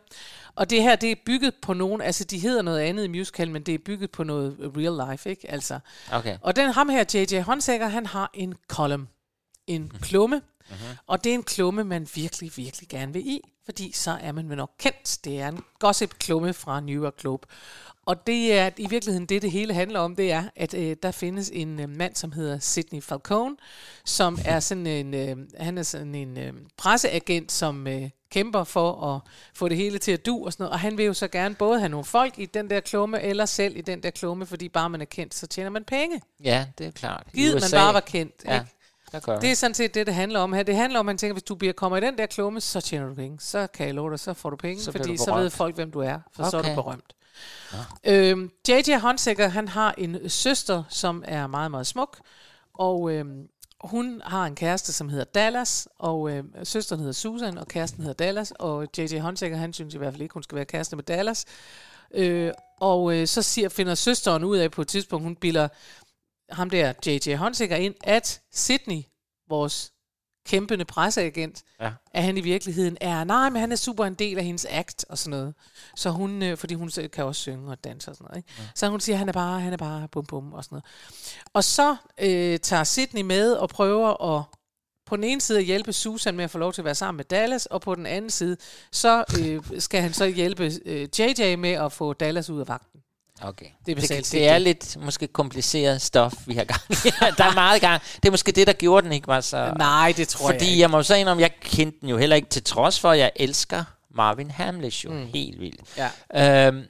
Og 0.56 0.70
det 0.70 0.82
her, 0.84 0.96
det 0.96 1.12
er 1.12 1.16
bygget 1.26 1.54
på 1.62 1.74
nogen, 1.74 2.02
altså 2.02 2.24
de 2.24 2.40
hedder 2.40 2.62
noget 2.62 2.80
andet 2.80 3.04
i 3.06 3.08
musical, 3.08 3.52
men 3.52 3.62
det 3.64 3.74
er 3.74 3.78
bygget 3.86 4.12
på 4.12 4.24
noget 4.24 4.58
real 4.78 5.12
life, 5.12 5.30
ikke? 5.30 5.52
Altså, 5.52 5.80
Okay. 6.12 6.38
og 6.42 6.56
den 6.56 6.70
ham 6.70 6.90
her, 6.90 7.04
J.J. 7.14 7.42
Håndsager, 7.42 7.88
han 7.88 8.06
har 8.06 8.30
en 8.34 8.54
column, 8.68 9.08
en 9.68 9.92
klumme, 10.02 10.42
Mhm. 10.70 10.78
og 11.08 11.24
det 11.24 11.30
er 11.30 11.34
en 11.34 11.44
klumme, 11.44 11.84
man 11.84 12.08
virkelig, 12.16 12.52
virkelig 12.56 12.90
gerne 12.90 13.14
vil 13.14 13.28
i, 13.28 13.42
fordi 13.66 13.92
så 13.92 14.18
er 14.22 14.32
man 14.32 14.50
vel 14.50 14.58
nok 14.58 14.72
kendt. 14.80 15.20
Det 15.24 15.40
er 15.40 15.48
en 15.48 15.64
gossip-klumme 15.80 16.54
fra 16.54 16.80
New 16.80 17.04
York 17.04 17.18
Globe. 17.18 17.48
Og 18.06 18.28
det 18.28 18.54
er 18.54 18.70
i 18.78 18.88
virkeligheden 18.90 19.26
det, 19.26 19.42
det 19.42 19.52
hele 19.52 19.74
handler 19.74 20.00
om, 20.00 20.16
det 20.16 20.32
er, 20.32 20.44
at 20.56 20.74
øh, 20.74 20.96
der 21.04 21.12
findes 21.12 21.52
en 21.54 21.80
øh, 21.80 21.90
mand, 21.90 22.16
som 22.16 22.32
hedder 22.32 22.60
Sidney 22.60 23.02
Falcone, 23.02 23.56
som 24.06 24.38
er 24.46 24.60
sådan 24.60 24.88
en, 24.88 25.14
øh, 25.14 25.38
han 25.60 25.78
er 25.78 25.84
sådan 25.84 26.16
en 26.16 26.38
øh, 26.38 26.54
presseagent, 26.78 27.52
som 27.52 27.88
øh, 27.88 28.10
kæmper 28.32 28.64
for 28.64 29.16
at 29.16 29.22
få 29.54 29.70
det 29.70 29.78
hele 29.78 29.98
til 29.98 30.12
at 30.12 30.26
du 30.26 30.46
og 30.46 30.54
sådan 30.54 30.64
noget. 30.64 30.74
Og 30.74 30.80
han 30.80 30.98
vil 30.98 31.06
jo 31.06 31.14
så 31.14 31.28
gerne 31.28 31.56
både 31.56 31.80
have 31.80 31.90
nogle 31.90 32.06
folk 32.06 32.40
i 32.40 32.46
den 32.46 32.70
der 32.70 32.80
klumme, 32.80 33.22
eller 33.22 33.46
selv 33.46 33.78
i 33.78 33.82
den 33.82 34.04
der 34.04 34.10
klumme, 34.10 34.46
fordi 34.46 34.70
bare 34.70 34.90
man 34.90 35.02
er 35.02 35.06
kendt, 35.06 35.36
så 35.36 35.48
tjener 35.48 35.70
man 35.70 35.84
penge. 35.84 36.22
Ja, 36.44 36.66
det 36.78 36.88
er 36.88 36.92
klart. 36.92 37.28
Givet 37.34 37.54
man 37.54 37.72
bare 37.74 37.94
var 37.94 38.00
kendt. 38.00 38.34
Ja, 38.46 38.54
Ikke? 38.60 38.72
Der 39.14 39.20
gør 39.20 39.40
Det 39.40 39.52
er 39.52 39.56
sådan 39.56 39.74
set 39.74 39.94
det, 39.94 40.06
det 40.08 40.16
handler 40.16 40.40
om 40.40 40.54
her. 40.54 40.64
Det 40.64 40.76
handler 40.76 41.00
om, 41.00 41.04
at 41.04 41.06
man 41.06 41.18
tænker, 41.18 41.34
hvis 41.34 41.44
du 41.44 41.56
bliver 41.56 41.74
kommer 41.74 41.98
i 41.98 42.02
den 42.02 42.18
der 42.18 42.26
klumme, 42.26 42.62
så 42.62 42.82
tjener 42.82 43.08
du 43.08 43.14
penge. 43.16 43.38
Så 43.42 43.68
kan 43.74 43.86
jeg 43.86 43.94
love 43.96 44.12
dig, 44.12 44.20
så 44.20 44.34
får 44.34 44.50
du 44.50 44.56
penge, 44.56 44.84
Så 44.84 44.92
fordi 44.92 45.18
du 45.18 45.24
så 45.24 45.36
ved 45.36 45.50
folk, 45.50 45.76
hvem 45.76 45.92
du 45.92 46.00
er, 46.00 46.20
for 46.36 46.50
så 46.50 46.58
er 46.58 46.62
du 46.62 46.68
Okay. 46.68 46.76
berømt. 46.76 47.14
Øhm, 48.04 48.52
J.J. 48.70 49.00
Hunsaker, 49.02 49.48
han 49.48 49.68
har 49.68 49.96
en 49.98 50.30
søster, 50.30 50.84
som 50.90 51.24
er 51.28 51.48
meget, 51.48 51.72
meget 51.72 51.88
smuk, 51.88 52.18
og 52.74 53.12
øhm, 53.12 53.48
hun 53.82 54.22
har 54.26 54.46
en 54.46 54.56
kæreste, 54.56 54.94
som 54.94 55.10
hedder 55.10 55.24
Dallas, 55.26 55.88
og 56.00 56.32
øhm, 56.32 56.54
søsteren 56.64 57.00
hedder 57.00 57.14
Susan, 57.14 57.58
og 57.58 57.68
kæresten 57.68 58.04
hedder 58.04 58.26
Dallas, 58.26 58.52
og 58.60 58.88
J.J. 58.98 59.20
Hunsaker, 59.20 59.58
han 59.58 59.74
synes 59.74 59.94
i 59.94 59.98
hvert 59.98 60.14
fald 60.14 60.22
ikke, 60.22 60.34
hun 60.34 60.44
skal 60.44 60.56
være 60.56 60.66
kæreste 60.66 60.96
med 60.96 61.04
Dallas. 61.04 61.46
Øh, 62.16 62.52
og 62.80 63.16
øh, 63.16 63.28
så 63.28 63.42
siger, 63.42 63.70
finder 63.70 63.96
søsteren 63.96 64.44
ud 64.44 64.58
af 64.58 64.72
på 64.72 64.82
et 64.82 64.88
tidspunkt, 64.88 65.24
hun 65.24 65.36
bilder 65.36 65.68
ham 66.54 66.70
der 66.70 66.94
J.J. 67.06 67.36
Hunsaker 67.38 67.76
ind, 67.76 67.96
at 68.04 68.42
Sydney, 68.54 69.02
vores 69.50 69.92
kæmpende 70.46 70.86
presseagent, 70.86 71.64
Ja. 71.80 71.92
at 72.12 72.24
han 72.24 72.38
i 72.38 72.42
virkeligheden 72.42 72.98
er, 73.02 73.24
nej, 73.24 73.50
men 73.50 73.60
han 73.60 73.72
er 73.72 73.76
super 73.76 74.06
en 74.06 74.14
del 74.14 74.38
af 74.38 74.44
hendes 74.46 74.66
act 74.70 75.06
og 75.10 75.18
sådan 75.18 75.40
noget. 75.40 75.54
Så 75.96 76.10
hun, 76.10 76.44
øh, 76.44 76.58
fordi 76.58 76.74
hun 76.74 76.92
kan 77.14 77.24
også 77.26 77.42
synge 77.42 77.72
og 77.72 77.84
danse 77.84 78.12
og 78.12 78.16
sådan 78.16 78.26
noget. 78.30 78.38
Ikke? 78.38 78.50
Ja. 78.60 78.64
Så 78.76 78.90
hun 78.90 79.00
siger, 79.00 79.18
han 79.18 79.30
er 79.30 79.34
bare, 79.34 79.60
han 79.60 79.74
er 79.74 79.78
bare 79.78 80.08
bum 80.08 80.26
bum 80.26 80.54
og 80.54 80.64
sådan 80.64 80.76
noget. 80.76 80.86
Og 81.54 81.64
så 81.64 81.96
øh, 82.18 82.60
tager 82.60 82.84
Sydney 82.84 83.22
med 83.22 83.54
og 83.54 83.70
prøver 83.70 84.38
at 84.38 84.44
på 85.06 85.16
den 85.16 85.24
ene 85.24 85.42
side 85.42 85.60
at 85.60 85.66
hjælpe 85.66 85.94
Susan 85.94 86.36
med 86.36 86.44
at 86.44 86.52
få 86.52 86.58
lov 86.58 86.74
til 86.74 86.82
at 86.82 86.86
være 86.86 86.96
sammen 86.96 87.18
med 87.18 87.26
Dallas, 87.26 87.66
og 87.66 87.82
på 87.82 87.96
den 87.96 88.06
anden 88.06 88.30
side, 88.30 88.58
så 88.92 89.24
øh, 89.42 89.80
skal 89.82 90.02
han 90.02 90.14
så 90.14 90.26
hjælpe 90.26 90.72
øh, 90.86 91.08
JJ 91.20 91.56
med 91.56 91.72
at 91.72 91.92
få 91.92 92.14
Dallas 92.14 92.50
ud 92.50 92.60
af 92.60 92.68
vagten. 92.68 93.00
Okay. 93.42 93.66
Det 93.66 93.92
er 93.92 93.96
det, 93.96 93.96
basalt 93.96 94.32
det 94.32 94.48
er 94.48 94.54
det. 94.54 94.62
lidt 94.62 94.98
måske 95.02 95.28
kompliceret 95.28 96.02
stof, 96.02 96.34
vi 96.48 96.54
har 96.54 96.64
gang 96.64 96.82
i. 96.90 96.94
der 97.38 97.44
er 97.44 97.54
meget 97.54 97.82
gang. 97.82 98.02
Det 98.16 98.26
er 98.26 98.32
måske 98.32 98.52
det, 98.52 98.68
der 98.68 98.74
gjorde 98.74 99.06
den 99.06 99.14
ikke 99.14 99.28
var 99.28 99.42
så... 99.42 99.74
Nej, 99.78 100.14
det 100.18 100.28
tror 100.28 100.52
jeg 100.52 100.60
Fordi 100.60 100.80
jeg 100.80 100.90
må 100.90 101.04
så 101.04 101.16
indrømme, 101.16 101.42
jeg 101.42 101.52
kendte 101.62 101.98
den 102.02 102.10
jo 102.10 102.18
heller 102.18 102.36
ikke, 102.36 102.50
til 102.50 102.64
trods 102.64 103.00
for, 103.00 103.12
at 103.12 103.20
jeg 103.20 103.32
elsker 103.36 103.84
Marvin 104.16 104.52
Hamlish 104.52 105.06
jo 105.06 105.12
mm. 105.12 105.28
helt 105.34 105.60
vildt. 105.60 105.82
Ja. 106.34 106.68
Øhm, 106.68 106.84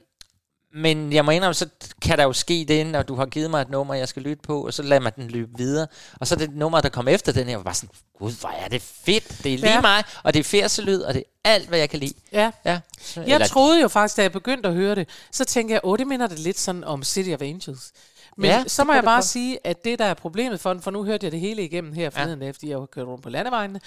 men 0.74 1.12
jeg 1.12 1.24
må 1.24 1.30
indrømme, 1.30 1.54
så 1.54 1.68
kan 2.02 2.18
der 2.18 2.24
jo 2.24 2.32
ske 2.32 2.64
det, 2.68 2.86
når 2.86 3.02
du 3.02 3.14
har 3.14 3.26
givet 3.26 3.50
mig 3.50 3.60
et 3.62 3.70
nummer, 3.70 3.94
jeg 3.94 4.08
skal 4.08 4.22
lytte 4.22 4.42
på, 4.42 4.66
og 4.66 4.74
så 4.74 4.82
lader 4.82 5.00
man 5.00 5.12
den 5.16 5.28
løbe 5.30 5.50
videre. 5.58 5.86
Og 6.20 6.26
så 6.26 6.34
er 6.34 6.38
det 6.38 6.56
nummer, 6.56 6.80
der 6.80 6.88
kom 6.88 7.08
efter 7.08 7.32
den 7.32 7.46
her, 7.48 7.56
var 7.56 7.62
bare 7.64 7.74
sådan, 7.74 7.90
gud, 8.18 8.32
hvor 8.40 8.48
er 8.48 8.68
det 8.68 8.82
fedt. 8.82 9.28
Det 9.44 9.54
er 9.54 9.58
lige 9.58 9.72
Ja. 9.72 9.80
mig, 9.80 10.04
og 10.22 10.34
det 10.34 10.40
er 10.40 10.44
færselyd, 10.44 11.00
og 11.00 11.14
det 11.14 11.24
er 11.44 11.50
alt, 11.50 11.68
hvad 11.68 11.78
jeg 11.78 11.90
kan 11.90 12.00
lide. 12.00 12.14
Ja. 12.32 12.50
ja. 12.64 12.80
Jeg 13.16 13.24
Eller- 13.26 13.46
troede 13.46 13.80
jo 13.82 13.88
faktisk, 13.88 14.16
da 14.16 14.22
jeg 14.22 14.32
begyndte 14.32 14.68
at 14.68 14.74
høre 14.74 14.94
det, 14.94 15.08
så 15.32 15.44
tænkte 15.44 15.72
jeg, 15.72 15.80
åh, 15.84 15.98
det 15.98 16.06
minder 16.06 16.26
det 16.26 16.38
lidt 16.38 16.58
sådan 16.58 16.84
om 16.84 17.02
City 17.02 17.30
of 17.30 17.42
Angels. 17.42 17.92
Men 18.36 18.50
Ja, 18.50 18.64
så 18.66 18.84
må 18.84 18.92
jeg 18.92 19.04
bare 19.04 19.16
godt. 19.16 19.24
sige, 19.24 19.58
at 19.66 19.84
det, 19.84 19.98
der 19.98 20.04
er 20.04 20.14
problemet 20.14 20.60
for 20.60 20.72
den, 20.72 20.82
for 20.82 20.90
nu 20.90 21.04
hørte 21.04 21.24
jeg 21.24 21.32
det 21.32 21.40
hele 21.40 21.64
igennem 21.64 21.92
her 21.92 22.10
forleden, 22.10 22.42
ja. 22.42 22.48
efter 22.48 22.68
jeg 22.68 22.78
har 22.78 22.86
kørt 22.86 23.06
rundt 23.06 23.22
på 23.22 23.30
landevejene, 23.30 23.80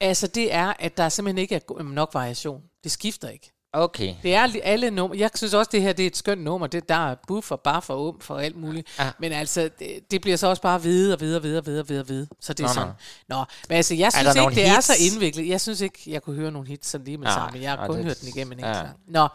altså 0.00 0.26
det 0.26 0.54
er, 0.54 0.72
at 0.78 0.96
der 0.96 1.08
simpelthen 1.08 1.38
ikke 1.38 1.54
er 1.54 1.82
nok 1.82 2.14
variation. 2.14 2.62
Det 2.84 2.92
skifter 2.92 3.28
ikke. 3.28 3.52
Okay. 3.74 4.14
Det 4.22 4.34
er 4.34 4.48
alle 4.62 4.90
numre. 4.90 5.18
Jeg 5.18 5.30
synes 5.34 5.54
også, 5.54 5.68
det 5.72 5.82
her 5.82 5.92
det 5.92 6.02
er 6.02 6.06
et 6.06 6.16
skønt 6.16 6.42
nummer. 6.42 6.66
Det, 6.66 6.88
der 6.88 7.10
er 7.10 7.14
buff 7.28 7.50
og 7.50 7.60
baff 7.60 7.90
og 7.90 8.06
um 8.08 8.20
for 8.20 8.36
alt 8.38 8.56
muligt. 8.56 8.88
Ja. 8.98 9.10
Men 9.18 9.32
altså, 9.32 9.70
det, 9.78 10.10
det 10.10 10.20
bliver 10.20 10.36
så 10.36 10.46
også 10.46 10.62
bare 10.62 10.82
videre 10.82 11.16
og 11.16 11.20
videre 11.20 11.38
og 11.38 11.42
videre 11.44 11.60
og 11.60 11.66
videre, 11.66 11.88
videre, 11.88 12.06
videre. 12.06 12.26
Så 12.40 12.52
det 12.52 12.60
er 12.64 12.66
Nå, 12.66 12.68
nå. 12.68 12.74
sådan. 12.74 12.92
Nå, 13.28 13.44
men 13.68 13.76
altså, 13.76 13.94
jeg 13.94 14.06
Er 14.06 14.10
synes 14.10 14.36
ikke, 14.36 14.54
det 14.54 14.66
er 14.68 14.74
hits? 14.74 14.86
så 14.86 14.92
indviklet. 15.00 15.48
Jeg 15.48 15.60
synes 15.60 15.80
ikke, 15.80 15.98
jeg 16.06 16.22
kunne 16.22 16.36
høre 16.36 16.50
nogle 16.52 16.68
hits 16.68 16.88
sådan 16.88 17.04
lige 17.04 17.16
med 17.18 17.26
Nej, 17.26 17.34
sammen. 17.34 17.62
Jeg 17.62 17.70
har 17.70 17.86
kun 17.86 17.96
det- 17.96 18.04
hørt 18.04 18.20
den 18.20 18.28
igennem 18.28 18.52
en 18.52 18.58
ja. 18.58 18.72
gang. 18.72 18.88
Nå, 19.08 19.28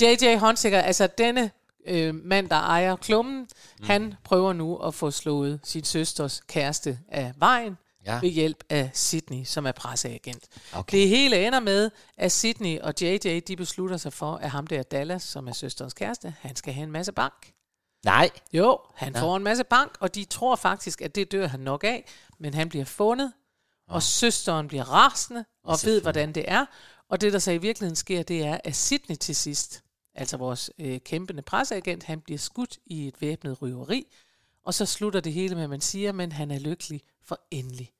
J.J. 0.00 0.38
Hunsicker, 0.38 0.80
altså 0.80 1.08
denne 1.18 1.50
øh, 1.86 2.14
mand, 2.24 2.48
der 2.48 2.56
ejer 2.56 2.96
klummen, 2.96 3.38
mm. 3.78 3.84
han 3.86 4.14
prøver 4.24 4.52
nu 4.52 4.76
at 4.76 4.94
få 4.94 5.10
slået 5.10 5.60
sin 5.64 5.84
søsters 5.84 6.40
kæreste 6.48 6.98
af 7.08 7.32
vejen 7.38 7.76
Ja. 8.08 8.20
ved 8.20 8.28
hjælp 8.28 8.64
af 8.68 8.90
Sydney, 8.94 9.44
som 9.44 9.66
er 9.66 9.72
presseagent. 9.72 10.44
Okay. 10.72 10.98
Det 10.98 11.08
hele 11.08 11.46
ender 11.46 11.60
med, 11.60 11.90
at 12.16 12.32
Sydney 12.32 12.78
og 12.78 12.94
JJ, 13.00 13.40
de 13.40 13.56
beslutter 13.56 13.96
sig 13.96 14.12
for, 14.12 14.36
at 14.36 14.50
ham 14.50 14.66
der 14.66 14.82
Dallas, 14.82 15.22
som 15.22 15.48
er 15.48 15.52
søsterens 15.52 15.94
kæreste, 15.94 16.34
han 16.40 16.56
skal 16.56 16.72
have 16.72 16.84
en 16.84 16.92
masse 16.92 17.12
bank. 17.12 17.52
Nej. 18.04 18.30
Jo, 18.52 18.78
han 18.94 19.12
Nå. 19.12 19.18
får 19.18 19.36
en 19.36 19.42
masse 19.42 19.64
bank, 19.64 19.96
og 20.00 20.14
de 20.14 20.24
tror 20.24 20.56
faktisk, 20.56 21.02
at 21.02 21.14
det 21.14 21.32
dør 21.32 21.46
han 21.46 21.60
nok 21.60 21.84
af, 21.84 22.04
men 22.38 22.54
han 22.54 22.68
bliver 22.68 22.84
fundet, 22.84 23.32
og 23.88 24.02
søsteren 24.02 24.68
bliver 24.68 24.84
rasende, 24.84 25.44
og 25.64 25.78
ved, 25.84 26.02
hvordan 26.02 26.32
det 26.32 26.44
er. 26.48 26.66
Og 27.08 27.20
det, 27.20 27.32
der 27.32 27.38
så 27.38 27.50
i 27.50 27.58
virkeligheden 27.58 27.96
sker, 27.96 28.22
det 28.22 28.46
er, 28.46 28.58
at 28.64 28.76
Sydney 28.76 29.16
til 29.16 29.36
sidst, 29.36 29.82
altså 30.14 30.36
vores 30.36 30.70
øh, 30.78 31.00
kæmpende 31.00 31.42
presseagent, 31.42 32.04
han 32.04 32.20
bliver 32.20 32.38
skudt 32.38 32.78
i 32.86 33.08
et 33.08 33.20
væbnet 33.20 33.62
røveri, 33.62 34.06
og 34.64 34.74
så 34.74 34.86
slutter 34.86 35.20
det 35.20 35.32
hele 35.32 35.54
med, 35.54 35.64
at 35.64 35.70
man 35.70 35.80
siger, 35.80 36.12
men 36.12 36.32
han 36.32 36.50
er 36.50 36.58
lykkelig, 36.58 37.02
for 37.22 37.40
endelig 37.50 37.92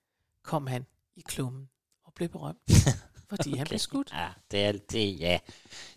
kom 0.49 0.67
han 0.67 0.87
i 1.17 1.23
klummen 1.29 1.69
og 2.07 2.13
blev 2.17 2.29
berømt, 2.29 2.59
fordi 3.31 3.49
okay. 3.49 3.59
han 3.59 3.67
blev 3.67 3.79
skudt. 3.79 4.13
Ja, 4.13 4.27
det 4.51 4.65
er 4.65 4.73
det, 4.91 5.21
ja. 5.21 5.39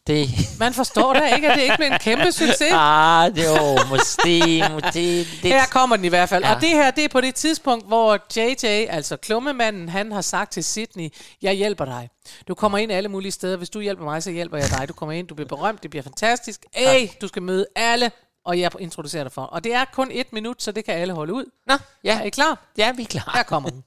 Det, 0.08 0.30
Man 0.60 0.74
forstår 0.74 1.14
da 1.14 1.36
ikke, 1.36 1.52
at 1.52 1.58
det 1.58 1.64
ikke 1.64 1.76
blev 1.78 1.88
en 1.88 2.00
kæmpe 2.00 2.32
succes. 2.42 2.72
ah, 2.72 3.36
det 3.36 3.46
er 3.46 3.62
jo 3.62 3.80
måske, 3.90 4.64
måske 4.76 5.20
det, 5.20 5.52
Her 5.52 5.66
kommer 5.66 5.96
den 5.96 6.06
i 6.06 6.08
hvert 6.08 6.30
fald. 6.30 6.44
Ja. 6.44 6.56
Og 6.56 6.62
det 6.62 6.70
her, 6.70 6.92
det 6.92 7.04
er 7.04 7.10
på 7.10 7.22
det 7.22 7.36
tidspunkt, 7.36 7.88
hvor 7.88 8.20
JJ, 8.38 8.88
altså 8.90 9.18
klummemanden, 9.18 9.90
han 9.90 10.12
har 10.12 10.22
sagt 10.22 10.52
til 10.52 10.64
Sydney, 10.64 11.10
jeg 11.42 11.54
hjælper 11.54 11.86
dig. 11.86 12.10
Du 12.48 12.56
kommer 12.56 12.78
ind 12.78 12.92
alle 12.92 13.10
mulige 13.10 13.32
steder. 13.32 13.58
Hvis 13.58 13.70
du 13.70 13.80
hjælper 13.80 14.04
mig, 14.04 14.24
så 14.24 14.32
hjælper 14.32 14.58
jeg 14.58 14.70
dig. 14.70 14.88
Du 14.88 14.94
kommer 14.94 15.14
ind, 15.14 15.28
du 15.28 15.36
bliver 15.36 15.48
berømt, 15.48 15.84
det 15.84 15.90
bliver 15.90 16.04
fantastisk. 16.04 16.66
Hey, 16.74 17.08
du 17.22 17.28
skal 17.28 17.42
møde 17.42 17.66
alle, 17.76 18.12
og 18.46 18.60
jeg 18.60 18.72
introducerer 18.80 19.24
dig 19.24 19.32
for. 19.32 19.42
Og 19.42 19.64
det 19.64 19.74
er 19.74 19.86
kun 19.94 20.12
et 20.12 20.34
minut, 20.34 20.64
så 20.64 20.72
det 20.72 20.86
kan 20.86 20.94
alle 20.94 21.14
holde 21.14 21.34
ud. 21.34 21.46
Nå, 21.68 21.74
ja. 22.04 22.20
Er 22.20 22.24
I 22.24 22.30
klar? 22.30 22.72
Ja, 22.78 22.92
vi 22.92 23.02
er 23.02 23.08
klar. 23.08 23.32
Her 23.36 23.44
kommer 23.44 23.70
den. 23.70 23.84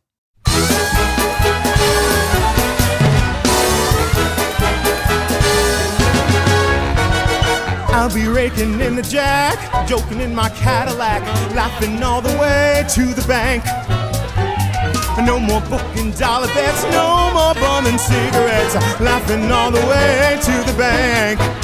I'll 8.04 8.14
be 8.14 8.28
raking 8.28 8.80
in 8.80 8.96
the 8.96 9.02
jack, 9.02 9.88
joking 9.88 10.20
in 10.20 10.34
my 10.34 10.50
Cadillac, 10.50 11.22
laughing 11.54 12.02
all 12.02 12.20
the 12.20 12.36
way 12.36 12.84
to 12.90 13.06
the 13.14 13.26
bank. 13.26 13.64
No 15.26 15.40
more 15.40 15.62
booking 15.62 16.10
dollar 16.10 16.48
bets, 16.48 16.82
no 16.92 17.30
more 17.32 17.54
bumming 17.54 17.96
cigarettes, 17.96 18.74
laughing 19.00 19.50
all 19.50 19.70
the 19.70 19.80
way 19.86 20.38
to 20.42 20.70
the 20.70 20.76
bank. 20.76 21.63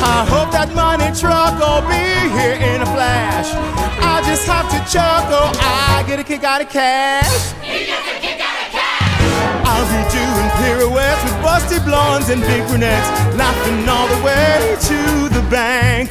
I 0.00 0.24
hope 0.30 0.50
that 0.52 0.70
money 0.74 1.10
truck 1.10 1.58
will 1.58 1.82
be 1.90 2.06
here 2.38 2.54
in 2.54 2.82
a 2.82 2.86
flash. 2.86 3.50
I 3.98 4.22
just 4.22 4.46
have 4.46 4.70
to 4.70 4.78
chuckle, 4.86 5.50
I 5.58 6.04
get 6.06 6.20
a 6.20 6.24
kick 6.24 6.44
out 6.44 6.62
of 6.62 6.68
cash. 6.68 7.54
I'll 9.66 9.86
be 9.90 10.00
doing 10.14 10.48
pirouettes 10.62 11.22
with 11.24 11.34
busty 11.42 11.84
blondes 11.84 12.30
and 12.30 12.40
big 12.42 12.66
brunettes, 12.68 13.08
laughing 13.36 13.88
all 13.88 14.06
the 14.06 14.22
way 14.22 14.76
to 14.86 15.28
the 15.34 15.42
bank. 15.50 16.10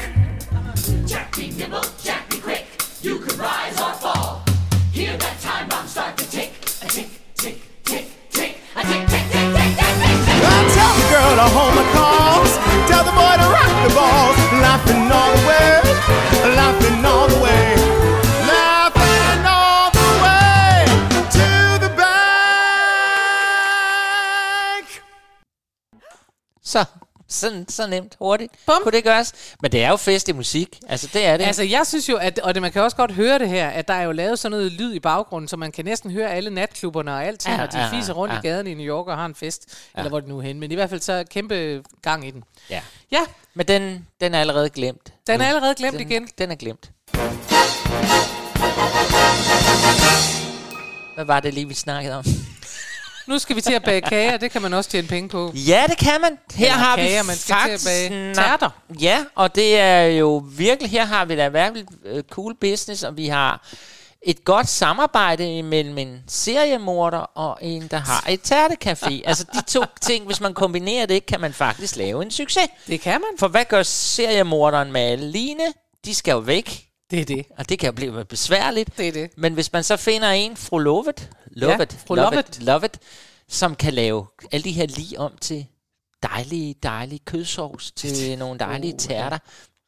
Jack 1.05 1.35
be 1.35 1.51
nimble, 1.51 1.83
Jack 2.03 2.29
be 2.29 2.39
quick. 2.39 2.65
You 3.01 3.19
could 3.19 3.35
rise 3.37 3.79
or 3.79 3.93
fall. 3.93 4.43
Hear 4.91 5.15
that 5.17 5.39
time 5.39 5.69
bomb 5.69 5.87
start 5.87 6.17
to 6.17 6.29
tick. 6.29 6.51
A 6.83 6.87
tick, 6.87 7.07
tick, 7.35 7.61
tick, 7.83 8.05
tick. 8.31 8.57
A 8.75 8.83
tick, 8.83 9.07
tick, 9.07 9.25
tick, 9.31 9.47
tick, 9.55 9.71
tick, 9.79 9.95
tick, 9.95 10.19
tick. 10.27 10.43
I 10.43 10.59
tell 10.75 10.93
the 10.99 11.07
girl 11.11 11.35
to 11.39 11.47
hold 11.55 11.76
Så, 26.67 26.85
sådan, 27.29 27.65
så 27.69 27.87
nemt, 27.87 28.15
hurtigt. 28.19 28.51
Bum. 28.65 28.75
Kunne 28.83 28.91
det 28.91 29.03
gøres? 29.03 29.33
Men 29.61 29.71
det 29.71 29.83
er 29.83 29.89
jo 29.89 29.95
fest 29.95 30.29
i 30.29 30.31
musik. 30.31 30.79
Altså, 30.89 31.09
det 31.13 31.25
er 31.25 31.37
det. 31.37 31.43
Altså, 31.45 31.63
jeg 31.63 31.87
synes 31.87 32.09
jo, 32.09 32.15
at, 32.17 32.39
og 32.39 32.53
det, 32.53 32.61
man 32.61 32.71
kan 32.71 32.81
også 32.81 32.97
godt 32.97 33.11
høre 33.11 33.39
det 33.39 33.49
her, 33.49 33.69
at 33.69 33.87
der 33.87 33.93
er 33.93 34.03
jo 34.03 34.11
lavet 34.11 34.39
sådan 34.39 34.51
noget 34.57 34.71
lyd 34.71 34.93
i 34.93 34.99
baggrunden, 34.99 35.47
så 35.47 35.57
man 35.57 35.71
kan 35.71 35.85
næsten 35.85 36.11
høre 36.11 36.31
alle 36.31 36.49
natklubberne 36.49 37.11
og 37.13 37.25
alting, 37.25 37.55
Ja, 37.55 37.57
når 37.61 37.67
de 37.67 37.79
ja, 37.79 37.91
fiser 37.99 38.13
rundt 38.13 38.33
ja. 38.33 38.39
i 38.39 38.41
gaden 38.41 38.67
i 38.67 38.73
New 38.73 38.85
York 38.85 39.07
og 39.07 39.17
har 39.17 39.25
en 39.25 39.35
fest, 39.35 39.65
Ja. 39.95 39.99
eller 39.99 40.09
hvor 40.09 40.19
det 40.19 40.29
nu 40.29 40.37
er 40.37 40.41
henne. 40.41 40.59
Men 40.59 40.71
i 40.71 40.75
hvert 40.75 40.89
fald 40.89 41.01
så 41.01 41.23
kæmpe 41.31 41.83
gang 42.01 42.27
i 42.27 42.31
den. 42.31 42.43
Ja. 42.69 42.81
Ja. 43.11 43.21
Men 43.53 43.67
den, 43.67 44.07
den 44.21 44.33
er 44.33 44.39
allerede 44.39 44.69
glemt. 44.69 45.13
Den 45.27 45.41
er 45.41 45.45
allerede 45.47 45.75
glemt 45.75 45.97
den, 45.99 46.11
igen. 46.11 46.27
Den 46.37 46.51
er 46.51 46.55
glemt. 46.55 46.91
Hvad 51.15 51.25
var 51.25 51.39
det 51.39 51.53
lige, 51.53 51.67
vi 51.67 51.73
snakkede 51.73 52.15
om? 52.17 52.23
Nu 53.27 53.39
skal 53.39 53.55
vi 53.55 53.61
til 53.61 53.73
at 53.73 53.83
bage 53.83 54.01
kager, 54.01 54.37
det 54.37 54.51
kan 54.51 54.61
man 54.61 54.73
også 54.73 54.89
tjene 54.89 55.07
penge 55.07 55.29
på. 55.29 55.51
Ja, 55.55 55.83
det 55.89 55.97
kan 55.97 56.21
man. 56.21 56.37
Her 56.55 56.65
Eller 56.65 56.77
har 56.77 56.95
kager, 56.95 57.21
vi 57.23 57.27
man 57.27 57.35
skal 57.35 57.55
til 57.65 57.71
at 57.71 57.83
bage 57.85 58.09
faktisk- 58.09 58.39
tærter. 58.47 58.69
Ja, 59.01 59.19
og 59.35 59.55
det 59.55 59.79
er 59.79 60.01
jo 60.03 60.45
virkelig, 60.57 60.91
her 60.91 61.05
har 61.05 61.25
vi 61.25 61.35
da 61.35 61.47
virkelig 61.47 61.85
øh, 62.05 62.23
cool 62.23 62.55
business, 62.61 63.03
og 63.03 63.17
vi 63.17 63.27
har 63.27 63.67
et 64.21 64.43
godt 64.45 64.67
samarbejde 64.67 65.63
mellem 65.63 65.97
en 65.97 66.23
seriemorder 66.27 67.17
og 67.17 67.57
en, 67.61 67.87
der 67.91 67.97
har 67.97 68.25
et 68.29 68.51
tærtecafé. 68.51 69.21
altså 69.29 69.45
de 69.53 69.61
to 69.67 69.83
ting, 70.01 70.25
hvis 70.25 70.41
man 70.41 70.53
kombinerer 70.53 71.05
det, 71.05 71.25
kan 71.25 71.41
man 71.41 71.53
faktisk 71.53 71.95
lave 71.95 72.23
en 72.23 72.31
succes. 72.31 72.67
Det 72.87 73.01
kan 73.01 73.11
man. 73.11 73.29
For 73.39 73.47
hvad 73.47 73.65
gør 73.65 73.83
seriemorderen 73.83 74.91
med 74.91 75.01
alle 75.01 75.31
line? 75.31 75.63
De 76.05 76.15
skal 76.15 76.31
jo 76.31 76.37
væk. 76.37 76.83
Det 77.11 77.19
er 77.21 77.25
det. 77.25 77.45
Og 77.57 77.69
det 77.69 77.79
kan 77.79 77.87
jo 77.87 77.91
blive 77.91 78.25
besværligt. 78.25 78.97
Det 78.97 79.07
er 79.07 79.11
det. 79.11 79.29
Men 79.37 79.53
hvis 79.53 79.73
man 79.73 79.83
så 79.83 79.97
finder 79.97 80.29
en, 80.29 80.57
fru 80.57 80.77
Lovet, 80.77 81.29
Lovet, 81.57 81.97
fru 82.07 82.15
Lovet, 82.15 82.31
Lovet. 82.31 82.59
Lovet, 82.61 82.99
som 83.49 83.75
kan 83.75 83.93
lave 83.93 84.27
alle 84.51 84.63
de 84.63 84.71
her 84.71 84.87
lige 84.87 85.19
om 85.19 85.37
til 85.41 85.67
dejlige, 86.23 86.75
dejlige 86.83 87.19
kødsovs, 87.19 87.91
til 87.91 88.37
nogle 88.39 88.59
dejlige 88.59 88.93
Uh, 88.93 88.99
tærter, 88.99 89.37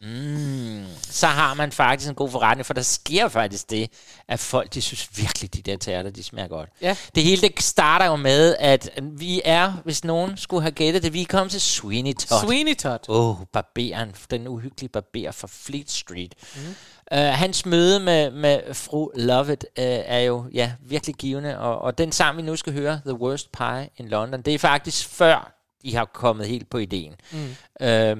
Mm, 0.01 0.85
så 1.01 1.27
har 1.27 1.53
man 1.53 1.71
faktisk 1.71 2.09
en 2.09 2.15
god 2.15 2.29
forretning, 2.29 2.65
for 2.65 2.73
der 2.73 2.81
sker 2.81 3.27
faktisk 3.27 3.69
det, 3.69 3.91
at 4.27 4.39
folk, 4.39 4.73
de 4.73 4.81
synes 4.81 5.09
virkelig, 5.17 5.53
de 5.53 5.61
der 5.61 5.77
tærter, 5.77 6.09
de 6.09 6.23
smager 6.23 6.47
godt. 6.47 6.69
Ja. 6.81 6.97
Det 7.15 7.23
hele 7.23 7.41
det 7.41 7.63
starter 7.63 8.05
jo 8.05 8.15
med, 8.15 8.55
at 8.59 8.89
vi 9.01 9.41
er, 9.45 9.73
hvis 9.83 10.03
nogen 10.03 10.37
skulle 10.37 10.61
have 10.61 10.71
gættet 10.71 11.03
det, 11.03 11.13
vi 11.13 11.21
er 11.21 11.25
kommet 11.25 11.51
til 11.51 11.61
Sweeney 11.61 12.13
Todd. 12.13 12.45
Sweeney 12.45 12.75
Todd. 12.75 12.99
Åh, 13.09 13.29
oh, 13.29 13.45
barberen, 13.53 14.15
den 14.31 14.47
uhyggelige 14.47 14.89
barber 14.89 15.31
fra 15.31 15.47
Fleet 15.51 15.91
Street. 15.91 16.35
Mm. 16.55 16.75
Uh, 17.11 17.17
hans 17.17 17.65
møde 17.65 17.99
med, 17.99 18.31
med 18.31 18.73
fru 18.73 19.11
Lovett 19.15 19.63
uh, 19.77 19.83
er 19.83 20.19
jo 20.19 20.45
ja, 20.53 20.71
virkelig 20.81 21.15
givende, 21.15 21.59
og, 21.59 21.79
og 21.81 21.97
den 21.97 22.11
sang, 22.11 22.37
vi 22.37 22.41
nu 22.41 22.55
skal 22.55 22.73
høre, 22.73 23.01
The 23.05 23.13
Worst 23.13 23.51
Pie 23.51 23.89
in 23.97 24.07
London, 24.07 24.41
det 24.41 24.53
er 24.53 24.59
faktisk 24.59 25.07
før, 25.07 25.53
de 25.83 25.95
har 25.95 26.05
kommet 26.05 26.47
helt 26.47 26.69
på 26.69 26.77
ideen. 26.77 27.13
Mm. 27.31 27.55
Uh, 27.85 28.17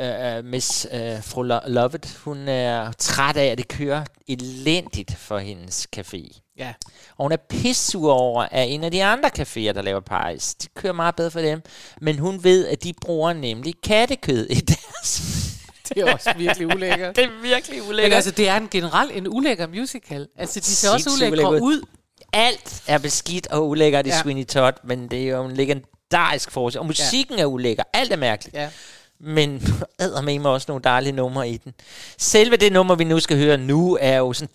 uh, 0.00 0.44
Miss 0.44 0.86
uh, 0.92 1.22
fru 1.22 1.42
Lo- 1.42 1.66
Lovett, 1.66 2.16
hun 2.24 2.48
er 2.48 2.92
træt 2.92 3.36
af, 3.36 3.46
at 3.46 3.58
det 3.58 3.68
kører 3.68 4.04
elendigt 4.28 5.14
for 5.16 5.38
hendes 5.38 5.86
café. 5.96 6.40
Ja. 6.58 6.74
Og 7.16 7.24
hun 7.24 7.32
er 7.32 7.36
pissur 7.48 8.12
over, 8.12 8.46
at 8.50 8.68
en 8.70 8.84
af 8.84 8.90
de 8.90 9.04
andre 9.04 9.30
caféer, 9.38 9.72
der 9.72 9.82
laver 9.82 10.00
pies, 10.00 10.54
de 10.54 10.68
kører 10.76 10.92
meget 10.92 11.16
bedre 11.16 11.30
for 11.30 11.40
dem. 11.40 11.62
Men 12.00 12.18
hun 12.18 12.44
ved, 12.44 12.66
at 12.68 12.82
de 12.84 12.92
bruger 13.00 13.32
nemlig 13.32 13.74
kattekød 13.82 14.46
i 14.50 14.54
deres... 14.74 15.22
Det 15.94 16.02
er 16.02 16.12
også 16.14 16.32
virkelig 16.36 16.66
ulækkert. 16.66 17.16
det 17.16 17.24
er 17.24 17.28
virkelig 17.42 17.78
Men 17.80 17.88
ulækkert. 17.88 18.14
altså, 18.16 18.30
det 18.30 18.48
er 18.48 18.56
en 18.56 18.68
generelt 18.70 19.12
en 19.16 19.28
ulækker 19.28 19.66
musical. 19.66 20.28
Altså, 20.38 20.60
de 20.60 20.64
ser 20.64 20.90
også 20.90 21.10
ulækre 21.10 21.32
ulækkert. 21.32 21.60
ud. 21.62 21.82
Alt 22.32 22.82
er 22.86 22.98
beskidt 22.98 23.46
og 23.46 23.68
ulækkert 23.68 24.06
i 24.06 24.10
Ja. 24.10 24.20
Sweeney 24.22 24.44
Todd, 24.44 24.74
men 24.84 25.08
det 25.08 25.22
er 25.22 25.28
jo 25.36 25.44
en 25.44 25.56
legendarisk 25.56 26.50
forskel. 26.50 26.80
Og 26.80 26.86
musikken 26.86 27.38
er 27.38 27.44
ulækker. 27.46 27.82
Alt 27.92 28.12
er 28.12 28.16
mærkeligt. 28.16 28.56
Ja. 28.56 28.68
Men 29.20 29.62
med 30.42 30.50
også 30.50 30.64
nogle 30.68 30.82
dejlige 30.84 31.12
numre 31.12 31.48
i 31.48 31.56
den. 31.56 31.74
Selve 32.18 32.56
det 32.56 32.72
nummer, 32.72 32.94
vi 32.94 33.04
nu 33.04 33.20
skal 33.20 33.36
høre 33.36 33.58
nu, 33.58 33.98
er 34.00 34.16
jo 34.16 34.32
sådan 34.32 34.48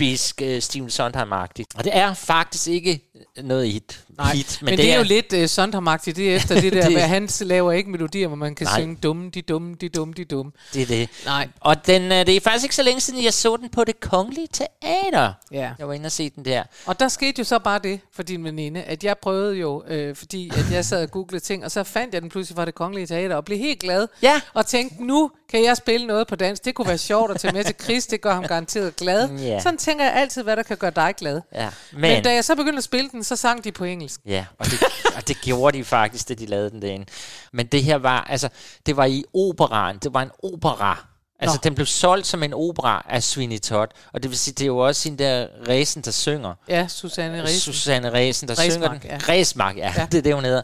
typisk 0.00 0.42
uh, 0.44 0.58
Steven 0.60 0.90
Sondheim-agtigt. 0.90 1.66
Og 1.78 1.84
det 1.84 1.96
er 1.96 2.14
faktisk 2.14 2.66
ikke 2.68 3.10
noget 3.42 3.72
hit. 3.72 4.04
Nej, 4.18 4.34
hit 4.34 4.58
men, 4.62 4.70
men 4.70 4.78
det, 4.78 4.92
er 4.92 4.96
jo 4.98 5.02
lidt 5.04 5.32
uh, 5.32 5.46
sondheimagtigt, 5.46 6.16
det 6.16 6.30
er 6.32 6.36
efter 6.36 6.60
det 6.60 6.72
der, 6.72 6.82
Det- 6.82 6.90
det, 6.96 7.02
han 7.02 7.28
laver 7.40 7.72
ikke 7.72 7.90
melodier, 7.90 8.26
hvor 8.26 8.36
man 8.36 8.54
kan. 8.54 8.66
Nej. 8.66 8.80
synge 8.80 8.96
dumme, 9.02 9.30
de 9.30 9.42
dumme, 9.42 9.74
de 9.80 9.88
dumme, 9.88 10.14
de 10.14 10.24
dumme. 10.24 10.52
Det 10.74 10.82
er 10.82 10.86
det. 10.86 11.08
Nej. 11.24 11.48
Og 11.60 11.86
den, 11.86 12.02
øh, 12.12 12.26
det 12.26 12.36
er 12.36 12.40
faktisk 12.40 12.64
ikke 12.64 12.74
så 12.76 12.82
længe 12.82 13.00
siden, 13.00 13.24
jeg 13.24 13.34
så 13.34 13.56
den 13.56 13.68
på 13.68 13.84
det 13.84 14.00
kongelige 14.00 14.48
teater. 14.52 15.32
Ja. 15.52 15.70
Jeg 15.78 15.88
var 15.88 15.94
inde 15.94 16.06
og 16.06 16.12
se 16.12 16.30
den 16.30 16.44
der. 16.44 16.62
Og 16.86 17.00
der 17.00 17.08
skete 17.08 17.38
jo 17.38 17.44
så 17.44 17.58
bare 17.58 17.78
det 17.78 18.00
for 18.14 18.22
din 18.22 18.44
veninde, 18.44 18.82
at 18.82 19.04
jeg 19.04 19.18
prøvede 19.18 19.56
jo, 19.56 19.82
øh, 19.88 20.16
fordi 20.16 20.50
at 20.56 20.72
jeg 20.72 20.84
sad 20.84 21.02
og 21.02 21.10
googlede 21.10 21.44
ting, 21.44 21.64
og 21.64 21.70
så 21.70 21.84
fandt 21.84 22.14
jeg 22.14 22.22
den 22.22 22.30
pludselig 22.30 22.56
fra 22.56 22.64
det 22.64 22.74
kongelige 22.74 23.06
teater, 23.06 23.36
og 23.36 23.44
blev 23.44 23.58
helt 23.58 23.80
glad. 23.80 24.06
Ja. 24.22 24.40
Og 24.54 24.66
tænkte, 24.66 25.04
nu 25.04 25.30
kan 25.50 25.64
jeg 25.64 25.76
spille 25.76 26.06
noget 26.06 26.26
på 26.26 26.36
dansk. 26.36 26.64
Det 26.64 26.74
kunne 26.74 26.88
være 26.88 26.98
sjovt 26.98 27.30
at 27.30 27.40
tage 27.40 27.52
med 27.54 27.64
til 27.64 27.74
Chris, 27.82 28.06
det 28.06 28.20
gør 28.20 28.34
ham 28.34 28.44
garanteret 28.46 28.96
glad. 28.96 29.30
Ja. 29.38 29.60
Sådan 29.60 29.78
tænker 29.90 30.04
jeg 30.04 30.14
altid, 30.14 30.42
hvad 30.42 30.56
der 30.56 30.62
kan 30.62 30.76
gøre 30.76 30.90
dig 30.96 31.14
glad. 31.18 31.40
Ja. 31.54 31.68
Men, 31.92 32.00
Men, 32.00 32.24
da 32.24 32.34
jeg 32.34 32.44
så 32.44 32.54
begyndte 32.54 32.78
at 32.78 32.84
spille 32.84 33.10
den, 33.10 33.24
så 33.24 33.36
sang 33.36 33.64
de 33.64 33.72
på 33.72 33.84
engelsk. 33.84 34.20
ja, 34.26 34.44
og 34.58 34.66
det, 34.66 34.82
og 35.16 35.28
det 35.28 35.40
gjorde 35.40 35.78
de 35.78 35.84
faktisk, 35.84 36.28
da 36.28 36.34
de 36.34 36.46
lavede 36.46 36.70
den 36.70 36.82
derinde. 36.82 37.06
Men 37.52 37.66
det 37.66 37.84
her 37.84 37.96
var, 37.96 38.20
altså, 38.20 38.48
det 38.86 38.96
var 38.96 39.04
i 39.04 39.24
operaen. 39.34 39.98
Det 39.98 40.14
var 40.14 40.22
en 40.22 40.30
opera. 40.42 41.06
Altså, 41.40 41.56
Nå. 41.56 41.60
den 41.64 41.74
blev 41.74 41.86
solgt 41.86 42.26
som 42.26 42.42
en 42.42 42.54
opera 42.54 43.06
af 43.08 43.22
Sweeney 43.22 43.58
Todd. 43.58 43.90
Og 44.12 44.22
det 44.22 44.30
vil 44.30 44.38
sige, 44.38 44.54
det 44.54 44.62
er 44.62 44.66
jo 44.66 44.78
også 44.78 45.00
sin 45.02 45.18
der 45.18 45.46
Ræsen, 45.68 46.02
der 46.02 46.10
synger. 46.10 46.54
Ja, 46.68 46.86
Susanne 46.88 47.42
Ries. 47.44 47.62
Susanne 47.62 48.12
Ræsen, 48.12 48.48
der 48.48 48.54
Ræsmark, 48.58 48.72
synger 48.72 48.88
den. 48.88 49.00
ja. 49.04 49.18
Ræsmark, 49.32 49.76
ja. 49.76 49.82
ja. 49.82 49.92
Ja. 49.96 50.06
det 50.12 50.18
er 50.18 50.22
det, 50.22 50.34
hun 50.34 50.44
hedder. 50.44 50.62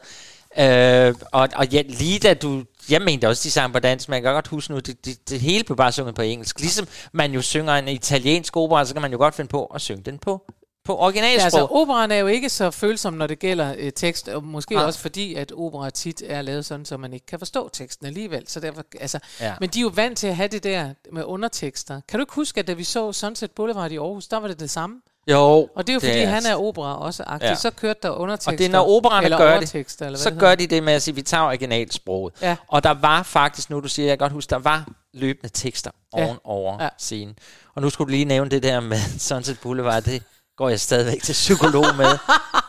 Øh, 0.58 1.14
og 1.32 1.48
og 1.56 1.66
ja, 1.72 1.82
lige 1.88 2.18
da 2.18 2.34
du... 2.34 2.64
Jeg 2.90 3.02
mente 3.02 3.28
også, 3.28 3.42
de 3.44 3.50
sang 3.50 3.72
på 3.72 3.78
dansk, 3.78 4.08
men 4.08 4.14
jeg 4.14 4.22
kan 4.22 4.32
godt 4.32 4.46
huske 4.48 4.72
nu, 4.72 4.78
det, 4.78 5.04
det, 5.04 5.28
det 5.30 5.40
hele 5.40 5.64
blev 5.64 5.76
bare 5.76 5.92
sunget 5.92 6.14
på 6.14 6.22
engelsk. 6.22 6.60
Ligesom 6.60 6.88
man 7.12 7.32
jo 7.32 7.42
synger 7.42 7.72
en 7.74 7.88
italiensk 7.88 8.56
opera, 8.56 8.84
så 8.84 8.92
kan 8.94 9.02
man 9.02 9.12
jo 9.12 9.18
godt 9.18 9.34
finde 9.34 9.48
på 9.48 9.64
at 9.64 9.80
synge 9.80 10.02
den 10.02 10.18
på, 10.18 10.42
på 10.84 10.92
Ja, 10.92 10.98
originalsprog. 10.98 11.44
altså, 11.44 11.66
operaen 11.70 12.10
er 12.10 12.16
jo 12.16 12.26
ikke 12.26 12.48
så 12.48 12.70
følsom, 12.70 13.14
når 13.14 13.26
det 13.26 13.38
gælder 13.38 13.74
øh, 13.78 13.92
tekst, 13.92 14.28
og 14.28 14.44
måske. 14.44 14.74
Nej. 14.74 14.84
også 14.84 14.98
fordi, 14.98 15.34
at 15.34 15.52
opera 15.56 15.90
tit 15.90 16.22
er 16.26 16.42
lavet 16.42 16.64
sådan, 16.64 16.84
så 16.84 16.96
man 16.96 17.12
ikke 17.12 17.26
kan 17.26 17.38
forstå 17.38 17.68
teksten 17.72 18.06
alligevel. 18.06 18.44
Så 18.48 18.60
derfor, 18.60 18.84
altså, 19.00 19.18
Ja. 19.40 19.46
ja. 19.46 19.54
Men 19.60 19.68
de 19.68 19.78
er 19.78 19.82
jo 19.82 19.90
vant 19.94 20.18
til 20.18 20.26
at 20.26 20.36
have 20.36 20.48
det 20.48 20.62
der 20.64 20.90
med 21.12 21.24
undertekster. 21.24 22.00
Kan 22.08 22.18
du 22.18 22.22
ikke 22.22 22.34
huske, 22.34 22.60
at 22.60 22.66
da 22.66 22.72
vi 22.72 22.84
så 22.84 23.12
Sunset 23.12 23.50
Boulevard 23.50 23.90
i 23.92 23.96
Aarhus, 23.96 24.26
der 24.28 24.36
var 24.36 24.48
det 24.48 24.60
det 24.60 24.70
samme? 24.70 24.96
Jo, 25.30 25.68
Og 25.76 25.86
det 25.86 25.88
er 25.88 25.94
jo 25.94 26.00
fordi, 26.00 26.18
han 26.24 26.46
er 26.46 26.54
opera 26.56 26.98
også 26.98 27.24
aktiv. 27.26 27.48
Ja. 27.48 27.54
Så 27.54 27.70
kørte 27.70 27.98
der 28.02 28.10
undertekster. 28.10 28.52
Og 28.52 28.58
det 28.58 28.66
er, 28.66 28.70
når 28.70 28.88
opererne 28.96 29.28
gør 29.28 29.60
det, 29.60 29.74
eller 29.74 30.08
hvad 30.08 30.16
så 30.16 30.30
det 30.30 30.38
gør 30.38 30.54
de 30.54 30.66
det 30.66 30.82
med 30.82 30.92
at 30.92 31.02
sige, 31.02 31.14
vi 31.14 31.22
tager 31.22 31.42
originalsproget. 31.44 32.34
Ja. 32.42 32.56
Og 32.68 32.82
der 32.84 32.90
var 32.90 33.22
faktisk, 33.22 33.70
nu 33.70 33.80
du 33.80 33.88
siger, 33.88 34.06
jeg 34.06 34.18
kan 34.18 34.24
godt 34.24 34.32
huske, 34.32 34.50
der 34.50 34.58
var 34.58 34.88
løbende 35.14 35.48
tekster 35.48 35.90
Ja. 36.16 36.24
ovenover 36.24 36.82
Ja. 36.82 36.88
scenen. 36.98 37.38
Og 37.74 37.82
nu 37.82 37.90
skulle 37.90 38.06
du 38.08 38.10
lige 38.10 38.24
nævne 38.24 38.50
det 38.50 38.62
der 38.62 38.80
med 38.80 38.98
Sunset 39.28 39.58
Boulevard, 39.62 40.02
det 40.02 40.22
går 40.56 40.68
jeg 40.68 40.80
stadigvæk 40.80 41.22
til 41.22 41.32
psykolog 41.32 41.84
med 41.96 42.18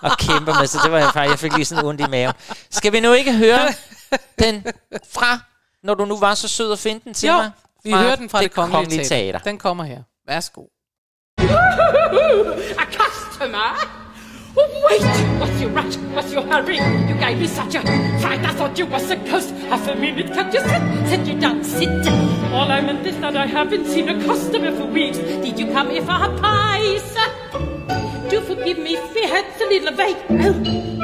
og 0.01 0.11
kæmper 0.17 0.59
med, 0.59 0.67
så 0.67 0.79
det 0.83 0.91
var 0.91 0.97
jeg 0.97 1.09
faktisk, 1.13 1.31
jeg 1.31 1.39
fik 1.39 1.53
lige 1.53 1.65
sådan 1.65 1.85
ondt 1.85 2.01
i 2.01 2.05
maven. 2.09 2.33
Skal 2.71 2.91
vi 2.93 2.99
nu 2.99 3.13
ikke 3.13 3.33
høre 3.37 3.59
den 4.43 4.63
fra, 5.09 5.39
når 5.83 5.93
du 5.93 6.05
nu 6.05 6.17
var 6.19 6.33
så 6.35 6.47
sød 6.47 6.71
at 6.71 6.79
finde 6.79 7.01
den 7.03 7.13
til 7.13 7.27
Jo, 7.29 7.33
mig? 7.35 7.51
vi 7.83 7.91
hører 7.91 8.15
den 8.15 8.29
fra 8.29 8.41
det, 8.41 8.51
kongelige, 8.51 8.89
teater. 8.97 9.09
teater. 9.09 9.39
Den 9.39 9.57
kommer 9.57 9.83
her. 9.83 10.01
Værsgo. 10.27 10.61
A 11.39 12.85
customer? 12.91 13.73
Oh, 14.59 14.87
wait! 14.89 15.39
What's 15.39 15.61
your 15.61 15.69
rush? 15.69 15.95
What's 16.15 16.33
your 16.33 16.41
hurry? 16.43 16.77
You 16.77 17.15
gave 17.15 17.39
me 17.39 17.47
such 17.47 17.75
a 17.75 17.81
fright. 18.19 18.43
I 18.43 18.53
thought 18.53 18.77
you 18.77 18.85
were 18.85 18.99
ghost. 18.99 19.51
half 19.69 19.87
a 19.87 19.95
minute. 19.95 20.33
Can't 20.33 20.53
you 20.53 20.61
sit? 20.61 21.09
Sit 21.09 21.27
you 21.27 21.39
down, 21.39 21.63
sit. 21.63 21.89
All 22.51 22.71
I 22.71 22.81
meant 22.81 23.05
is 23.05 23.19
that 23.19 23.37
I 23.37 23.45
haven't 23.45 23.85
seen 23.85 24.09
a 24.09 24.23
customer 24.25 24.75
for 24.75 24.85
weeks. 24.85 25.17
Did 25.17 25.59
you 25.59 25.67
come 25.67 25.91
here 25.91 26.01
for 26.01 26.13
her 26.13 26.35
pies? 26.39 27.15
Do 28.29 28.41
forgive 28.41 28.79
me 28.79 28.95
if 28.95 29.15
we 29.15 29.23
had 29.23 29.45
a 29.61 29.65
little 29.67 29.93
vague. 29.93 30.17
Oh, 30.29 30.53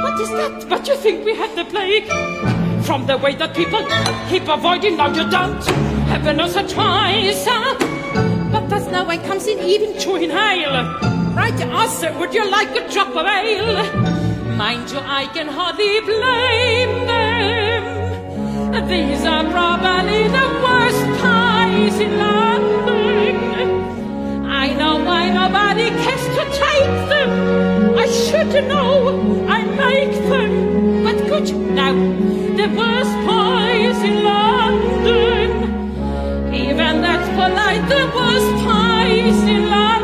what 0.01 0.19
is 0.19 0.29
that? 0.29 0.65
But 0.67 0.87
you 0.87 0.95
think 0.97 1.23
we 1.23 1.35
had 1.35 1.55
the 1.55 1.65
plague? 1.65 2.07
From 2.83 3.05
the 3.05 3.17
way 3.17 3.35
that 3.35 3.55
people 3.55 3.85
keep 4.29 4.47
avoiding, 4.49 4.97
now 4.97 5.07
you 5.07 5.29
don't. 5.29 5.63
Heaven 6.07 6.37
knows 6.37 6.55
I 6.57 6.63
that's 6.63 7.82
now 8.93 9.03
when 9.07 9.19
comes 9.23 9.47
in 9.47 9.57
even 9.59 9.97
to 9.97 10.15
inhale. 10.17 10.77
Right 11.33 11.59
answer, 11.81 12.13
would 12.19 12.31
you 12.31 12.45
like 12.57 12.69
a 12.75 12.87
drop 12.93 13.09
of 13.21 13.25
ale? 13.25 13.75
Mind 14.55 14.91
you, 14.91 14.99
I 15.21 15.25
can 15.33 15.47
hardly 15.47 15.99
blame 16.01 16.93
them. 17.11 17.83
These 18.87 19.25
are 19.25 19.45
probably 19.57 20.23
the 20.37 20.47
worst 20.63 21.05
pies 21.21 21.97
in 22.05 22.11
London. 22.19 23.35
I 24.63 24.65
know 24.79 24.95
why 25.07 25.23
nobody 25.41 25.87
cares 26.03 26.25
to 26.37 26.43
take 26.63 26.95
them. 27.13 27.31
I 27.97 28.05
should 28.05 28.53
know, 28.71 28.93
I 29.57 29.59
make 29.85 30.15
them. 30.31 30.51
But 31.05 31.17
good 31.31 31.49
now, 31.81 31.95
the 32.59 32.67
worst 32.79 33.15
pies 33.25 33.99
in 34.09 34.15
London. 34.31 35.49
Even 36.53 37.01
that's 37.01 37.29
polite, 37.39 37.85
the 37.89 38.03
worst 38.15 38.53
pies 38.63 38.82
in 39.05 39.69
London. 39.69 40.02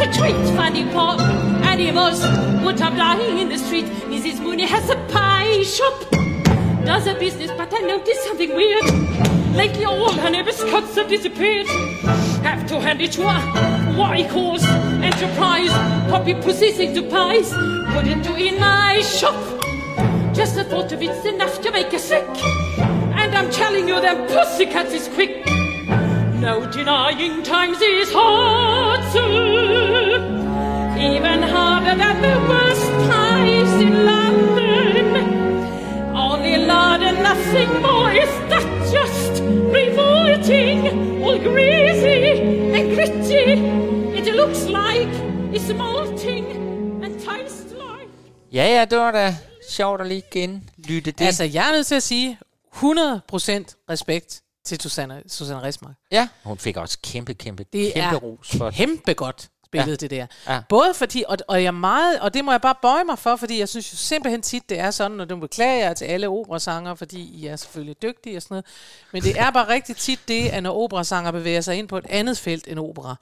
A 0.00 0.12
treat. 0.12 0.36
Funny 0.56 0.84
poor 0.92 1.20
animals 1.64 2.20
would 2.64 2.78
have 2.80 2.96
lying 2.96 3.38
in 3.38 3.48
the 3.48 3.58
street. 3.58 3.86
Mrs. 4.06 4.40
Mooney 4.40 4.66
has 4.66 4.88
a 4.90 4.96
pie 5.12 5.62
shop. 5.62 6.10
Does 6.84 7.06
a 7.06 7.14
business, 7.14 7.50
but 7.56 7.72
I 7.72 7.78
noticed 7.80 8.24
something 8.24 8.54
weird. 8.54 8.84
Lately 9.54 9.84
all 9.84 10.12
her 10.12 10.30
neighbors' 10.30 10.62
cuts 10.64 10.94
have 10.96 11.08
disappeared. 11.08 11.66
Have 12.42 12.66
to 12.68 12.80
hand 12.80 13.00
it 13.00 13.12
to 13.12 13.28
her. 13.28 13.96
What 13.96 14.28
calls 14.30 14.64
enterprise. 14.64 15.72
Poppy 16.10 16.34
pussies 16.34 16.78
into 16.78 17.02
pies. 17.02 17.52
Put 17.92 18.06
it 18.06 18.22
to 18.24 18.36
in 18.36 18.60
my 18.60 19.00
shop. 19.00 19.36
Just 20.34 20.54
the 20.54 20.64
thought 20.64 20.92
of 20.92 21.02
it's 21.02 21.24
enough 21.26 21.60
to 21.62 21.70
make 21.72 21.92
you 21.92 21.98
sick. 21.98 22.28
And 22.78 23.34
I'm 23.34 23.50
telling 23.50 23.88
you, 23.88 24.00
them 24.00 24.28
pussycats 24.28 24.92
is 24.92 25.08
quick. 25.08 25.44
No 26.38 26.70
denying 26.70 27.42
times 27.42 27.80
is 27.82 28.12
hard. 28.12 28.87
Even 31.00 31.42
harder 31.42 31.94
than 32.02 32.22
the 32.22 32.36
worst 32.48 32.90
pies 33.08 33.72
in 33.86 33.94
London. 34.04 35.06
All 36.16 36.36
the 36.36 36.56
lard 36.56 37.02
and 37.02 37.18
nothing 37.22 37.70
more. 37.82 38.10
Is 38.22 38.32
that 38.50 38.66
just 38.94 39.42
revolting? 39.78 40.78
All 41.22 41.38
greasy 41.38 42.40
and 42.76 42.94
gritty. 42.94 43.44
It 44.18 44.34
looks 44.34 44.66
like 44.66 45.12
it's 45.52 45.72
molting 45.72 46.46
and 47.04 47.14
tastes 47.20 47.72
like... 47.72 48.10
Ja, 48.52 48.64
ja, 48.64 48.84
det 48.84 48.98
var 48.98 49.10
da 49.10 49.36
sjovt 49.68 50.00
at 50.00 50.06
lige 50.06 50.22
genlytte 50.30 51.10
det. 51.10 51.26
Altså, 51.26 51.44
jeg 51.44 51.68
er 51.68 51.72
nødt 51.72 51.86
til 51.86 51.94
at 51.94 52.02
sige 52.02 52.38
100% 52.74 52.80
respekt 53.90 54.42
til 54.64 54.80
Susanne, 54.80 55.22
Susanne 55.28 55.62
Rismark. 55.62 55.94
Ja, 56.12 56.28
hun 56.44 56.58
fik 56.58 56.76
også 56.76 56.98
kæmpe, 57.02 57.34
kæmpe, 57.34 57.64
det 57.72 57.92
kæmpe 57.94 58.16
ros 58.16 58.56
for 58.56 58.70
kæmpe 58.70 59.14
godt 59.14 59.48
spillet, 59.70 59.88
Ja. 59.88 59.94
det 59.96 60.10
der. 60.10 60.26
Ja. 60.54 60.60
Både 60.68 60.94
fordi, 60.94 61.24
og, 61.28 61.36
og 61.48 61.62
jeg 61.62 61.74
meget, 61.74 62.20
og 62.20 62.34
det 62.34 62.44
må 62.44 62.50
jeg 62.50 62.60
bare 62.60 62.74
bøje 62.82 63.04
mig 63.04 63.18
for, 63.18 63.36
fordi 63.36 63.58
jeg 63.58 63.68
synes 63.68 63.92
jo 63.92 63.96
simpelthen 63.96 64.42
tit, 64.42 64.68
det 64.68 64.78
er 64.80 64.90
sådan, 64.90 65.20
og 65.20 65.28
det 65.28 65.40
beklager 65.40 65.86
jeg 65.86 65.96
til 65.96 66.04
alle 66.04 66.28
operasanger, 66.28 66.94
fordi 66.94 67.20
I 67.34 67.46
er 67.46 67.56
selvfølgelig 67.56 68.02
dygtige 68.02 68.36
og 68.36 68.42
sådan 68.42 68.54
noget, 68.54 68.66
men 69.12 69.22
det 69.22 69.40
er 69.40 69.50
bare 69.50 69.68
rigtig 69.74 69.96
tit 69.96 70.20
det, 70.28 70.48
at 70.48 70.62
når 70.62 70.82
operasanger 70.84 71.30
bevæger 71.30 71.60
sig 71.60 71.76
ind 71.76 71.88
på 71.88 71.98
et 71.98 72.06
andet 72.08 72.38
felt 72.38 72.68
end 72.68 72.78
opera, 72.80 73.16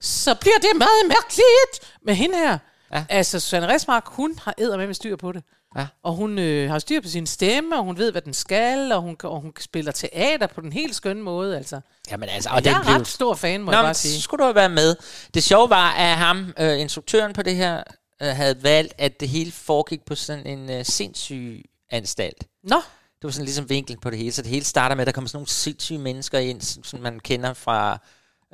så 0.00 0.34
bliver 0.34 0.56
det 0.56 0.70
meget 0.78 1.06
mærkeligt 1.08 1.94
med 2.02 2.14
hende 2.14 2.36
her. 2.36 2.58
Ja. 2.92 3.04
Altså, 3.08 3.40
Susanne 3.40 3.68
Resmark, 3.68 4.02
hun 4.06 4.38
har 4.42 4.54
eddermame 4.58 4.86
med 4.86 4.94
styr 4.94 5.16
på 5.16 5.32
det. 5.32 5.42
Ja. 5.76 5.86
Og 6.02 6.12
hun 6.14 6.38
øh, 6.38 6.70
har 6.70 6.78
styr 6.78 7.00
på 7.00 7.08
sin 7.08 7.26
stemme, 7.26 7.76
og 7.78 7.84
hun 7.84 7.98
ved, 7.98 8.12
hvad 8.12 8.22
den 8.22 8.34
skal, 8.34 8.92
og 8.92 9.02
hun, 9.02 9.16
og 9.24 9.40
hun 9.40 9.52
spiller 9.60 9.92
teater 9.92 10.46
på 10.46 10.60
den 10.60 10.72
helt 10.72 10.94
skønne 10.94 11.22
måde, 11.22 11.56
altså. 11.56 11.80
Jamen 12.10 12.28
altså, 12.28 12.48
Og 12.50 12.56
og 12.56 12.64
jeg 12.64 12.72
er 12.78 12.82
blev- 12.82 12.94
ret 12.94 13.06
stor 13.08 13.34
fan, 13.34 13.60
må 13.62 13.70
Nå, 13.70 13.76
jeg 13.76 13.84
bare 13.84 13.94
sige. 13.94 14.14
så 14.14 14.20
skulle 14.20 14.38
du 14.38 14.44
have 14.44 14.54
været 14.54 14.70
med. 14.70 14.96
Det 15.34 15.42
sjove 15.44 15.70
var, 15.70 15.90
at 15.90 16.16
ham, 16.16 16.52
øh, 16.58 16.80
instruktøren 16.80 17.32
på 17.32 17.42
det 17.42 17.56
her, 17.56 17.82
øh, 18.22 18.28
havde 18.28 18.62
valgt, 18.62 18.94
at 18.98 19.20
det 19.20 19.28
hele 19.28 19.52
foregik 19.52 20.00
på 20.06 20.14
sådan 20.14 20.46
en 20.46 20.70
øh, 20.70 20.84
sindssyg 20.84 21.64
anstalt. 21.90 22.44
Nå. 22.64 22.76
Det 22.76 23.24
var 23.24 23.30
sådan 23.30 23.44
ligesom 23.44 23.68
vinkel 23.70 23.96
på 24.00 24.10
det 24.10 24.18
hele. 24.18 24.32
Så 24.32 24.42
det 24.42 24.50
hele 24.50 24.64
starter 24.64 24.94
med, 24.96 25.02
at 25.02 25.06
der 25.06 25.12
kommer 25.12 25.28
sådan 25.28 25.36
nogle 25.36 25.48
sindssyge 25.48 25.98
mennesker 25.98 26.38
ind, 26.38 26.60
som, 26.84 27.00
man 27.00 27.20
kender 27.20 27.54
fra, 27.54 27.98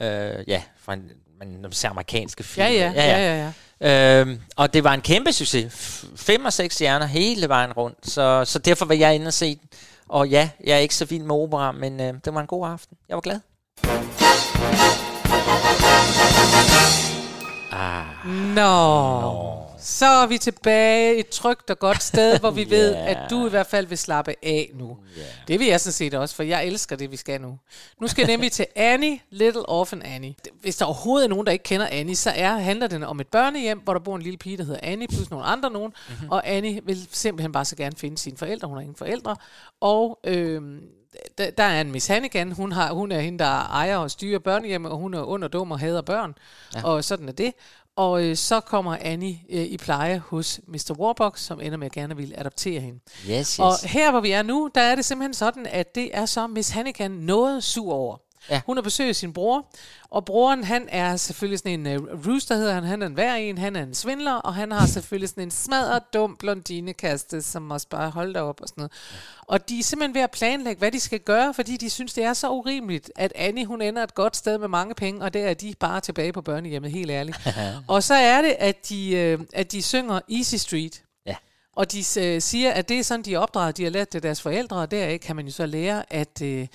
øh, 0.01 0.45
ja, 0.49 0.63
fra 0.79 0.93
en, 0.93 1.11
man, 1.39 1.59
man 1.63 1.73
ser 1.73 1.89
amerikanske 1.91 2.45
film. 2.45 2.67
Ja, 2.67 2.73
ja, 2.73 2.93
ja, 2.95 3.07
ja, 3.19 3.45
ja. 3.45 3.53
Øhm, 3.81 4.41
og 4.57 4.73
det 4.75 4.85
var 4.85 4.95
en 4.95 5.01
kæmpe 5.01 5.33
succes. 5.33 6.05
Fem 6.17 6.45
og 6.45 6.53
seks 6.53 6.75
stjerner 6.75 7.07
hele 7.07 7.49
vejen 7.49 7.73
rundt. 7.73 7.99
Så, 8.03 8.45
så 8.45 8.59
derfor 8.59 8.87
var 8.87 8.95
jeg 8.95 9.15
inde 9.15 9.27
og 9.27 9.33
se 9.33 9.55
den. 9.55 9.69
Og 10.09 10.29
ja, 10.29 10.51
jeg 10.65 10.75
er 10.75 10.79
ikke 10.79 10.95
så 10.95 11.05
vild 11.05 11.23
med 11.23 11.35
opera, 11.35 11.73
men 11.73 12.01
øh, 12.01 12.15
det 12.25 12.35
var 12.35 12.41
en 12.41 12.47
god 12.47 12.69
aften. 12.69 12.97
Jeg 13.09 13.15
var 13.15 13.21
glad. 13.21 13.41
Ah. 17.73 18.29
Nå. 18.55 19.66
Så 19.87 20.07
er 20.07 20.27
vi 20.27 20.39
tilbage 20.39 21.17
et 21.17 21.29
trygt 21.29 21.71
og 21.71 21.79
godt 21.79 22.03
sted, 22.03 22.39
hvor 22.41 22.51
vi 22.51 22.71
ved, 22.77 22.93
Ja. 22.95 23.11
at 23.11 23.31
du 23.31 23.47
i 23.47 23.51
hvert 23.51 23.67
fald 23.67 23.87
vil 23.87 23.99
slappe 23.99 24.35
af 24.43 24.71
nu. 24.75 24.97
Det 25.49 25.61
vil 25.61 25.67
jeg 25.67 25.81
sådan 25.81 25.93
set 25.93 26.15
også, 26.15 26.35
for 26.35 26.43
jeg 26.43 26.67
elsker 26.67 26.97
det, 26.97 27.11
vi 27.11 27.17
skal 27.17 27.41
nu. 27.41 27.59
Nu 28.01 28.09
skal 28.09 28.23
jeg 28.23 28.29
nemlig 28.29 28.53
til 28.53 28.67
Annie, 28.77 29.19
Little 29.31 29.69
Orphan 29.69 30.03
Annie. 30.03 30.35
Hvis 30.61 30.77
der 30.77 30.85
overhovedet 30.85 31.25
er 31.25 31.29
nogen, 31.29 31.47
der 31.47 31.53
ikke 31.53 31.63
kender 31.63 31.87
Annie, 31.91 32.17
så 32.17 32.31
er, 32.35 32.57
handler 32.59 32.87
den 32.87 33.03
om 33.03 33.21
et 33.21 33.27
børnehjem, 33.29 33.79
hvor 33.79 33.93
der 33.93 34.01
bor 34.01 34.17
en 34.17 34.23
lille 34.23 34.37
pige, 34.39 34.57
der 34.57 34.65
hedder 34.65 34.81
Annie, 34.83 35.09
plus 35.09 35.31
nogle 35.31 35.45
andre 35.47 35.71
nogen. 35.71 35.93
Mm-hmm. 36.09 36.29
Og 36.31 36.49
Annie 36.49 36.81
vil 36.85 37.09
simpelthen 37.13 37.53
bare 37.53 37.65
så 37.65 37.77
gerne 37.77 37.97
finde 37.97 38.19
sine 38.19 38.37
forældre. 38.37 38.69
Hun 38.69 38.77
har 38.77 38.83
ingen 38.83 38.97
forældre. 38.97 39.37
Og 39.81 40.19
øhm, 40.25 40.81
der, 41.39 41.51
der 41.51 41.65
er 41.65 41.81
en 41.81 41.93
Miss 41.93 42.07
Hannigan. 42.07 42.53
Hun, 42.53 42.73
har, 42.73 42.93
hun 42.93 43.13
er 43.13 43.21
hende, 43.21 43.39
der 43.39 43.51
ejer 43.51 43.97
og 43.97 44.11
styrer 44.11 44.39
børnehjemmet, 44.39 44.93
og 44.93 44.99
hun 44.99 45.15
er 45.15 45.23
under 45.23 45.49
dum 45.49 45.71
og 45.71 45.79
hader 45.81 46.03
børn. 46.03 46.35
Ja. 46.75 46.85
Og 46.85 47.05
sådan 47.05 47.29
er 47.29 47.33
det. 47.33 47.53
Og 47.97 48.25
øh, 48.25 48.37
så 48.37 48.61
kommer 48.61 48.97
Annie 49.01 49.39
øh, 49.51 49.63
i 49.65 49.77
pleje 49.77 50.19
hos 50.19 50.61
Mr. 50.67 50.97
Warbucks, 50.99 51.43
som 51.43 51.61
ender 51.61 51.79
med 51.79 51.87
at 51.87 51.93
gerne 51.93 52.17
vil 52.17 52.35
adoptere 52.37 52.81
hende. 52.81 53.01
Yes, 53.31 53.31
yes. 53.31 53.59
Og 53.59 53.73
her, 53.85 54.11
hvor 54.11 54.21
vi 54.21 54.31
er 54.31 54.43
nu, 54.43 54.71
der 54.75 54.81
er 54.81 54.95
det 54.95 55.05
simpelthen 55.05 55.35
sådan, 55.35 55.67
at 55.67 55.95
det 55.95 56.11
er 56.13 56.27
så 56.27 56.47
Miss 56.47 56.71
Hannigan 56.71 57.11
noget 57.11 57.65
sur 57.65 57.93
over. 57.93 58.17
Ja. 58.51 58.61
Hun 58.67 58.77
har 58.77 58.83
besøg 58.83 59.09
af 59.09 59.17
sin 59.17 59.33
bror, 59.33 59.67
og 60.11 60.25
broren, 60.25 60.65
han 60.65 60.89
er 60.89 61.17
selvfølgelig 61.17 61.59
sådan 61.59 61.87
en 61.87 61.97
uh, 61.97 62.27
rooster, 62.27 62.57
hedder 62.57 62.75
han. 62.75 62.85
Han 62.85 63.03
er 63.03 63.07
en 63.07 63.17
værd 63.17 63.41
en, 63.41 63.59
han 63.59 63.77
er 63.77 63.83
en 63.83 63.95
svindler, 63.95 64.33
og 64.33 64.55
han 64.55 64.73
har 64.73 64.87
selvfølgelig 64.87 65.29
sådan 65.29 65.43
en 65.43 65.51
smadret 65.51 66.03
dum 66.15 66.37
blondinekaste, 66.39 67.43
som 67.43 67.71
også 67.71 67.89
bare 67.89 68.11
holder 68.11 68.41
op 68.41 68.61
og 68.61 68.69
sådan 68.69 68.81
noget. 68.81 68.93
Og 69.43 69.69
de 69.69 69.79
er 69.79 69.83
simpelthen 69.83 70.15
ved 70.15 70.23
at 70.23 70.31
planlægge, 70.31 70.79
hvad 70.79 70.93
de 70.93 71.01
skal 71.01 71.21
gøre, 71.21 71.55
fordi 71.55 71.77
de 71.77 71.91
synes, 71.91 72.13
det 72.13 72.25
er 72.25 72.33
så 72.33 72.51
urimeligt, 72.51 73.13
at 73.17 73.33
Annie, 73.35 73.67
hun 73.67 73.83
ender 73.83 74.03
et 74.03 74.15
godt 74.15 74.37
sted 74.37 74.59
med 74.59 74.69
mange 74.69 74.95
penge, 74.95 75.23
og 75.25 75.35
der 75.35 75.47
er 75.47 75.55
de 75.55 75.75
bare 75.81 76.01
tilbage 76.01 76.33
på 76.33 76.43
børnehjemmet, 76.43 76.91
helt 76.91 77.11
ærligt. 77.11 77.39
og 77.89 78.03
så 78.03 78.15
er 78.15 78.43
det, 78.43 78.57
at 78.59 78.89
de, 78.89 79.11
øh, 79.17 79.39
at 79.53 79.73
de 79.73 79.83
synger 79.83 80.21
Easy 80.31 80.55
Street. 80.55 81.03
Og 81.77 81.93
de 81.93 81.99
øh, 81.99 82.43
siger, 82.43 82.73
at 82.73 82.89
det 82.89 82.99
er 82.99 83.03
sådan, 83.03 83.25
de 83.25 83.35
er 83.35 83.39
opdraget, 83.39 83.77
de 83.77 83.83
har 83.83 83.91
lært 83.91 84.13
det 84.13 84.19
af 84.19 84.23
deres 84.23 84.43
forældre, 84.43 84.77
og 84.77 84.91
deraf 84.91 85.21
kan 85.21 85.37
man 85.37 85.47
jo 85.47 85.53
så 85.53 85.67
lære, 85.67 86.13
at 86.13 86.43
øh, 86.43 86.67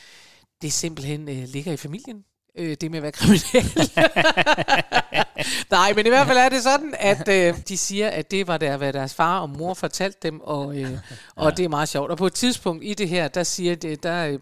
det 0.62 0.74
simpelthen 0.74 1.30
øh, 1.30 1.44
ligger 1.48 1.72
i 1.72 1.78
familien. 1.78 2.24
Øh, 2.58 2.78
det 2.82 2.92
med 2.92 3.00
at 3.00 3.04
være 3.04 3.12
kriminel. 3.12 3.92
Nej, 5.72 5.94
men 5.94 6.06
i 6.06 6.10
hvert 6.10 6.28
fald 6.28 6.38
er 6.38 6.50
det 6.50 6.64
sådan, 6.64 6.96
at 7.00 7.28
øh, 7.28 7.56
de 7.68 7.78
siger, 7.78 8.10
at 8.10 8.32
det 8.32 8.48
var 8.48 8.58
der, 8.58 8.78
hvad 8.78 8.94
deres 8.94 9.14
far 9.14 9.40
og 9.40 9.50
mor 9.50 9.74
fortalte 9.74 10.18
dem, 10.24 10.42
og, 10.42 10.78
øh, 10.78 10.98
og 11.36 11.58
det 11.58 11.66
er 11.66 11.70
meget 11.70 11.90
sjovt. 11.90 12.12
Og 12.12 12.18
på 12.18 12.26
et 12.26 12.34
tidspunkt 12.34 12.84
i 12.84 12.94
det 12.94 13.10
her, 13.10 13.28
der 13.28 13.44
siger 13.44 13.76
det, 13.76 14.04
der 14.04 14.28
øh, 14.28 14.40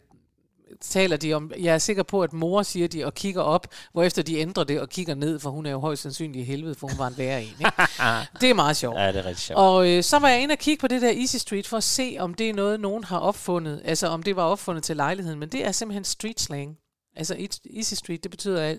taler 0.82 1.18
de 1.18 1.34
om, 1.34 1.52
jeg 1.60 1.74
er 1.74 1.78
sikker 1.78 2.04
på, 2.04 2.22
at 2.24 2.34
mor 2.34 2.64
siger 2.64 2.88
de, 2.88 3.06
og 3.06 3.14
kigger 3.14 3.42
op, 3.42 3.68
hvorefter 3.92 4.22
de 4.22 4.38
ændrer 4.38 4.64
det 4.64 4.82
og 4.82 4.90
kigger 4.90 5.16
ned, 5.16 5.40
for 5.40 5.50
hun 5.50 5.66
er 5.66 5.72
jo 5.72 5.80
højst 5.80 6.02
sandsynlig 6.02 6.42
i 6.42 6.44
helvede, 6.44 6.76
for 6.76 6.88
hun 6.88 6.98
var 6.98 7.08
en 7.08 7.18
værre 7.18 7.42
en. 7.44 7.48
Ikke? 7.50 7.72
Det 8.42 8.50
er 8.50 8.54
meget 8.54 8.78
sjovt. 8.78 8.98
Ja, 9.00 9.08
det 9.08 9.16
er 9.16 9.26
rigtig 9.26 9.38
sjovt. 9.44 9.60
Og 9.60 9.90
øh, 9.90 10.04
så 10.04 10.20
var 10.20 10.30
jeg 10.30 10.42
inde 10.42 10.54
og 10.54 10.58
kigge 10.60 10.82
på 10.82 10.88
det 10.88 11.02
der 11.02 11.12
Easy 11.12 11.36
Street, 11.36 11.68
for 11.68 11.78
at 11.78 11.84
se, 11.84 12.16
om 12.20 12.34
det 12.34 12.50
er 12.50 12.54
noget, 12.54 12.80
nogen 12.80 13.04
har 13.04 13.20
opfundet, 13.20 13.82
altså 13.86 14.08
om 14.08 14.24
det 14.24 14.36
var 14.36 14.44
opfundet 14.44 14.84
til 14.84 14.96
lejligheden, 14.96 15.40
men 15.40 15.50
det 15.50 15.66
er 15.66 15.72
simpelthen 15.72 16.04
street 16.04 16.40
slang. 16.40 16.78
Altså 17.16 17.48
Easy 17.76 17.94
Street, 17.94 18.24
det 18.24 18.32
betyder 18.32 18.70
øh, 18.72 18.78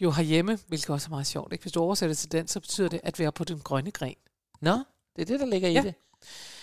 jo 0.00 0.10
herhjemme, 0.10 0.58
hvilket 0.68 0.90
også 0.90 1.06
er 1.06 1.10
meget 1.10 1.26
sjovt. 1.26 1.52
Ikke? 1.52 1.62
Hvis 1.62 1.72
du 1.72 1.80
oversætter 1.80 2.16
til 2.16 2.32
den, 2.32 2.48
så 2.48 2.60
betyder 2.60 2.88
det 2.88 3.00
at 3.02 3.18
være 3.18 3.32
på 3.32 3.44
den 3.44 3.58
grønne 3.58 3.90
gren. 3.90 4.14
Nå, 4.62 4.72
det 5.16 5.22
er 5.22 5.24
det, 5.24 5.40
der 5.40 5.46
ligger 5.46 5.68
i 5.68 5.72
Ja. 5.72 5.82
det. 5.82 5.94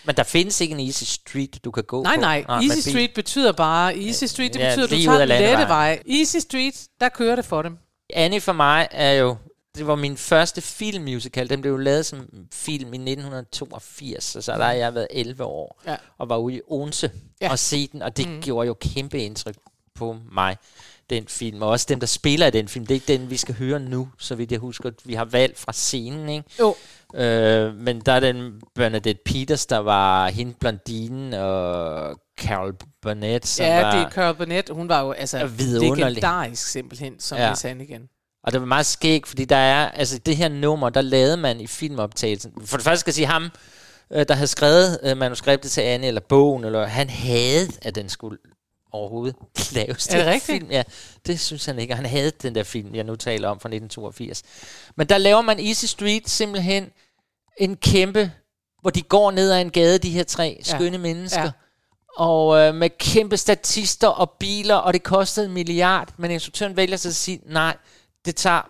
Men 0.06 0.16
der 0.16 0.24
findes 0.24 0.62
ikke 0.62 0.74
en 0.74 0.80
easy 0.80 1.04
street, 1.04 1.60
du 1.66 1.72
kan 1.72 1.84
gå 1.84 2.04
Nej, 2.04 2.16
på. 2.16 2.22
nej. 2.22 2.46
med 2.48 2.70
Easy. 2.70 2.90
Street 2.90 3.12
betyder 3.16 3.52
bare, 3.52 3.98
Easy 3.98 4.24
Street, 4.24 4.54
det 4.54 4.60
Ja, 4.60 4.70
betyder, 4.70 4.86
at 4.86 4.90
du 4.92 4.96
tager 5.04 5.18
den 5.18 5.28
lette 5.28 5.68
vej. 5.68 6.00
Easy 6.10 6.38
Street, 6.38 6.88
der 7.00 7.10
kører 7.10 7.36
det 7.36 7.46
for 7.46 7.62
dem. 7.62 7.78
Annie 8.14 8.42
for 8.42 8.54
mig 8.54 8.88
er 8.92 9.12
jo... 9.14 9.36
Det 9.78 9.88
var 9.88 9.96
min 9.96 10.18
første 10.18 10.62
filmmusical. 10.62 11.50
Den 11.50 11.62
blev 11.62 11.72
jo 11.72 11.78
lavet 11.78 12.06
som 12.06 12.28
film 12.54 12.94
i 12.94 12.98
1982, 12.98 14.24
så, 14.24 14.42
så 14.42 14.52
der 14.52 14.64
har 14.66 14.72
jeg 14.72 14.96
været 14.96 15.08
11 15.10 15.44
år. 15.44 15.82
Ja. 15.88 15.96
Og 16.18 16.30
var 16.30 16.38
ude 16.38 16.56
i 16.56 16.62
Odense 16.68 17.12
Ja. 17.42 17.52
og 17.52 17.60
se 17.60 17.88
den, 17.88 18.02
og 18.02 18.18
det 18.18 18.30
mm. 18.30 18.42
gjorde 18.42 18.68
jo 18.68 18.74
kæmpe 18.74 19.20
indtryk 19.20 19.56
på 19.96 20.18
mig, 20.32 20.58
den 21.10 21.28
film. 21.28 21.62
Og 21.62 21.70
også 21.70 21.86
dem, 21.90 22.00
der 22.00 22.08
spiller 22.08 22.48
i 22.48 22.52
den 22.52 22.68
film. 22.68 22.86
Det 22.86 22.92
er 22.94 22.96
ikke 22.96 23.14
den, 23.22 23.30
vi 23.30 23.38
skal 23.38 23.56
høre 23.56 23.80
nu, 23.80 24.10
så 24.20 24.36
vidt 24.36 24.52
jeg 24.52 24.60
husker. 24.60 24.92
Vi 25.06 25.14
har 25.14 25.26
valgt 25.26 25.60
fra 25.60 25.74
scenen, 25.74 26.30
ikke? 26.30 26.50
Jo. 26.60 26.76
Øh, 27.16 27.76
men 27.76 28.00
der 28.00 28.12
er 28.12 28.20
den 28.20 28.62
Bernadette 28.76 29.22
Peters, 29.26 29.66
der 29.66 29.78
var 29.78 30.28
hende 30.30 30.54
blondinen, 30.60 31.34
og 31.34 32.16
Carol 32.40 32.76
Burnett, 33.02 33.48
som 33.48 33.66
Ja, 33.66 33.82
var... 33.82 33.92
det 33.96 34.02
er 34.06 34.10
Carol 34.10 34.36
Burnett. 34.36 34.70
Hun 34.70 34.90
var 34.90 35.02
jo 35.02 35.12
altså 35.12 35.50
legendarisk 35.60 36.68
simpelthen, 36.68 37.20
som 37.20 37.38
Ja. 37.38 37.44
ja. 37.44 37.50
Miss 37.50 37.62
Hannigan. 37.62 38.02
Og 38.44 38.52
det 38.52 38.62
var 38.62 38.68
meget 38.68 38.86
skægt, 38.86 39.28
fordi 39.28 39.46
der 39.46 39.56
er, 39.56 39.90
altså 39.92 40.18
det 40.18 40.38
her 40.38 40.50
nummer, 40.50 40.90
der 40.90 41.02
lavede 41.02 41.38
man 41.38 41.60
i 41.62 41.68
filmoptagelsen. 41.68 42.52
For 42.66 42.78
det 42.78 42.84
første 42.84 43.00
skal 43.00 43.10
jeg 43.12 43.16
sige, 43.16 43.26
ham, 43.28 43.50
øh, 44.14 44.26
der 44.28 44.34
havde 44.34 44.48
skrevet 44.48 45.00
øh, 45.04 45.18
manuskriptet 45.18 45.72
til 45.72 45.82
Anne, 45.82 46.08
eller 46.08 46.22
bogen, 46.30 46.64
eller 46.64 46.86
han 46.86 47.10
havde, 47.10 47.68
at 47.82 47.96
den 47.96 48.10
skulle 48.10 48.38
overhovedet 48.96 49.36
laves 49.72 50.08
Er 50.08 50.18
det 50.18 50.26
rigtigt? 50.26 50.44
film. 50.46 50.72
Ja, 50.72 50.84
det 51.28 51.40
synes 51.40 51.66
han 51.66 51.80
ikke. 51.80 51.96
Han 51.96 52.06
havde 52.06 52.32
den 52.42 52.56
der 52.56 52.64
film, 52.64 52.96
jeg 52.96 53.04
nu 53.04 53.16
taler 53.16 53.50
om 53.50 53.60
fra 53.60 53.70
1982. 53.70 54.44
Men 54.96 55.08
der 55.10 55.18
laver 55.18 55.42
man 55.42 55.60
Easy 55.60 55.86
Street 55.86 56.30
simpelthen 56.30 56.92
en 57.58 57.76
kæmpe, 57.78 58.32
hvor 58.82 58.90
de 58.90 59.02
går 59.02 59.32
ned 59.32 59.52
ad 59.52 59.62
en 59.62 59.70
gade, 59.72 59.98
de 59.98 60.10
her 60.10 60.24
tre 60.24 60.56
Ja. 60.60 60.64
skønne 60.76 60.98
mennesker. 60.98 61.42
Ja. 61.44 61.52
Og 62.18 62.58
øh, 62.60 62.76
med 62.76 62.90
kæmpe 62.98 63.38
statister 63.38 64.08
og 64.08 64.30
biler, 64.40 64.76
og 64.76 64.94
det 64.94 65.04
kostede 65.04 65.46
en 65.46 65.52
milliard. 65.54 66.10
Men 66.18 66.32
instruktøren 66.32 66.78
vælger 66.78 66.98
så 66.98 67.08
at 67.10 67.16
sige, 67.16 67.40
nej, 67.46 67.78
det 68.26 68.36
tager 68.36 68.62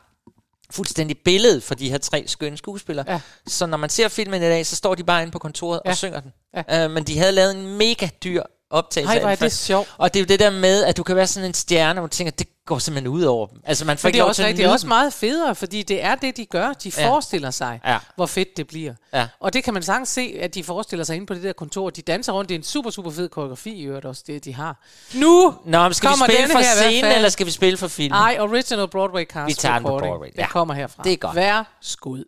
fuldstændig 0.72 1.18
billede 1.26 1.62
for 1.62 1.76
de 1.76 1.90
her 1.90 1.98
tre 1.98 2.24
skønne 2.28 2.58
skuespillere. 2.58 3.06
Ja. 3.12 3.22
Så 3.48 3.66
når 3.66 3.78
man 3.78 3.90
ser 3.90 4.08
filmen 4.08 4.42
i 4.42 4.46
dag, 4.46 4.66
så 4.66 4.76
står 4.76 4.96
de 4.96 5.04
bare 5.04 5.22
inde 5.22 5.32
på 5.32 5.40
kontoret 5.40 5.82
Ja. 5.86 5.90
og 5.92 5.98
synger 5.98 6.20
den. 6.20 6.34
Ja. 6.70 6.84
Øh, 6.86 6.92
men 6.92 7.04
de 7.04 7.18
havde 7.20 7.32
lavet 7.32 7.56
en 7.56 7.78
mega 7.78 8.10
dyr 8.24 8.44
optagelse. 8.70 9.10
Ej, 9.12 9.16
af 9.16 9.22
hvor 9.22 9.30
er 9.30 9.36
det 9.36 9.52
sjovt. 9.52 9.96
Og 9.98 10.14
det 10.14 10.20
er 10.20 10.24
jo 10.24 10.28
det 10.28 10.40
der 10.40 10.50
med, 10.50 10.84
at 10.84 10.98
du 10.98 11.04
kan 11.04 11.16
være 11.16 11.28
sådan 11.28 11.50
en 11.50 11.54
stjerne, 11.54 12.00
hvor 12.00 12.08
du 12.08 12.12
tænker, 12.16 12.32
det 12.32 12.48
går 12.66 12.80
simpelthen 12.80 13.08
ud 13.14 13.24
over 13.24 13.48
dem. 13.48 13.62
Altså 13.66 13.86
man 13.86 13.98
får 13.98 14.10
det 14.10 14.20
er 14.20 14.24
også, 14.24 14.44
det 14.44 14.60
er 14.60 14.70
også 14.72 14.88
meget 14.88 15.14
federe, 15.14 15.56
fordi 15.56 15.84
det 15.84 16.04
er 16.04 16.16
det, 16.16 16.38
de 16.38 16.46
gør. 16.46 16.74
De 16.74 16.92
Ja. 16.98 17.10
forestiller 17.10 17.52
sig, 17.52 17.80
Ja. 17.86 17.98
hvor 18.16 18.26
fedt 18.26 18.58
det 18.58 18.68
bliver. 18.68 18.94
Ja. 19.14 19.28
Og 19.40 19.54
det 19.54 19.64
kan 19.64 19.74
man 19.74 19.84
sagtens 19.84 20.10
se, 20.10 20.38
at 20.42 20.56
de 20.56 20.64
forestiller 20.64 21.04
sig 21.06 21.16
inde 21.16 21.26
på 21.28 21.34
det 21.34 21.44
der 21.44 21.54
kontor. 21.54 21.90
De 21.90 22.02
danser 22.02 22.34
rundt. 22.34 22.50
Det 22.50 22.56
er 22.56 22.60
en 22.60 22.64
super, 22.64 22.90
super 22.90 23.12
fed 23.12 23.30
koreografi 23.30 23.74
i 23.76 23.84
øvrigt 23.84 24.06
også, 24.06 24.24
det 24.28 24.46
de 24.46 24.54
har. 24.54 24.84
Nu 25.14 25.54
Nå, 25.66 25.84
men 25.84 25.94
skal 25.94 26.10
vi 26.10 26.12
kommer 26.12 26.26
spille 26.26 26.52
for 26.52 26.62
scenen, 26.62 27.12
eller 27.12 27.30
skal 27.30 27.46
vi 27.46 27.52
spille 27.52 27.78
for 27.78 27.88
filmen? 27.88 28.12
Nej, 28.12 28.38
original 28.40 28.88
Broadway 28.88 29.26
cast 29.26 29.48
Vi 29.48 29.54
tager 29.54 29.76
den 29.76 29.84
på 29.84 29.88
recording. 29.90 30.12
Broadway, 30.12 30.28
Den 30.32 30.40
ja. 30.40 30.48
kommer 30.48 30.74
herfra. 30.74 31.04
Det 31.04 31.14
er 31.14 31.18
godt. 31.18 31.36
Vær 31.36 31.78
skud. 31.82 32.24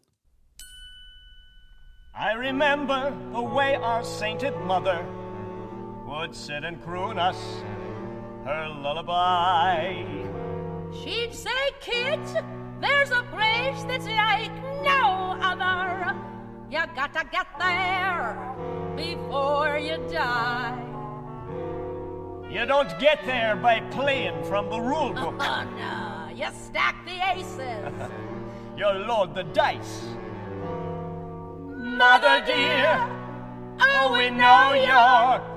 I 2.15 2.47
remember 2.49 3.01
the 3.33 3.43
way 3.57 3.71
our 3.81 4.03
sainted 4.19 4.51
mother 4.67 5.26
would 6.17 6.35
sit 6.35 6.63
and 6.63 6.81
croon 6.83 7.19
us 7.19 7.37
her 8.43 8.67
lullaby. 8.81 10.03
She'd 10.91 11.33
say, 11.33 11.63
kids, 11.79 12.33
There's 12.81 13.11
a 13.11 13.21
place 13.23 13.83
that's 13.83 14.07
like 14.07 14.51
no 14.81 15.37
other. 15.41 16.15
You 16.71 16.81
gotta 16.95 17.23
get 17.31 17.47
there 17.59 18.35
before 18.95 19.77
you 19.77 19.97
die. 20.11 20.77
You 22.49 22.65
don't 22.65 22.97
get 22.99 23.23
there 23.25 23.55
by 23.55 23.81
playing 23.91 24.43
from 24.45 24.69
the 24.71 24.79
rule 24.79 25.13
book. 25.13 25.35
Oh 25.39 25.63
no, 25.77 26.35
you 26.35 26.49
stack 26.51 26.95
the 27.05 27.17
aces. 27.35 27.93
You 28.77 28.85
load 28.85 29.33
the 29.33 29.43
dice. 29.43 30.03
Mother 32.01 32.43
dear, 32.45 33.09
oh, 33.81 34.13
we 34.15 34.29
know 34.29 34.73
you're 34.73 35.56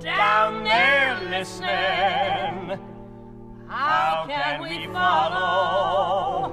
down 0.00 0.64
there 0.64 1.20
listening. 1.28 2.78
How 3.68 4.24
can 4.26 4.62
we 4.62 4.86
follow 4.86 6.52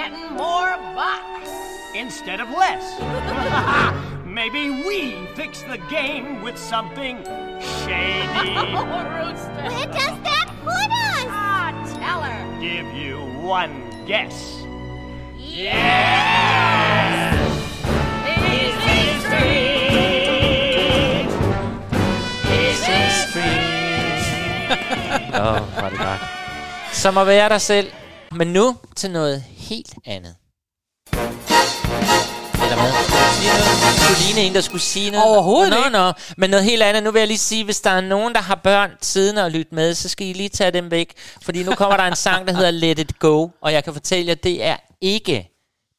Getting 0.00 0.32
more 0.34 0.72
bucks. 0.94 1.50
instead 1.94 2.40
of 2.40 2.48
less. 2.50 2.84
Maybe 4.24 4.70
we 4.70 5.26
fix 5.34 5.62
the 5.62 5.78
game 5.90 6.40
with 6.42 6.56
something 6.56 7.16
shady. 7.84 8.54
Rooster. 9.16 9.64
Where 9.68 9.90
does 9.98 10.16
that 10.28 10.48
put 10.64 10.90
us? 11.08 11.26
Ah, 11.28 11.70
tell 12.00 12.20
her. 12.22 12.60
Give 12.60 12.88
you 12.94 13.16
one 13.58 13.74
guess. 14.06 14.62
Yes! 15.36 15.74
Easy 18.48 19.02
Street. 19.24 20.00
Easy 22.60 23.00
Åh, 25.34 25.40
oh, 25.40 25.82
var 25.82 25.88
det 25.90 25.98
godt. 25.98 26.20
Som 26.92 27.18
at 27.18 27.26
være 27.26 27.48
dig 27.48 27.60
selv. 27.60 27.92
Men 28.32 28.48
nu 28.48 28.76
til 28.96 29.10
noget 29.10 29.44
helt 29.70 29.94
andet. 30.06 30.34
Eller 32.62 32.76
hvad? 32.80 32.92
Sige 33.34 33.50
noget? 33.50 34.00
Skulle 34.00 34.24
ligne 34.26 34.40
en, 34.40 34.54
der 34.54 34.60
skulle 34.60 34.82
sige 34.82 35.10
noget? 35.10 35.26
Overhovedet 35.26 35.70
nå, 35.70 35.76
ikke. 35.76 35.90
Nå, 35.90 36.12
Men 36.36 36.50
noget 36.50 36.64
helt 36.64 36.82
andet. 36.82 37.02
Nu 37.02 37.10
vil 37.10 37.18
jeg 37.20 37.28
lige 37.28 37.38
sige, 37.38 37.64
hvis 37.64 37.80
der 37.80 37.90
er 37.90 38.00
nogen, 38.00 38.34
der 38.34 38.40
har 38.40 38.54
børn 38.54 38.90
siddende 39.02 39.44
og 39.44 39.50
lytte 39.50 39.74
med, 39.74 39.94
så 39.94 40.08
skal 40.08 40.26
I 40.26 40.32
lige 40.32 40.48
tage 40.48 40.70
dem 40.70 40.90
væk. 40.90 41.12
Fordi 41.42 41.62
nu 41.62 41.74
kommer 41.74 41.96
der 41.96 42.04
en 42.04 42.16
sang, 42.16 42.46
der 42.48 42.54
hedder 42.54 42.70
Let 42.70 42.98
It 42.98 43.18
Go. 43.18 43.48
Og 43.60 43.72
jeg 43.72 43.84
kan 43.84 43.92
fortælle 43.92 44.28
jer, 44.28 44.34
det 44.34 44.64
er 44.64 44.76
ikke 45.00 45.48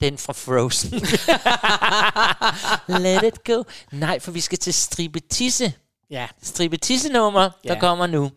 den 0.02 0.18
fra 0.18 0.34
Frozen. 0.34 0.90
Let 3.04 3.24
it 3.24 3.44
go. 3.44 3.64
Nej, 3.92 4.20
for 4.20 4.32
vi 4.32 4.42
skal 4.42 4.58
til 4.58 4.74
stripetisse. 4.74 5.74
Ja. 6.12 6.28
Stripetisse-nummer, 6.44 7.42
der 7.68 7.74
Ja. 7.74 7.80
kommer 7.80 8.08
nu. 8.08 8.32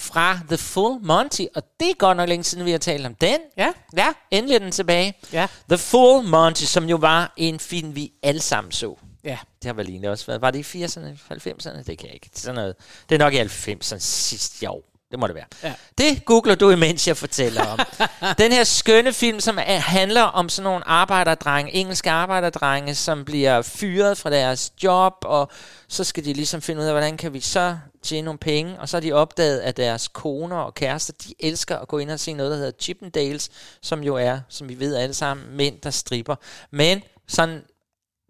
Fra 0.00 0.40
The 0.48 0.58
Full 0.58 1.00
Monty. 1.02 1.42
Og 1.54 1.62
det 1.80 1.90
er 1.90 1.94
godt 1.94 2.16
nok 2.16 2.28
længe 2.28 2.44
siden, 2.44 2.64
vi 2.64 2.70
har 2.70 2.78
talt 2.78 3.06
om 3.06 3.14
den. 3.14 3.38
Ja. 3.56 3.72
Ja, 3.96 4.08
endelig 4.30 4.54
er 4.54 4.58
den 4.58 4.72
tilbage. 4.72 5.14
Ja. 5.32 5.46
The 5.68 5.78
Full 5.78 6.28
Monty, 6.28 6.64
som 6.64 6.84
jo 6.84 6.96
var 6.96 7.32
en 7.36 7.60
film, 7.60 7.94
vi 7.94 8.12
alle 8.22 8.40
sammen 8.40 8.72
så. 8.72 8.96
Ja. 9.24 9.38
Det 9.62 9.64
har 9.64 9.72
vel 9.72 9.88
egentlig 9.88 10.10
også 10.10 10.26
været. 10.26 10.40
Var 10.40 10.50
det 10.50 10.74
i 10.74 10.84
80'erne, 10.84 11.32
90'erne? 11.32 11.82
Det 11.82 11.98
kan 11.98 12.06
jeg 12.06 12.14
ikke. 12.14 12.30
Sådan 12.34 12.54
noget. 12.54 12.74
Det 13.08 13.14
er 13.14 13.18
nok 13.18 13.34
i 13.34 13.40
90'erne 13.40 13.98
sidste 13.98 14.70
år. 14.70 14.82
Det 15.10 15.18
må 15.18 15.26
det 15.26 15.34
være. 15.34 15.44
Ja. 15.62 15.74
Det 15.98 16.24
googler 16.24 16.54
du, 16.54 16.70
imens 16.70 17.08
jeg 17.08 17.16
fortæller 17.16 17.66
om. 17.66 17.78
Den 18.38 18.52
her 18.52 18.64
skønne 18.64 19.12
film, 19.12 19.40
som 19.40 19.58
er, 19.58 19.78
handler 19.78 20.22
om 20.22 20.48
sådan 20.48 20.64
nogle 20.64 20.88
arbejderdrenge, 20.88 21.74
engelske 21.74 22.10
arbejderdrenge, 22.10 22.94
som 22.94 23.24
bliver 23.24 23.62
fyret 23.62 24.18
fra 24.18 24.30
deres 24.30 24.72
job, 24.82 25.12
og 25.24 25.50
så 25.88 26.04
skal 26.04 26.24
de 26.24 26.32
ligesom 26.32 26.62
finde 26.62 26.80
ud 26.80 26.86
af, 26.86 26.92
hvordan 26.92 27.16
kan 27.16 27.32
vi 27.32 27.40
så 27.40 27.78
tjene 28.02 28.24
nogle 28.24 28.38
penge, 28.38 28.80
og 28.80 28.88
så 28.88 28.96
har 28.96 29.00
de 29.00 29.12
opdaget, 29.12 29.60
at 29.60 29.76
deres 29.76 30.08
koner 30.08 30.56
og 30.56 30.74
kærester, 30.74 31.12
de 31.24 31.34
elsker 31.40 31.78
at 31.78 31.88
gå 31.88 31.98
ind 31.98 32.10
og 32.10 32.20
se 32.20 32.32
noget, 32.32 32.50
der 32.50 32.56
hedder 32.56 32.72
Chippendales, 32.80 33.50
som 33.82 34.02
jo 34.02 34.16
er, 34.16 34.40
som 34.48 34.68
vi 34.68 34.80
ved 34.80 34.96
alle 34.96 35.14
sammen, 35.14 35.56
mænd, 35.56 35.80
der 35.80 35.90
stripper. 35.90 36.34
Men 36.70 37.02
sådan 37.28 37.62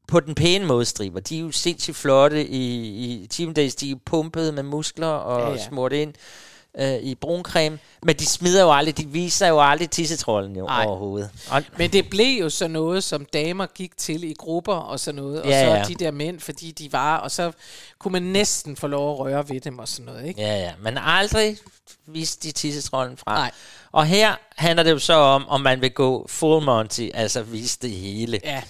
på 0.09 0.21
den 0.21 0.35
pæne 0.35 0.67
måde 0.67 0.85
striber. 0.85 1.21
De 1.21 1.37
er 1.37 1.41
jo 1.41 1.51
sindssygt 1.51 1.97
flotte 1.97 2.47
i, 2.47 2.65
i 3.05 3.29
Chippendales, 3.33 3.75
de 3.75 3.91
er 3.91 3.97
pumpet 4.05 4.55
med 4.55 4.63
muskler 4.63 5.07
og 5.07 5.41
ja. 5.41 5.51
ja. 5.51 5.69
smurt 5.69 5.93
ind 5.93 6.15
øh, 6.79 6.95
i 7.03 7.15
bruncreme, 7.15 7.79
men 8.03 8.17
de 8.17 8.27
smider 8.27 8.63
jo 8.63 8.73
aldrig, 8.73 8.99
de 8.99 9.07
viser 9.07 9.47
jo 9.49 9.61
aldrig 9.61 9.91
tissetrollen 9.91 10.57
jo 10.57 10.67
Ej. 10.67 10.85
overhovedet. 10.87 11.31
Og, 11.51 11.63
Men 11.79 11.93
det 11.93 12.11
blev 12.11 12.41
jo 12.41 12.51
så 12.51 12.69
noget, 12.69 13.05
som 13.05 13.25
damer 13.33 13.67
gik 13.67 13.97
til 13.97 14.25
i 14.25 14.35
grupper 14.39 14.75
og 14.75 15.01
sådan 15.01 15.23
noget. 15.23 15.43
Og 15.43 15.49
Ja, 15.49 15.65
så 15.65 15.75
ja. 15.75 15.83
de 15.83 15.95
der 15.95 16.11
mænd, 16.11 16.41
fordi 16.41 16.71
de 16.71 16.93
var, 16.93 17.17
og 17.17 17.31
så 17.31 17.53
kunne 17.99 18.13
man 18.13 18.23
næsten 18.23 18.77
få 18.77 18.87
lov 18.87 19.13
at 19.13 19.19
røre 19.19 19.49
ved 19.49 19.61
dem 19.61 19.79
og 19.79 19.89
sådan 19.89 20.07
noget, 20.07 20.27
ikke? 20.27 20.41
Ja, 20.41 20.57
ja. 20.59 20.73
Men 20.83 20.99
aldrig 20.99 21.57
viste 22.07 22.49
de 22.49 22.53
tissetrollen 22.53 23.17
fra. 23.17 23.35
Nej. 23.35 23.51
Og 23.93 24.07
her 24.07 24.35
handler 24.57 24.83
det 24.83 24.91
jo 24.91 24.99
så 24.99 25.15
om, 25.15 25.49
om 25.49 25.61
man 25.61 25.81
vil 25.81 25.91
gå 25.91 26.27
full 26.29 26.65
Monty, 26.65 27.09
altså 27.15 27.43
vise 27.43 27.79
det 27.83 27.91
hele. 27.91 28.41
Ja. 28.45 28.63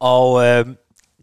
Og 0.00 0.44
øh, 0.46 0.66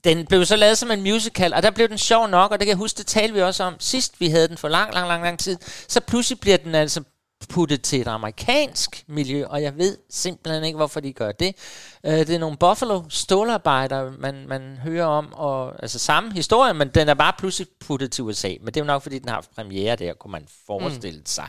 den 0.04 0.26
blev 0.26 0.45
så 0.45 0.56
lavet 0.56 0.78
som 0.78 0.91
en 0.91 1.02
musical, 1.02 1.54
og 1.54 1.64
der 1.64 1.72
blev 1.72 1.89
den 1.89 1.97
sjov 1.97 2.28
nok, 2.28 2.52
og 2.52 2.60
det 2.60 2.66
kan 2.66 2.70
jeg 2.70 2.78
huske, 2.78 2.97
det 2.97 3.08
talte 3.08 3.34
vi 3.34 3.41
også 3.41 3.64
om 3.64 3.76
sidst, 3.80 4.20
vi 4.20 4.30
havde 4.30 4.47
den 4.47 4.58
for 4.58 4.68
lang, 4.68 4.93
lang, 4.93 5.08
lang, 5.08 5.24
lang 5.24 5.39
tid. 5.39 5.58
Så 5.88 5.99
pludselig 5.99 6.39
bliver 6.39 6.58
den 6.58 6.76
altså 6.76 7.04
puttet 7.49 7.82
til 7.82 8.02
et 8.02 8.08
amerikansk 8.08 9.04
miljø, 9.08 9.45
og 9.45 9.62
jeg 9.62 9.78
ved 9.78 9.97
simpelthen 10.10 10.64
ikke, 10.64 10.78
hvorfor 10.78 10.99
de 10.99 11.14
gør 11.14 11.32
det. 11.32 11.56
Øh, 12.04 12.14
det 12.14 12.30
er 12.30 12.39
nogle 12.39 12.58
Buffalo 12.58 13.04
stålarbejdere, 13.10 14.12
man, 14.20 14.47
man 14.47 14.78
hører 14.84 15.06
om, 15.06 15.34
og, 15.34 15.74
altså 15.82 15.99
samme 15.99 16.34
historie, 16.34 16.74
men 16.74 16.88
den 16.88 17.10
er 17.10 17.14
bare 17.14 17.34
pludselig 17.38 17.68
puttet 17.80 18.12
til 18.12 18.24
USA. 18.24 18.47
Men 18.47 18.66
det 18.68 18.78
er 18.78 18.82
jo 18.82 18.88
nok, 18.88 19.02
fordi 19.02 19.20
den 19.20 19.30
har 19.30 19.36
haft 19.36 19.56
premiere 19.56 19.95
der, 19.95 20.14
kunne 20.14 20.32
man 20.32 20.47
forestille 20.68 21.20
mm. 21.20 21.26
sig. 21.26 21.47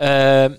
Øh, 0.00 0.50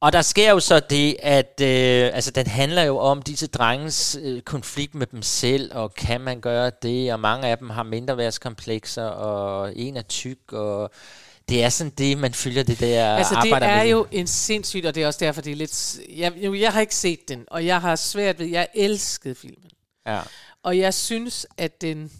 og 0.00 0.12
der 0.12 0.22
sker 0.22 0.50
jo 0.50 0.60
så 0.60 0.80
det, 0.80 1.16
at 1.22 1.60
øh, 1.62 2.10
altså, 2.14 2.30
den 2.30 2.46
handler 2.46 2.82
jo 2.82 2.98
om 2.98 3.22
disse 3.22 3.46
drenges 3.46 4.18
øh, 4.22 4.42
konflikt 4.42 4.94
med 4.94 5.06
dem 5.06 5.22
selv, 5.22 5.74
og 5.74 5.94
kan 5.94 6.20
man 6.20 6.40
gøre 6.40 6.70
det, 6.82 7.12
og 7.12 7.20
mange 7.20 7.48
af 7.48 7.58
dem 7.58 7.70
har 7.70 7.82
mindreværdskomplekser, 7.82 9.04
og 9.04 9.76
en 9.76 9.96
er 9.96 10.02
tyk, 10.02 10.52
og 10.52 10.90
det 11.48 11.64
er 11.64 11.68
sådan 11.68 11.92
det, 11.98 12.18
man 12.18 12.34
følger 12.34 12.62
det 12.62 12.80
der 12.80 13.16
Altså 13.16 13.34
det 13.34 13.52
arbejder 13.52 13.66
er 13.66 13.82
med. 13.82 13.90
jo 13.90 14.06
en 14.12 14.26
sindssygt, 14.26 14.86
og 14.86 14.94
det 14.94 15.02
er 15.02 15.06
også 15.06 15.24
derfor, 15.24 15.40
det 15.40 15.52
er 15.52 15.56
lidt... 15.56 15.98
Jeg, 16.16 16.32
jo, 16.36 16.54
jeg 16.54 16.72
har 16.72 16.80
ikke 16.80 16.94
set 16.94 17.28
den, 17.28 17.44
og 17.50 17.66
jeg 17.66 17.80
har 17.80 17.96
svært 17.96 18.38
ved... 18.38 18.46
Jeg 18.46 18.68
elskede 18.74 19.34
filmen. 19.34 19.70
Ja. 20.06 20.20
Og 20.62 20.78
jeg 20.78 20.94
synes, 20.94 21.46
at 21.56 21.80
den... 21.80 22.12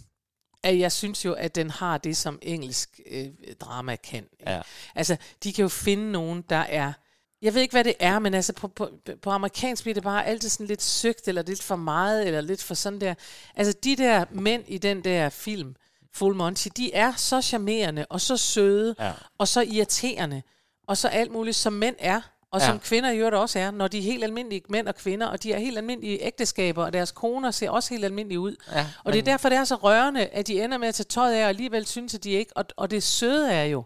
At 0.63 0.79
jeg 0.79 0.91
synes 0.91 1.25
jo, 1.25 1.33
at 1.33 1.55
den 1.55 1.69
har 1.69 1.97
det, 1.97 2.17
som 2.17 2.39
engelsk 2.41 2.99
øh, 3.11 3.27
drama 3.59 3.95
kan. 3.95 4.25
Ja. 4.47 4.61
Altså, 4.95 5.17
de 5.43 5.53
kan 5.53 5.61
jo 5.61 5.69
finde 5.69 6.11
nogen, 6.11 6.43
der 6.49 6.55
er 6.55 6.93
Jeg 7.41 7.53
ved 7.53 7.61
ikke, 7.61 7.71
hvad 7.71 7.83
det 7.83 7.93
er, 7.99 8.19
men 8.19 8.33
altså 8.33 8.53
på, 8.53 8.67
på, 8.67 8.89
på 9.21 9.29
amerikansk 9.29 9.83
bliver 9.83 9.93
det 9.93 10.03
bare 10.03 10.25
altid 10.25 10.49
sådan 10.49 10.67
lidt 10.67 10.81
søgt, 10.81 11.27
eller 11.27 11.41
lidt 11.41 11.63
for 11.63 11.75
meget, 11.75 12.27
eller 12.27 12.41
lidt 12.41 12.63
for 12.63 12.73
sådan 12.73 13.01
der. 13.01 13.13
Altså 13.55 13.73
de 13.83 13.95
der 13.95 14.25
mænd 14.31 14.63
i 14.67 14.77
den 14.77 15.03
der 15.03 15.29
film, 15.29 15.75
Full 16.13 16.35
Monty, 16.35 16.67
de 16.77 16.93
er 16.93 17.13
så 17.17 17.41
charmerende, 17.41 18.05
og 18.09 18.21
så 18.21 18.37
søde, 18.37 18.95
Ja. 18.99 19.11
og 19.37 19.47
så 19.47 19.61
irriterende, 19.61 20.41
og 20.87 20.97
så 20.97 21.07
alt 21.07 21.31
muligt, 21.31 21.55
som 21.55 21.73
mænd 21.73 21.95
er, 21.99 22.21
og 22.51 22.61
Ja. 22.61 22.65
som 22.67 22.79
kvinder 22.79 23.11
i 23.11 23.17
øvrigt 23.17 23.35
også 23.35 23.59
er, 23.59 23.71
når 23.71 23.87
de 23.87 23.97
er 23.97 24.01
helt 24.01 24.23
almindelige 24.23 24.61
mænd 24.69 24.87
og 24.87 24.95
kvinder, 24.95 25.27
og 25.27 25.43
de 25.43 25.53
er 25.53 25.59
helt 25.59 25.77
almindelige 25.77 26.23
ægteskaber, 26.25 26.83
og 26.85 26.93
deres 26.93 27.11
koner 27.11 27.51
ser 27.51 27.69
også 27.69 27.89
helt 27.89 28.05
almindelige 28.05 28.39
ud. 28.39 28.55
Ja, 28.71 28.87
og 29.03 29.13
det 29.13 29.19
er 29.19 29.23
men- 29.23 29.25
derfor, 29.25 29.49
det 29.49 29.57
er 29.57 29.63
så 29.63 29.75
rørende, 29.75 30.25
at 30.25 30.47
de 30.47 30.63
ender 30.63 30.77
med 30.77 30.87
at 30.87 30.95
tage 30.95 31.05
tøjet 31.09 31.33
af, 31.35 31.43
og 31.43 31.49
alligevel 31.49 31.85
synes, 31.85 32.13
at 32.15 32.23
de 32.23 32.31
ikke... 32.31 32.51
Og, 32.57 32.65
og 32.77 32.91
det 32.91 33.03
søde 33.03 33.51
er 33.53 33.63
jo, 33.63 33.83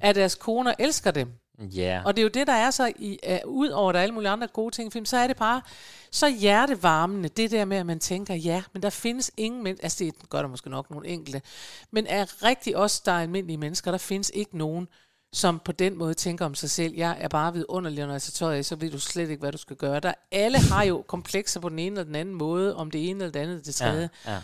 at 0.00 0.14
deres 0.16 0.34
koner 0.34 0.74
elsker 0.78 1.10
dem. 1.10 1.32
Ja. 1.58 2.02
Og 2.04 2.16
det 2.16 2.22
er 2.22 2.24
jo 2.24 2.28
det, 2.28 2.46
der 2.46 2.52
er 2.52 2.70
så, 2.70 2.92
i, 2.98 3.18
uh, 3.28 3.52
ud 3.52 3.68
over 3.68 3.92
der 3.92 3.98
er 3.98 4.02
alle 4.02 4.14
mulige 4.14 4.30
andre 4.30 4.46
gode 4.46 4.74
ting 4.74 4.88
i 4.88 4.90
film, 4.90 5.04
så 5.04 5.16
er 5.16 5.26
det 5.26 5.36
bare 5.36 5.62
så 6.10 6.28
hjertevarmende, 6.28 7.28
det 7.28 7.50
der 7.50 7.64
med, 7.64 7.76
at 7.76 7.86
man 7.86 7.98
tænker, 7.98 8.34
ja, 8.34 8.62
men 8.72 8.82
der 8.82 8.90
findes 8.90 9.30
ingen 9.36 9.62
mennesker, 9.62 9.84
altså 9.84 10.04
det 10.04 10.30
gør 10.30 10.42
der 10.42 10.48
måske 10.48 10.70
nok 10.70 10.90
nogle 10.90 11.08
enkelte, 11.08 11.42
men 11.90 12.06
er 12.06 12.44
rigtig 12.44 12.76
os, 12.76 13.00
der 13.00 13.12
er 13.12 13.20
almindelige 13.20 13.58
mennesker, 13.58 13.90
der 13.90 13.98
findes 13.98 14.30
ikke 14.34 14.58
nogen, 14.58 14.88
som 15.32 15.60
på 15.64 15.72
den 15.72 15.98
måde 15.98 16.14
tænker 16.14 16.44
om 16.44 16.54
sig 16.54 16.70
selv, 16.70 16.94
jeg 16.94 17.16
er 17.20 17.28
bare 17.28 17.52
vidunderlig, 17.52 18.02
og 18.02 18.06
når 18.06 18.14
jeg 18.14 18.22
tager 18.22 18.46
tøjet 18.46 18.58
af, 18.58 18.64
så 18.64 18.76
ved 18.76 18.90
du 18.90 18.98
slet 18.98 19.30
ikke, 19.30 19.40
hvad 19.40 19.52
du 19.52 19.58
skal 19.58 19.76
gøre. 19.76 20.00
Der 20.00 20.14
alle 20.32 20.58
har 20.58 20.84
jo 20.84 21.04
komplekser 21.06 21.60
på 21.60 21.68
den 21.68 21.78
ene 21.78 21.92
eller 21.92 22.04
den 22.04 22.14
anden 22.14 22.34
måde, 22.34 22.76
om 22.76 22.90
det 22.90 23.10
ene 23.10 23.24
eller 23.24 23.32
det 23.32 23.40
andet 23.40 23.66
det 23.66 23.74
tredje. 23.74 24.10
Ja, 24.26 24.32
ja. 24.32 24.40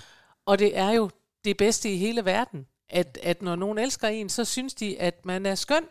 Og 0.46 0.58
det 0.58 0.78
er 0.78 0.90
jo 0.90 1.10
det 1.44 1.56
bedste 1.56 1.92
i 1.92 1.96
hele 1.96 2.24
verden, 2.24 2.66
at, 2.88 3.18
at 3.22 3.42
når 3.42 3.56
nogen 3.56 3.78
elsker 3.78 4.08
en, 4.08 4.28
så 4.28 4.44
synes 4.44 4.74
de, 4.74 5.00
at 5.00 5.26
man 5.26 5.46
er 5.46 5.54
skøn. 5.54 5.84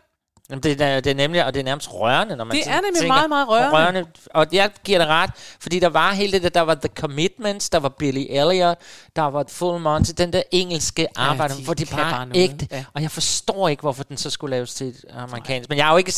Jamen, 0.50 0.62
det, 0.62 0.80
er, 0.80 1.00
det 1.00 1.10
er 1.10 1.14
nemlig, 1.14 1.44
og 1.44 1.54
det 1.54 1.60
er 1.60 1.64
nærmest 1.64 1.92
rørende, 1.92 2.36
når 2.36 2.44
man 2.44 2.56
Det 2.56 2.66
er 2.66 2.74
nemlig 2.74 2.94
tænker, 3.00 3.14
meget, 3.14 3.28
meget 3.28 3.48
rørende. 3.48 3.70
rørende. 3.72 4.06
Og 4.34 4.46
jeg 4.52 4.70
giver 4.84 4.98
det 4.98 5.08
ret, 5.08 5.30
fordi 5.60 5.78
der 5.78 5.88
var 5.88 6.12
hele 6.12 6.32
det 6.32 6.42
der, 6.42 6.48
der 6.48 6.60
var 6.60 6.74
The 6.74 6.88
Commitments, 6.96 7.70
der 7.70 7.78
var 7.78 7.88
Billy 7.88 8.26
Elliot, 8.30 8.78
der 9.16 9.22
var 9.22 9.44
Full 9.48 9.80
Monty, 9.80 10.10
den 10.18 10.32
der 10.32 10.42
engelske 10.50 11.08
arbejde, 11.16 11.54
de 11.56 11.64
hvor 11.64 11.74
de 11.74 11.86
kan 11.86 11.96
bare, 11.98 12.10
bare 12.12 12.28
ægte. 12.34 12.68
ja. 12.72 12.84
Og 12.94 13.02
jeg 13.02 13.10
forstår 13.10 13.68
ikke, 13.68 13.80
hvorfor 13.80 14.04
den 14.04 14.16
så 14.16 14.30
skulle 14.30 14.50
laves 14.50 14.74
til 14.74 14.94
amerikansk. 15.12 15.68
Men 15.68 15.78
jeg 15.78 15.86
har 15.86 15.92
jo 15.92 15.98
ikke... 15.98 16.12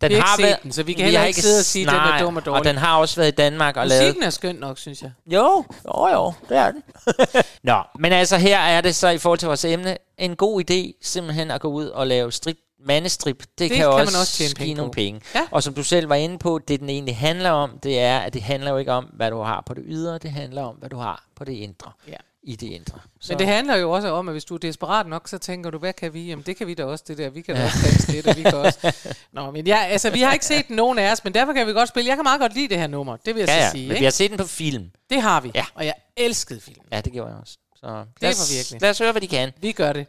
Den 0.00 0.10
Vi 0.10 0.14
har 0.14 0.20
ikke 0.20 0.26
set 0.36 0.42
været, 0.44 0.62
den, 0.62 0.72
så 0.72 0.82
vi 0.82 0.92
kan 0.92 1.04
heller 1.04 1.24
ikke 1.24 1.42
sidde 1.42 1.58
og 1.60 1.64
sige, 1.64 1.86
at 1.86 1.92
den 1.92 2.00
er 2.00 2.04
nej, 2.04 2.20
dum 2.20 2.36
og 2.36 2.46
dårlig. 2.46 2.58
Og 2.58 2.64
den 2.64 2.76
har 2.76 2.96
også 2.98 3.16
været 3.16 3.28
i 3.28 3.34
Danmark 3.34 3.76
og 3.76 3.86
lavet... 3.86 4.02
Musikken 4.02 4.22
er 4.22 4.30
skøn 4.30 4.54
nok, 4.56 4.78
synes 4.78 5.02
jeg. 5.02 5.10
Jo, 5.26 5.64
jo, 5.84 6.08
jo, 6.08 6.32
det 6.48 6.56
er 6.56 6.70
den. 6.70 6.82
Nå, 7.62 7.82
men 7.98 8.12
altså 8.12 8.36
her 8.36 8.58
er 8.58 8.80
det 8.80 8.94
så 8.94 9.08
i 9.08 9.18
forhold 9.18 9.38
til 9.38 9.46
vores 9.46 9.64
emne 9.64 9.96
en 10.18 10.36
god 10.36 10.62
idé 10.70 10.98
simpelthen 11.02 11.50
at 11.50 11.60
gå 11.60 11.68
ud 11.68 11.86
og 11.86 12.06
lave 12.06 12.32
strip, 12.32 12.56
mandestrip. 12.86 13.38
Det, 13.40 13.48
det 13.58 13.68
kan, 13.70 13.76
kan 13.76 13.84
jo 13.86 13.90
man 13.92 14.00
også, 14.00 14.18
også 14.18 14.32
tjene 14.32 14.48
give 14.54 14.64
penge 14.64 14.74
nogle 14.74 14.90
på. 14.90 14.94
penge. 14.94 15.20
Ja. 15.34 15.40
Og 15.50 15.62
som 15.62 15.74
du 15.74 15.82
selv 15.84 16.08
var 16.08 16.14
inde 16.14 16.38
på, 16.38 16.60
det 16.68 16.80
den 16.80 16.88
egentlig 16.90 17.16
handler 17.16 17.50
om, 17.50 17.78
det 17.82 17.98
er, 18.00 18.18
at 18.18 18.34
det 18.34 18.42
handler 18.42 18.70
jo 18.70 18.76
ikke 18.76 18.92
om, 18.92 19.04
hvad 19.04 19.30
du 19.30 19.40
har 19.42 19.62
på 19.66 19.74
det 19.74 19.82
ydre, 19.86 20.18
det 20.18 20.30
handler 20.30 20.62
om, 20.62 20.74
hvad 20.76 20.88
du 20.90 20.96
har 20.96 21.24
på 21.36 21.44
det 21.44 21.52
indre. 21.52 21.90
Ja. 22.08 22.16
I 22.46 22.56
det 22.56 22.66
indre. 22.66 22.98
Så. 23.20 23.32
Men 23.32 23.38
det 23.38 23.46
handler 23.46 23.76
jo 23.76 23.90
også 23.90 24.08
om, 24.08 24.28
at 24.28 24.34
hvis 24.34 24.44
du 24.44 24.54
er 24.54 24.58
desperat 24.58 25.06
nok, 25.06 25.28
så 25.28 25.38
tænker 25.38 25.70
du, 25.70 25.78
hvad 25.78 25.92
kan 25.92 26.14
vi? 26.14 26.26
Jamen, 26.26 26.42
det 26.46 26.56
kan 26.56 26.66
vi 26.66 26.74
da 26.74 26.84
også, 26.84 27.04
det 27.08 27.18
der. 27.18 27.30
Vi 27.30 27.40
kan 27.42 27.54
da 27.56 27.64
også 27.64 27.78
danse 27.84 28.12
det, 28.12 28.26
og 28.26 28.36
vi 28.36 28.42
kan 28.42 28.54
også... 28.54 28.92
Nå, 29.32 29.50
men 29.50 29.66
jeg, 29.66 29.86
altså, 29.90 30.10
vi 30.10 30.20
har 30.20 30.32
ikke 30.32 30.46
set 30.46 30.70
nogen 30.70 30.98
af 30.98 31.12
os, 31.12 31.24
men 31.24 31.34
derfor 31.34 31.52
kan 31.52 31.66
vi 31.66 31.72
godt 31.72 31.88
spille. 31.88 32.08
Jeg 32.08 32.16
kan 32.16 32.22
meget 32.22 32.40
godt 32.40 32.54
lide 32.54 32.68
det 32.68 32.78
her 32.78 32.86
nummer, 32.86 33.16
det 33.16 33.34
vil 33.34 33.40
jeg 33.40 33.48
ja, 33.48 33.60
så 33.60 33.64
ja, 33.64 33.70
sige. 33.70 33.82
men 33.82 33.90
vi 33.90 33.94
ikke? 33.94 34.04
har 34.06 34.10
set 34.10 34.30
den 34.30 34.38
på 34.38 34.46
film. 34.46 34.90
Det 35.10 35.22
har 35.22 35.40
vi, 35.40 35.50
Ja. 35.54 35.64
og 35.74 35.86
jeg 35.86 35.94
elskede 36.16 36.60
filmen. 36.60 36.86
Ja, 36.92 37.00
det 37.00 37.12
gjorde 37.12 37.30
jeg 37.30 37.38
også. 37.40 37.58
Så 37.76 37.86
Det 37.86 38.22
lad 38.22 38.30
os, 38.30 38.38
var 38.38 38.56
virkelig. 38.56 38.82
Lad 38.82 38.90
os 38.90 38.98
høre, 38.98 39.12
hvad 39.12 39.20
de 39.22 39.28
kan. 39.28 39.52
Vi 39.60 39.72
gør 39.72 39.92
det. 39.92 40.06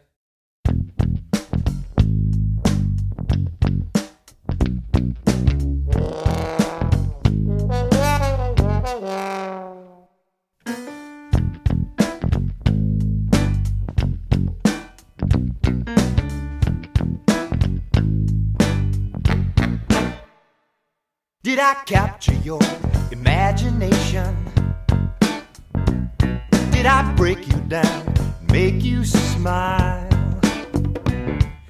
Did 21.46 21.60
I 21.60 21.74
capture 21.86 22.34
your 22.42 22.58
imagination? 23.12 24.36
Did 26.72 26.86
I 26.86 27.14
break 27.14 27.46
you 27.46 27.60
down, 27.68 28.14
make 28.50 28.82
you 28.82 29.04
smile? 29.04 30.08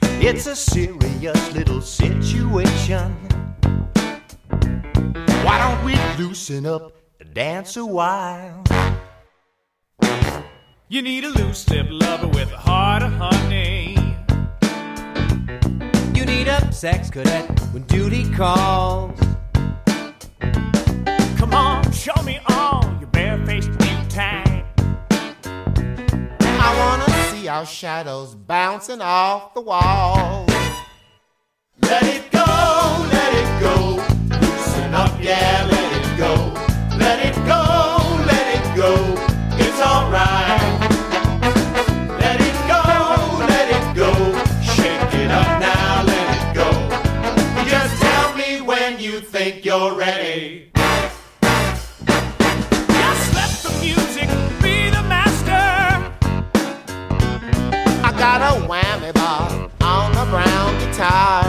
It's 0.03 0.47
a 0.47 0.57
serious 0.57 1.53
little 1.53 1.83
situation. 1.83 3.13
Why 5.45 5.59
don't 5.59 5.85
we 5.85 5.95
loosen 6.17 6.65
up 6.65 6.93
and 7.21 7.35
dance 7.35 7.77
a 7.77 7.85
while? 7.85 8.65
You 10.89 11.03
need 11.03 11.25
a 11.25 11.29
loose 11.29 11.69
lip 11.69 11.89
lover 11.91 12.29
with 12.29 12.51
a 12.51 12.57
heart 12.57 13.03
of 13.03 13.13
honey. 13.13 13.95
You 16.15 16.25
need 16.25 16.49
a 16.49 16.73
sex 16.73 17.11
cadet 17.11 17.61
when 17.75 17.83
duty 17.83 18.25
calls. 18.33 19.26
Come 21.37 21.53
on, 21.55 21.93
show 21.93 22.21
me 22.23 22.41
all 22.49 22.83
your 22.99 23.09
barefaced 23.09 23.71
beauty. 23.79 23.95
I 26.59 26.75
wanna 26.79 27.09
see 27.31 27.47
our 27.47 27.67
shadows 27.67 28.35
bouncing 28.35 29.01
off 29.01 29.55
the 29.55 29.61
walls. 29.61 30.49
Let 31.83 32.03
it 32.05 32.31
go, 32.31 32.45
let 33.13 33.35
it 33.35 33.61
go. 33.61 34.03
Loosen 34.41 34.95
up, 34.95 35.13
yeah, 35.21 35.76
guitar. 60.97 61.45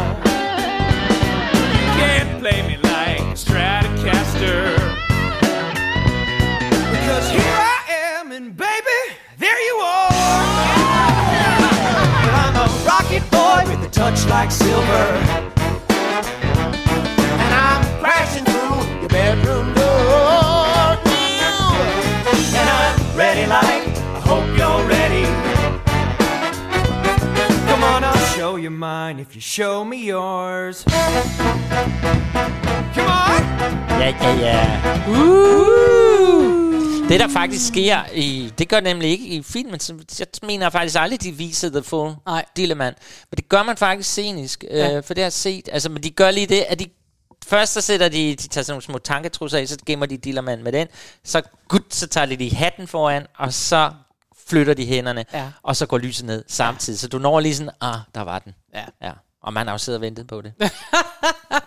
You 1.72 1.88
can't 1.96 2.40
play 2.42 2.62
me 2.68 2.78
like 2.84 3.20
a 3.20 3.36
Stratocaster. 3.36 4.76
Because 6.92 7.30
here 7.32 7.42
I 7.42 7.84
am, 7.88 8.32
and 8.34 8.56
baby, 8.58 9.16
there 9.38 9.60
you 9.68 9.76
are. 9.76 10.10
But 12.24 12.34
I'm 12.44 12.56
a 12.56 12.68
rocket 12.86 13.24
boy 13.32 13.64
with 13.70 13.88
a 13.88 13.90
touch 13.90 14.26
like 14.28 14.52
silver. 14.52 15.47
Show 28.48 28.58
you 28.58 28.70
mine 28.70 29.20
if 29.20 29.36
you 29.36 29.42
show 29.42 29.84
me 29.84 29.98
yours. 30.08 30.84
Come 32.94 33.08
on! 33.08 33.42
Ja, 34.00 34.14
ja, 34.22 34.34
ja. 34.40 34.82
Det 37.10 37.20
der 37.20 37.28
faktisk 37.28 37.68
sker 37.68 38.00
i... 38.14 38.54
Det 38.58 38.70
gør 38.70 38.80
nemlig 38.80 39.10
ikke 39.10 39.26
i 39.26 39.44
filmen. 39.44 39.80
Så 39.80 39.94
jeg 40.20 40.28
mener 40.44 40.70
faktisk 40.70 41.00
aldrig, 41.00 41.24
de 41.24 41.32
viser 41.32 41.70
The 41.70 41.84
Full 41.84 42.14
Nej. 42.26 42.46
Dilleman. 42.58 42.94
Men 43.32 43.36
det 43.38 43.50
gør 43.50 43.64
man 43.64 43.78
faktisk 43.78 44.10
scenisk. 44.10 44.64
Ja. 44.72 44.78
Ja. 44.78 44.98
Øh, 44.98 45.04
for 45.04 45.14
det 45.14 45.22
har 45.22 45.26
jeg 45.26 45.34
set. 45.34 45.70
Altså, 45.72 45.90
men 45.90 46.04
de 46.04 46.10
gør 46.10 46.32
lige 46.32 46.48
det, 46.48 46.66
at 46.70 46.80
de... 46.80 46.86
Først 47.48 47.74
så 47.74 47.82
sætter 47.82 48.10
de, 48.10 48.36
de 48.36 48.48
tager 48.48 48.64
sådan 48.64 48.74
nogle 48.74 48.84
små 48.84 48.98
tanketrusser 48.98 49.58
af, 49.58 49.68
så 49.68 49.78
gemmer 49.86 50.06
de 50.06 50.18
Dillermand 50.18 50.62
med 50.62 50.72
den. 50.72 50.88
Så 51.24 51.42
gud, 51.68 51.80
så 51.90 52.08
tager 52.08 52.26
de 52.26 52.36
de 52.36 52.56
hatten 52.56 52.88
foran, 52.88 53.26
og 53.38 53.54
så 53.54 53.92
flytter 54.50 54.74
de 54.74 54.86
hænderne, 54.86 55.26
Ja. 55.34 55.48
og 55.64 55.76
så 55.76 55.86
går 55.86 55.98
lyset 55.98 56.26
ned 56.26 56.44
samtidig. 56.48 57.00
Så 57.00 57.08
du 57.08 57.18
når 57.20 57.40
lige 57.40 57.56
sådan, 57.56 57.72
ah, 57.82 57.98
der 58.16 58.22
var 58.22 58.40
den. 58.40 58.56
Ja. 58.74 58.86
ja. 59.02 59.12
Og 59.44 59.54
man 59.54 59.68
har 59.68 59.74
jo 59.74 59.78
siddet 59.78 59.98
og 59.98 60.02
ventet 60.02 60.28
på 60.28 60.42
det. 60.42 60.54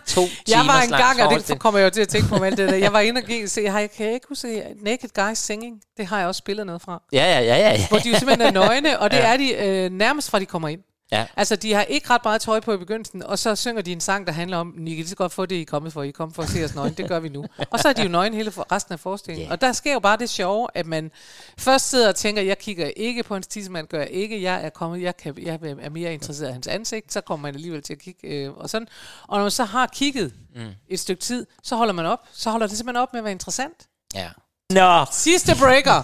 to 0.07 0.21
Jeg 0.49 0.63
var 0.67 0.83
en 0.83 0.91
gang, 0.91 1.23
og 1.23 1.49
det 1.49 1.59
kommer 1.59 1.79
jeg 1.81 1.85
jo 1.85 1.91
til 1.91 2.01
at 2.01 2.09
tænke 2.09 2.29
på 2.29 2.45
alt 2.45 2.57
det 2.59 2.69
der. 2.69 2.75
Jeg 2.77 2.93
var 2.93 3.01
inde 3.09 3.23
og 3.45 3.49
se, 3.49 3.67
har 3.69 3.81
jeg, 3.81 3.91
kan 3.91 4.07
jeg 4.07 4.15
ikke 4.15 4.27
huske 4.29 4.65
Naked 4.83 5.09
Guys 5.15 5.39
Singing? 5.39 5.81
Det 5.97 6.07
har 6.07 6.19
jeg 6.19 6.29
også 6.29 6.39
spillet 6.39 6.67
noget 6.67 6.83
fra. 6.83 7.03
Ja, 7.13 7.25
ja, 7.25 7.41
ja, 7.41 7.57
ja. 7.57 7.73
ja. 7.73 7.89
Hvor 7.89 7.99
de 7.99 8.11
jo 8.11 8.19
simpelthen 8.19 8.47
er 8.47 8.51
nøgne, 8.51 8.99
og 8.99 9.11
det 9.11 9.17
ja. 9.17 9.33
er 9.33 9.37
de 9.37 9.55
øh, 9.55 9.91
nærmest 9.91 10.31
fra 10.31 10.39
de 10.39 10.47
kommer 10.47 10.69
ind. 10.69 10.81
Ja. 11.13 11.27
Altså, 11.37 11.57
de 11.57 11.73
har 11.75 11.83
ikke 11.83 12.11
ret 12.11 12.21
meget 12.25 12.41
tøj 12.41 12.61
på 12.61 12.73
i 12.73 12.77
begyndelsen, 12.77 13.23
og 13.23 13.39
så 13.39 13.57
synger 13.57 13.83
de 13.83 13.93
en 13.93 14.01
sang, 14.01 14.27
der 14.27 14.33
handler 14.33 14.57
om, 14.57 14.69
I 14.69 14.75
kan 14.75 14.85
lige 14.97 15.09
så 15.09 15.17
godt 15.17 15.33
få 15.33 15.47
det, 15.47 15.57
I 15.57 15.61
er 15.61 15.65
kommet 15.67 15.93
for. 15.93 16.03
I 16.03 16.09
er 16.09 16.13
kommet 16.13 16.35
for 16.35 16.43
at 16.43 16.49
se 16.49 16.65
os 16.65 16.75
nøgen. 16.75 16.95
Det 16.95 17.09
gør 17.09 17.21
vi 17.21 17.29
nu. 17.29 17.45
Og 17.71 17.79
så 17.81 17.89
er 17.89 17.93
de 17.93 18.03
jo 18.03 18.09
nøgen 18.09 18.35
hele 18.35 18.51
for 18.51 18.67
resten 18.73 18.93
af 18.93 19.01
forestillingen. 19.01 19.47
Ja. 19.49 19.53
Og 19.53 19.61
der 19.61 19.73
sker 19.73 19.93
jo 19.93 19.99
bare 20.01 20.17
det 20.17 20.31
sjove, 20.31 20.69
at 20.75 20.87
man 20.87 21.11
først 21.59 21.91
sidder 21.91 22.09
og 22.09 22.15
tænker, 22.17 22.43
jeg 22.43 22.59
kigger 22.59 22.91
ikke 22.97 23.23
på 23.23 23.35
hans 23.35 23.47
tissemand, 23.47 23.87
gør 23.87 23.99
jeg 23.99 24.11
ikke. 24.11 24.43
Jeg 24.43 24.65
er 24.65 24.71
kommet, 24.71 25.03
jeg, 25.03 25.17
kan, 25.17 25.35
jeg 25.43 25.59
er 25.63 25.91
mere 25.91 26.15
interesseret 26.15 26.49
i 26.49 26.53
hans 26.53 26.67
ansigt. 26.67 27.13
Så 27.13 27.21
kommer 27.21 27.43
man 27.49 27.55
alligevel 27.55 27.83
til 27.83 27.93
at 27.93 27.99
kigge 27.99 28.29
øh, 28.29 28.53
og 28.53 28.71
sådan. 28.71 28.89
Og 29.29 29.37
når 29.39 29.45
man 29.45 29.51
så 29.51 29.65
har 29.65 29.87
kigget 29.87 30.33
Mm. 30.55 30.63
et 30.89 31.01
stykke 31.01 31.23
tid, 31.23 31.47
så 31.63 31.77
holder 31.77 31.93
man 31.93 32.07
op. 32.07 32.19
Så 32.33 32.51
holder 32.51 32.67
det 32.67 32.77
simpelthen 32.77 33.03
op 33.03 33.13
med 33.13 33.21
at 33.21 33.25
være 33.25 33.33
interessant. 33.33 33.87
Ja. 34.15 34.29
Nå. 34.71 35.05
Sidste 35.13 35.53
breaker. 35.59 36.03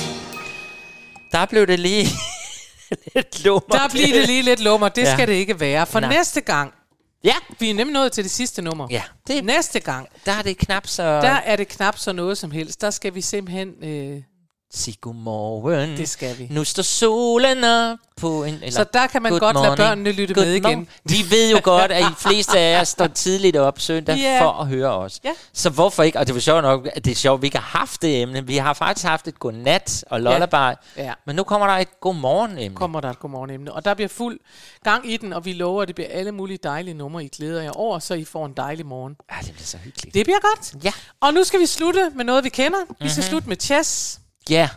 Der 1.34 1.46
blev 1.46 1.66
det 1.66 1.80
lige 1.80 2.06
lidt 3.14 3.44
lummer. 3.44 3.60
Der 3.78 3.88
bliver 3.88 4.08
det 4.18 4.26
lige 4.26 4.42
lidt 4.42 4.60
lummer. 4.60 4.88
Det 4.88 5.02
Ja. 5.02 5.12
skal 5.14 5.28
det 5.28 5.34
ikke 5.34 5.60
være. 5.60 5.86
For 5.86 6.00
Nej. 6.00 6.16
næste 6.16 6.40
gang, 6.40 6.72
Ja. 7.24 7.34
vi 7.58 7.70
er 7.70 7.74
nemlig 7.74 7.92
nået 7.94 8.12
til 8.12 8.24
det 8.24 8.30
sidste 8.30 8.62
nummer. 8.62 8.86
Ja. 8.90 9.02
Det 9.26 9.44
næste 9.44 9.80
gang, 9.80 10.08
Der 10.26 10.32
er 10.32 10.42
det 10.42 10.58
knap 10.58 10.86
så... 10.86 11.02
der 11.02 11.28
er 11.44 11.56
det 11.56 11.68
knap 11.68 11.98
så 11.98 12.12
noget 12.12 12.38
som 12.38 12.50
helst. 12.50 12.80
Der 12.80 12.90
skal 12.90 13.14
vi 13.14 13.20
simpelthen... 13.20 13.68
Øh, 13.84 14.22
Sig 14.76 14.94
godmorgen. 15.00 15.96
Det 15.96 16.08
skal 16.08 16.38
vi. 16.38 16.46
Nu 16.50 16.64
står 16.64 16.82
solen 16.82 17.64
op 17.64 17.98
på 18.16 18.44
en... 18.44 18.54
Eller, 18.54 18.70
Så 18.70 18.84
der 18.92 19.06
kan 19.06 19.22
man 19.22 19.32
godt 19.32 19.42
lade 19.42 19.54
morning. 19.54 19.76
børnene 19.76 20.12
lytte 20.12 20.34
Good 20.34 20.44
med 20.46 20.52
igen. 20.52 20.62
morning. 20.62 20.88
Vi 21.04 21.16
ved 21.30 21.50
jo 21.50 21.60
godt, 21.62 21.92
at 21.92 22.02
I 22.02 22.14
fleste 22.28 22.58
af 22.58 22.72
jer 22.78 22.84
står 22.84 23.06
tidligt 23.06 23.56
op 23.56 23.80
søndag 23.80 24.16
Ja. 24.16 24.40
for 24.42 24.50
at 24.50 24.66
høre 24.66 24.90
os. 24.90 25.20
Ja. 25.24 25.30
Så 25.52 25.70
hvorfor 25.70 26.02
ikke? 26.02 26.18
Og 26.18 26.26
det 26.26 26.34
var 26.34 26.40
sjovt 26.40 26.62
nok, 26.62 26.88
at 26.92 27.04
det 27.04 27.10
er 27.10 27.14
sjovt, 27.14 27.38
at 27.38 27.42
vi 27.42 27.46
ikke 27.46 27.58
har 27.58 27.78
haft 27.78 28.02
det 28.02 28.22
emne. 28.22 28.46
Vi 28.46 28.56
har 28.56 28.72
faktisk 28.72 29.06
haft 29.06 29.28
et 29.28 29.38
godnat 29.38 30.04
og 30.10 30.20
lullaby. 30.20 30.76
Ja. 30.96 31.12
Men 31.26 31.36
nu 31.36 31.42
kommer 31.42 31.66
der 31.66 31.74
et 31.74 32.00
godmorgen-emne. 32.00 32.76
kommer 32.76 33.00
der 33.00 33.10
et 33.10 33.18
godmorgen 33.18 33.68
Og 33.68 33.84
der 33.84 33.94
bliver 33.94 34.08
fuld 34.08 34.38
gang 34.84 35.10
i 35.12 35.16
den, 35.16 35.32
og 35.32 35.44
vi 35.44 35.52
lover, 35.52 35.82
at 35.82 35.88
det 35.88 35.94
bliver 35.94 36.08
alle 36.12 36.32
mulige 36.32 36.58
dejlige 36.62 36.94
numre, 36.94 37.24
I 37.24 37.28
glæder 37.28 37.62
jer 37.62 37.70
over, 37.72 37.98
så 37.98 38.14
I 38.14 38.24
får 38.24 38.46
en 38.46 38.52
dejlig 38.56 38.86
morgen. 38.86 39.16
Ja, 39.32 39.36
det 39.46 39.52
bliver 39.52 39.66
så 39.66 39.76
hyggeligt. 39.78 40.14
Det 40.14 40.26
bliver 40.26 40.38
godt. 40.40 40.84
Ja. 40.84 40.92
Og 41.20 41.34
nu 41.34 41.44
skal 41.44 41.60
vi 41.60 41.66
slutte 41.66 42.10
med 42.14 42.24
noget, 42.24 42.44
vi 42.44 42.48
kender. 42.48 42.78
Vi 43.00 43.08
skal 43.08 43.20
Mhm. 43.20 43.28
slutte 43.30 43.48
med 43.48 43.56
chess. 43.60 44.20
Ja, 44.50 44.68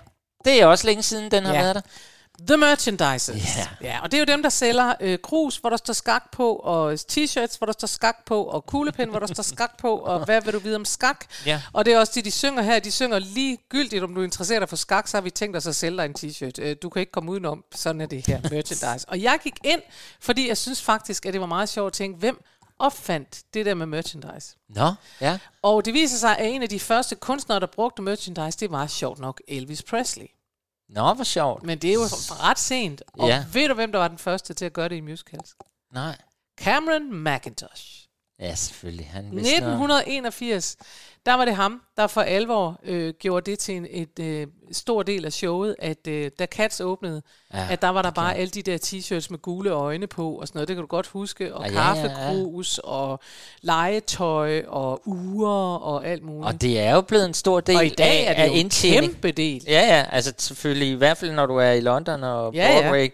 det 0.45 0.61
er 0.61 0.65
også 0.65 0.87
længe 0.87 1.03
siden, 1.03 1.31
den 1.31 1.45
har 1.45 1.53
Ja. 1.53 1.61
været 1.61 1.75
der. 1.75 1.81
The 2.47 2.57
Merchandisers. 2.57 3.57
Ja. 3.57 3.67
ja. 3.81 3.99
Og 4.03 4.11
det 4.11 4.17
er 4.17 4.21
jo 4.21 4.25
dem, 4.25 4.43
der 4.43 4.49
sælger 4.49 4.93
øh, 4.99 5.19
krus, 5.23 5.57
hvor 5.57 5.69
der 5.69 5.77
står 5.77 5.93
skak 5.93 6.31
på, 6.31 6.55
og 6.55 6.93
t-shirts, 6.93 7.57
hvor 7.57 7.65
der 7.65 7.71
står 7.73 7.87
skak 7.87 8.15
på, 8.25 8.43
og 8.43 8.65
kuglepen, 8.65 9.09
hvor 9.09 9.19
der 9.19 9.27
står 9.27 9.43
skak 9.43 9.77
på, 9.77 9.97
og 9.97 10.19
hvad 10.25 10.41
vil 10.41 10.53
du 10.53 10.59
vide 10.59 10.75
om 10.75 10.85
skak? 10.85 11.25
Ja. 11.45 11.61
Og 11.73 11.85
det 11.85 11.93
er 11.93 11.99
også 11.99 12.11
det, 12.15 12.25
de 12.25 12.31
synger 12.31 12.61
her. 12.63 12.79
De 12.79 12.91
synger 12.91 13.19
ligegyldigt, 13.19 14.03
om 14.03 14.15
du 14.15 14.21
interesserer 14.21 14.59
dig 14.59 14.69
for 14.69 14.75
skak, 14.75 15.07
så 15.07 15.17
har 15.17 15.21
vi 15.21 15.29
tænkt 15.29 15.57
os 15.57 15.67
at 15.67 15.75
sælge 15.75 15.97
dig 15.97 16.05
en 16.05 16.15
t-shirt. 16.19 16.51
Øh, 16.61 16.75
Du 16.81 16.89
kan 16.89 16.99
ikke 16.99 17.11
komme 17.11 17.31
udenom. 17.31 17.63
Sådan 17.75 18.01
er 18.01 18.05
det 18.05 18.27
her 18.27 18.39
merchandise. 18.51 19.09
Og 19.09 19.21
jeg 19.21 19.39
gik 19.43 19.55
ind, 19.63 19.81
fordi 20.21 20.47
jeg 20.47 20.57
synes 20.57 20.81
faktisk, 20.81 21.25
at 21.25 21.33
det 21.33 21.41
var 21.41 21.47
meget 21.47 21.69
sjovt 21.69 21.87
at 21.87 21.93
tænke, 21.93 22.19
hvem 22.19 22.43
opfandt 22.79 23.43
det 23.53 23.65
der 23.65 23.73
med 23.73 23.85
merchandise? 23.85 24.55
Nå, 24.69 24.93
ja. 25.21 25.39
Og 25.61 25.85
det 25.85 25.93
viser 25.93 26.17
sig, 26.17 26.37
at 26.37 26.45
en 26.49 26.63
af 26.63 26.69
de 26.69 26.79
første 26.79 27.15
kunstnere, 27.15 27.59
der 27.59 27.65
brugte 27.67 28.01
merchandise, 28.01 28.59
det 28.59 28.71
var 28.71 28.87
sjovt 28.87 29.19
nok 29.19 29.41
Elvis 29.47 29.83
Presley. 29.83 30.25
Nå, 30.89 31.13
hvor 31.13 31.23
sjovt. 31.23 31.63
Men 31.63 31.77
det 31.77 31.89
er 31.89 31.93
jo 31.93 31.99
ret 32.01 32.59
sent. 32.59 33.01
Og 33.13 33.27
Ja. 33.27 33.45
ved 33.53 33.67
du, 33.67 33.73
hvem 33.73 33.91
der 33.91 33.99
var 33.99 34.07
den 34.07 34.17
første 34.17 34.53
til 34.53 34.65
at 34.65 34.73
gøre 34.73 34.89
det 34.89 34.95
i 34.95 35.01
musicals? 35.01 35.55
Nej. 35.93 36.17
Cameron 36.59 37.23
McIntosh. 37.23 38.06
Ja, 38.39 38.55
selvfølgelig. 38.55 39.09
Han 39.13 39.23
vidste 39.23 39.59
noget. 39.59 39.73
1981, 39.73 40.77
der 41.25 41.33
var 41.33 41.45
det 41.45 41.55
ham, 41.55 41.81
der 41.97 42.07
for 42.07 42.21
alvor 42.21 42.79
øh, 42.83 43.13
gjorde 43.19 43.51
det 43.51 43.59
til 43.59 43.75
en 43.75 43.87
et, 43.89 44.19
øh, 44.19 44.47
stor 44.71 45.03
del 45.03 45.25
af 45.25 45.33
showet, 45.33 45.75
at 45.79 46.07
øh, 46.07 46.31
da 46.39 46.45
Cats 46.45 46.81
åbnede, 46.81 47.21
Ja, 47.53 47.67
at 47.71 47.81
der 47.81 47.89
var 47.89 48.01
der 48.01 48.11
bare 48.11 48.35
alle 48.35 48.49
de 48.49 48.61
der 48.61 48.77
t-shirts 48.77 49.27
med 49.29 49.39
gule 49.41 49.69
øjne 49.71 50.07
på 50.07 50.31
og 50.31 50.47
sådan 50.47 50.57
noget. 50.57 50.67
Det 50.67 50.75
kan 50.75 50.81
du 50.81 50.87
godt 50.87 51.07
huske. 51.07 51.55
Og 51.55 51.65
Ja, 51.65 51.71
ja, 51.73 51.95
ja, 51.95 52.01
ja. 52.01 52.07
kaffekrus 52.07 52.77
og 52.83 53.19
legetøj 53.61 54.63
og 54.67 55.01
uger 55.05 55.75
og 55.75 56.07
alt 56.07 56.23
muligt. 56.23 56.45
Og 56.53 56.61
det 56.61 56.79
er 56.79 56.93
jo 56.95 57.01
blevet 57.01 57.25
en 57.25 57.33
stor 57.33 57.59
del 57.59 57.75
Og 57.75 57.85
i 57.85 57.89
dag 57.89 58.25
er 58.25 58.33
det 58.33 58.41
af 58.41 58.49
en 58.53 58.69
kæmpe 58.69 59.31
del. 59.31 59.63
Ja, 59.67 59.81
ja, 59.97 60.05
altså 60.11 60.33
selvfølgelig, 60.37 60.89
i 60.89 60.93
hvert 60.95 61.17
fald 61.17 61.31
når 61.31 61.45
du 61.45 61.55
er 61.55 61.71
i 61.71 61.81
London 61.81 62.23
og 62.23 62.53
Ja, 62.53 62.71
ja. 62.71 63.07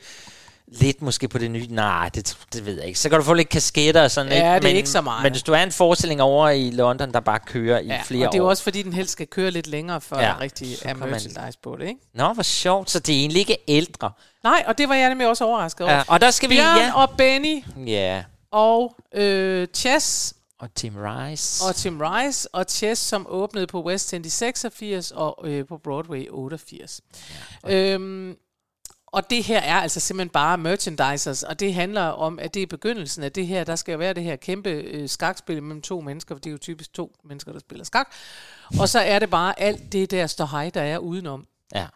Lidt 0.79 1.01
måske 1.01 1.27
på 1.27 1.37
det 1.37 1.51
nye. 1.51 1.67
Nej, 1.69 2.09
det, 2.09 2.37
det 2.53 2.65
ved 2.65 2.77
jeg 2.77 2.87
ikke. 2.87 2.99
Så 2.99 3.09
kan 3.09 3.17
du 3.19 3.23
få 3.25 3.33
lidt 3.33 3.49
kasketter 3.49 4.03
og 4.03 4.11
sådan 4.11 4.31
Ja, 4.31 4.35
ikke? 4.37 4.47
det 4.47 4.55
er 4.55 4.61
men, 4.73 4.75
ikke 4.77 4.89
så 4.89 5.01
meget. 5.01 5.23
Men 5.23 5.31
hvis 5.31 5.43
du 5.43 5.51
er 5.53 5.63
en 5.63 5.71
forestilling 5.71 6.21
over 6.21 6.49
i 6.49 6.71
London, 6.71 7.13
der 7.13 7.19
bare 7.19 7.39
kører 7.39 7.79
i 7.79 7.85
Ja, 7.85 8.01
flere 8.05 8.27
og 8.27 8.33
det 8.33 8.39
er 8.39 8.43
år. 8.43 8.49
også 8.49 8.63
fordi, 8.63 8.81
den 8.81 8.93
helst 8.93 9.11
skal 9.11 9.27
køre 9.27 9.51
lidt 9.51 9.67
længere, 9.67 10.01
før 10.01 10.19
Ja, 10.19 10.39
rigtig 10.39 10.75
er 10.81 10.93
merchandise 10.93 11.59
på 11.63 11.75
det, 11.79 11.87
ikke? 11.87 11.99
Nå, 12.13 12.33
hvor 12.33 12.43
sjovt. 12.43 12.89
Så 12.91 12.99
det 12.99 13.15
er 13.15 13.19
egentlig 13.19 13.39
ikke 13.39 13.57
ældre. 13.67 14.11
Nej, 14.43 14.63
og 14.67 14.77
det 14.77 14.89
var 14.89 14.95
jeg 14.95 15.09
nemlig 15.09 15.27
også 15.27 15.45
overrasket 15.45 15.81
over. 15.87 15.95
Ja, 15.95 16.03
og 16.07 16.21
der 16.21 16.31
skal 16.31 16.49
vi- 16.49 16.55
Bjørn 16.55 16.77
ja. 16.77 17.01
og 17.01 17.09
Benny 17.17 17.63
Ja. 17.87 18.23
og 18.51 18.95
øh, 19.15 19.67
Chess 19.75 20.33
Og 20.59 20.75
Tim 20.75 20.93
Rice. 20.97 21.63
og 21.65 21.75
Tim 21.75 22.01
Rice 22.01 22.49
og 22.55 22.65
Chess, 22.69 23.01
som 23.01 23.25
åbnede 23.29 23.67
på 23.67 23.83
West 23.83 24.13
End 24.13 24.25
i 24.25 24.29
86 24.29 25.11
og 25.11 25.39
øh, 25.43 25.65
på 25.67 25.77
Broadway 25.83 26.19
i 26.23 26.27
88. 26.29 27.01
Ja, 27.67 27.93
øhm, 27.93 28.35
og 29.13 29.29
det 29.29 29.43
her 29.43 29.59
er 29.59 29.75
altså 29.75 29.99
simpelthen 29.99 30.29
bare 30.29 30.57
merchandisers, 30.57 31.43
og 31.43 31.59
det 31.59 31.73
handler 31.73 32.01
om, 32.01 32.39
at 32.39 32.53
det 32.53 32.61
er 32.63 32.67
begyndelsen 32.67 33.23
af 33.23 33.31
det 33.31 33.47
her. 33.47 33.63
Der 33.63 33.75
skal 33.75 33.99
være 33.99 34.13
det 34.13 34.23
her 34.23 34.35
kæmpe 34.35 34.69
øh, 34.69 35.09
skakspil 35.09 35.63
mellem 35.63 35.81
to 35.81 36.01
mennesker, 36.01 36.35
for 36.35 36.39
det 36.39 36.49
er 36.49 36.51
jo 36.51 36.57
typisk 36.57 36.93
to 36.93 37.15
mennesker, 37.25 37.51
der 37.51 37.59
spiller 37.59 37.85
skak. 37.85 38.11
Og 38.79 38.89
så 38.89 38.99
er 38.99 39.19
det 39.19 39.29
bare 39.29 39.59
alt 39.59 39.91
det 39.91 40.11
der 40.11 40.27
står 40.27 40.45
hej, 40.45 40.69
der 40.69 40.81
er 40.81 40.97
udenom. 40.97 41.47
Ja. 41.75 41.87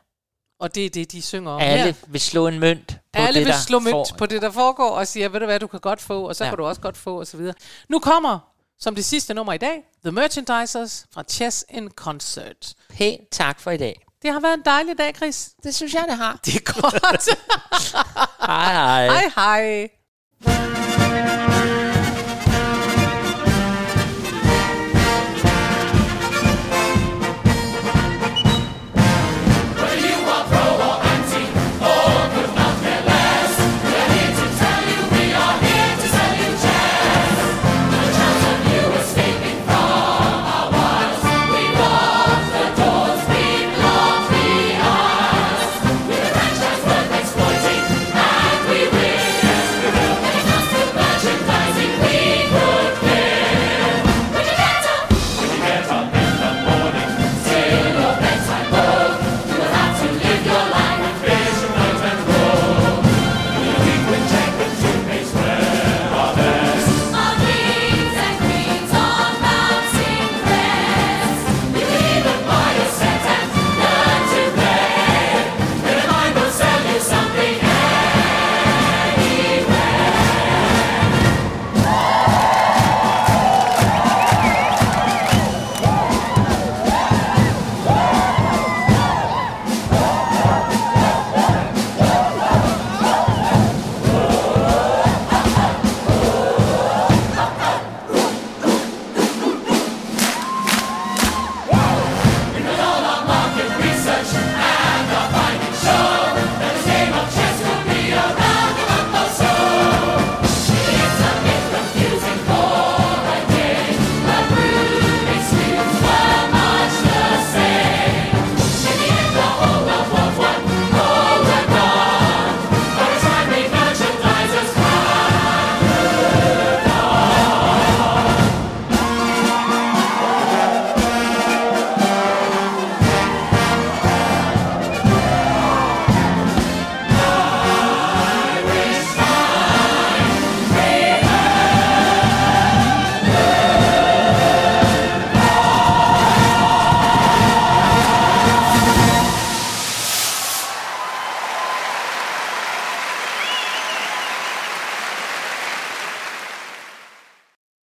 Og 0.60 0.76
det 0.76 0.86
er 0.86 0.90
det, 0.90 1.12
de 1.12 1.22
synger 1.22 1.52
om 1.52 1.62
Alle 1.62 1.84
her. 1.86 1.94
vil 2.08 2.22
slå 2.22 2.48
en 2.48 2.60
mønt 2.60 2.88
på 2.88 2.96
Alle 3.14 3.40
det, 3.40 3.46
vil 3.46 3.54
der 3.54 3.60
slå 3.60 3.80
mønt 3.80 3.94
får- 3.94 4.16
på 4.18 4.26
det, 4.26 4.42
der 4.42 4.52
foregår, 4.52 4.90
og 4.90 5.08
siger, 5.08 5.30
ved 5.30 5.40
du 5.40 5.46
hvad, 5.46 5.60
du 5.60 5.68
kan 5.68 5.80
godt 5.80 6.02
få, 6.02 6.28
og 6.28 6.36
så 6.36 6.44
ja. 6.44 6.50
kan 6.52 6.58
du 6.58 6.66
også 6.66 6.82
godt 6.82 6.98
få, 6.98 7.20
og 7.20 7.28
så 7.28 7.38
videre. 7.38 7.54
Nu 7.90 8.00
kommer, 8.00 8.40
som 8.80 8.96
det 8.96 9.06
sidste 9.06 9.34
nummer 9.34 9.54
i 9.54 9.58
dag, 9.58 9.84
The 10.06 10.12
Merchandisers 10.12 11.06
fra 11.14 11.24
Chess 11.30 11.66
in 11.70 11.90
Concert. 11.90 12.74
Pænt 12.90 13.22
tak 13.32 13.60
for 13.60 13.72
i 13.72 13.78
dag. 13.78 14.07
Det 14.22 14.34
har 14.34 14.40
været 14.40 14.54
en 14.54 14.66
dejlig 14.66 14.98
dag, 14.98 15.16
Chris. 15.16 15.50
Det 15.64 15.76
synes 15.76 15.94
jeg, 15.94 16.06
det 16.10 16.18
har. 16.18 16.40
Det 16.46 16.56
er 16.56 16.82
godt. 16.82 17.30
Hej 18.48 18.74
hej. 18.74 19.08
hej 19.08 19.32
hej. 19.36 20.87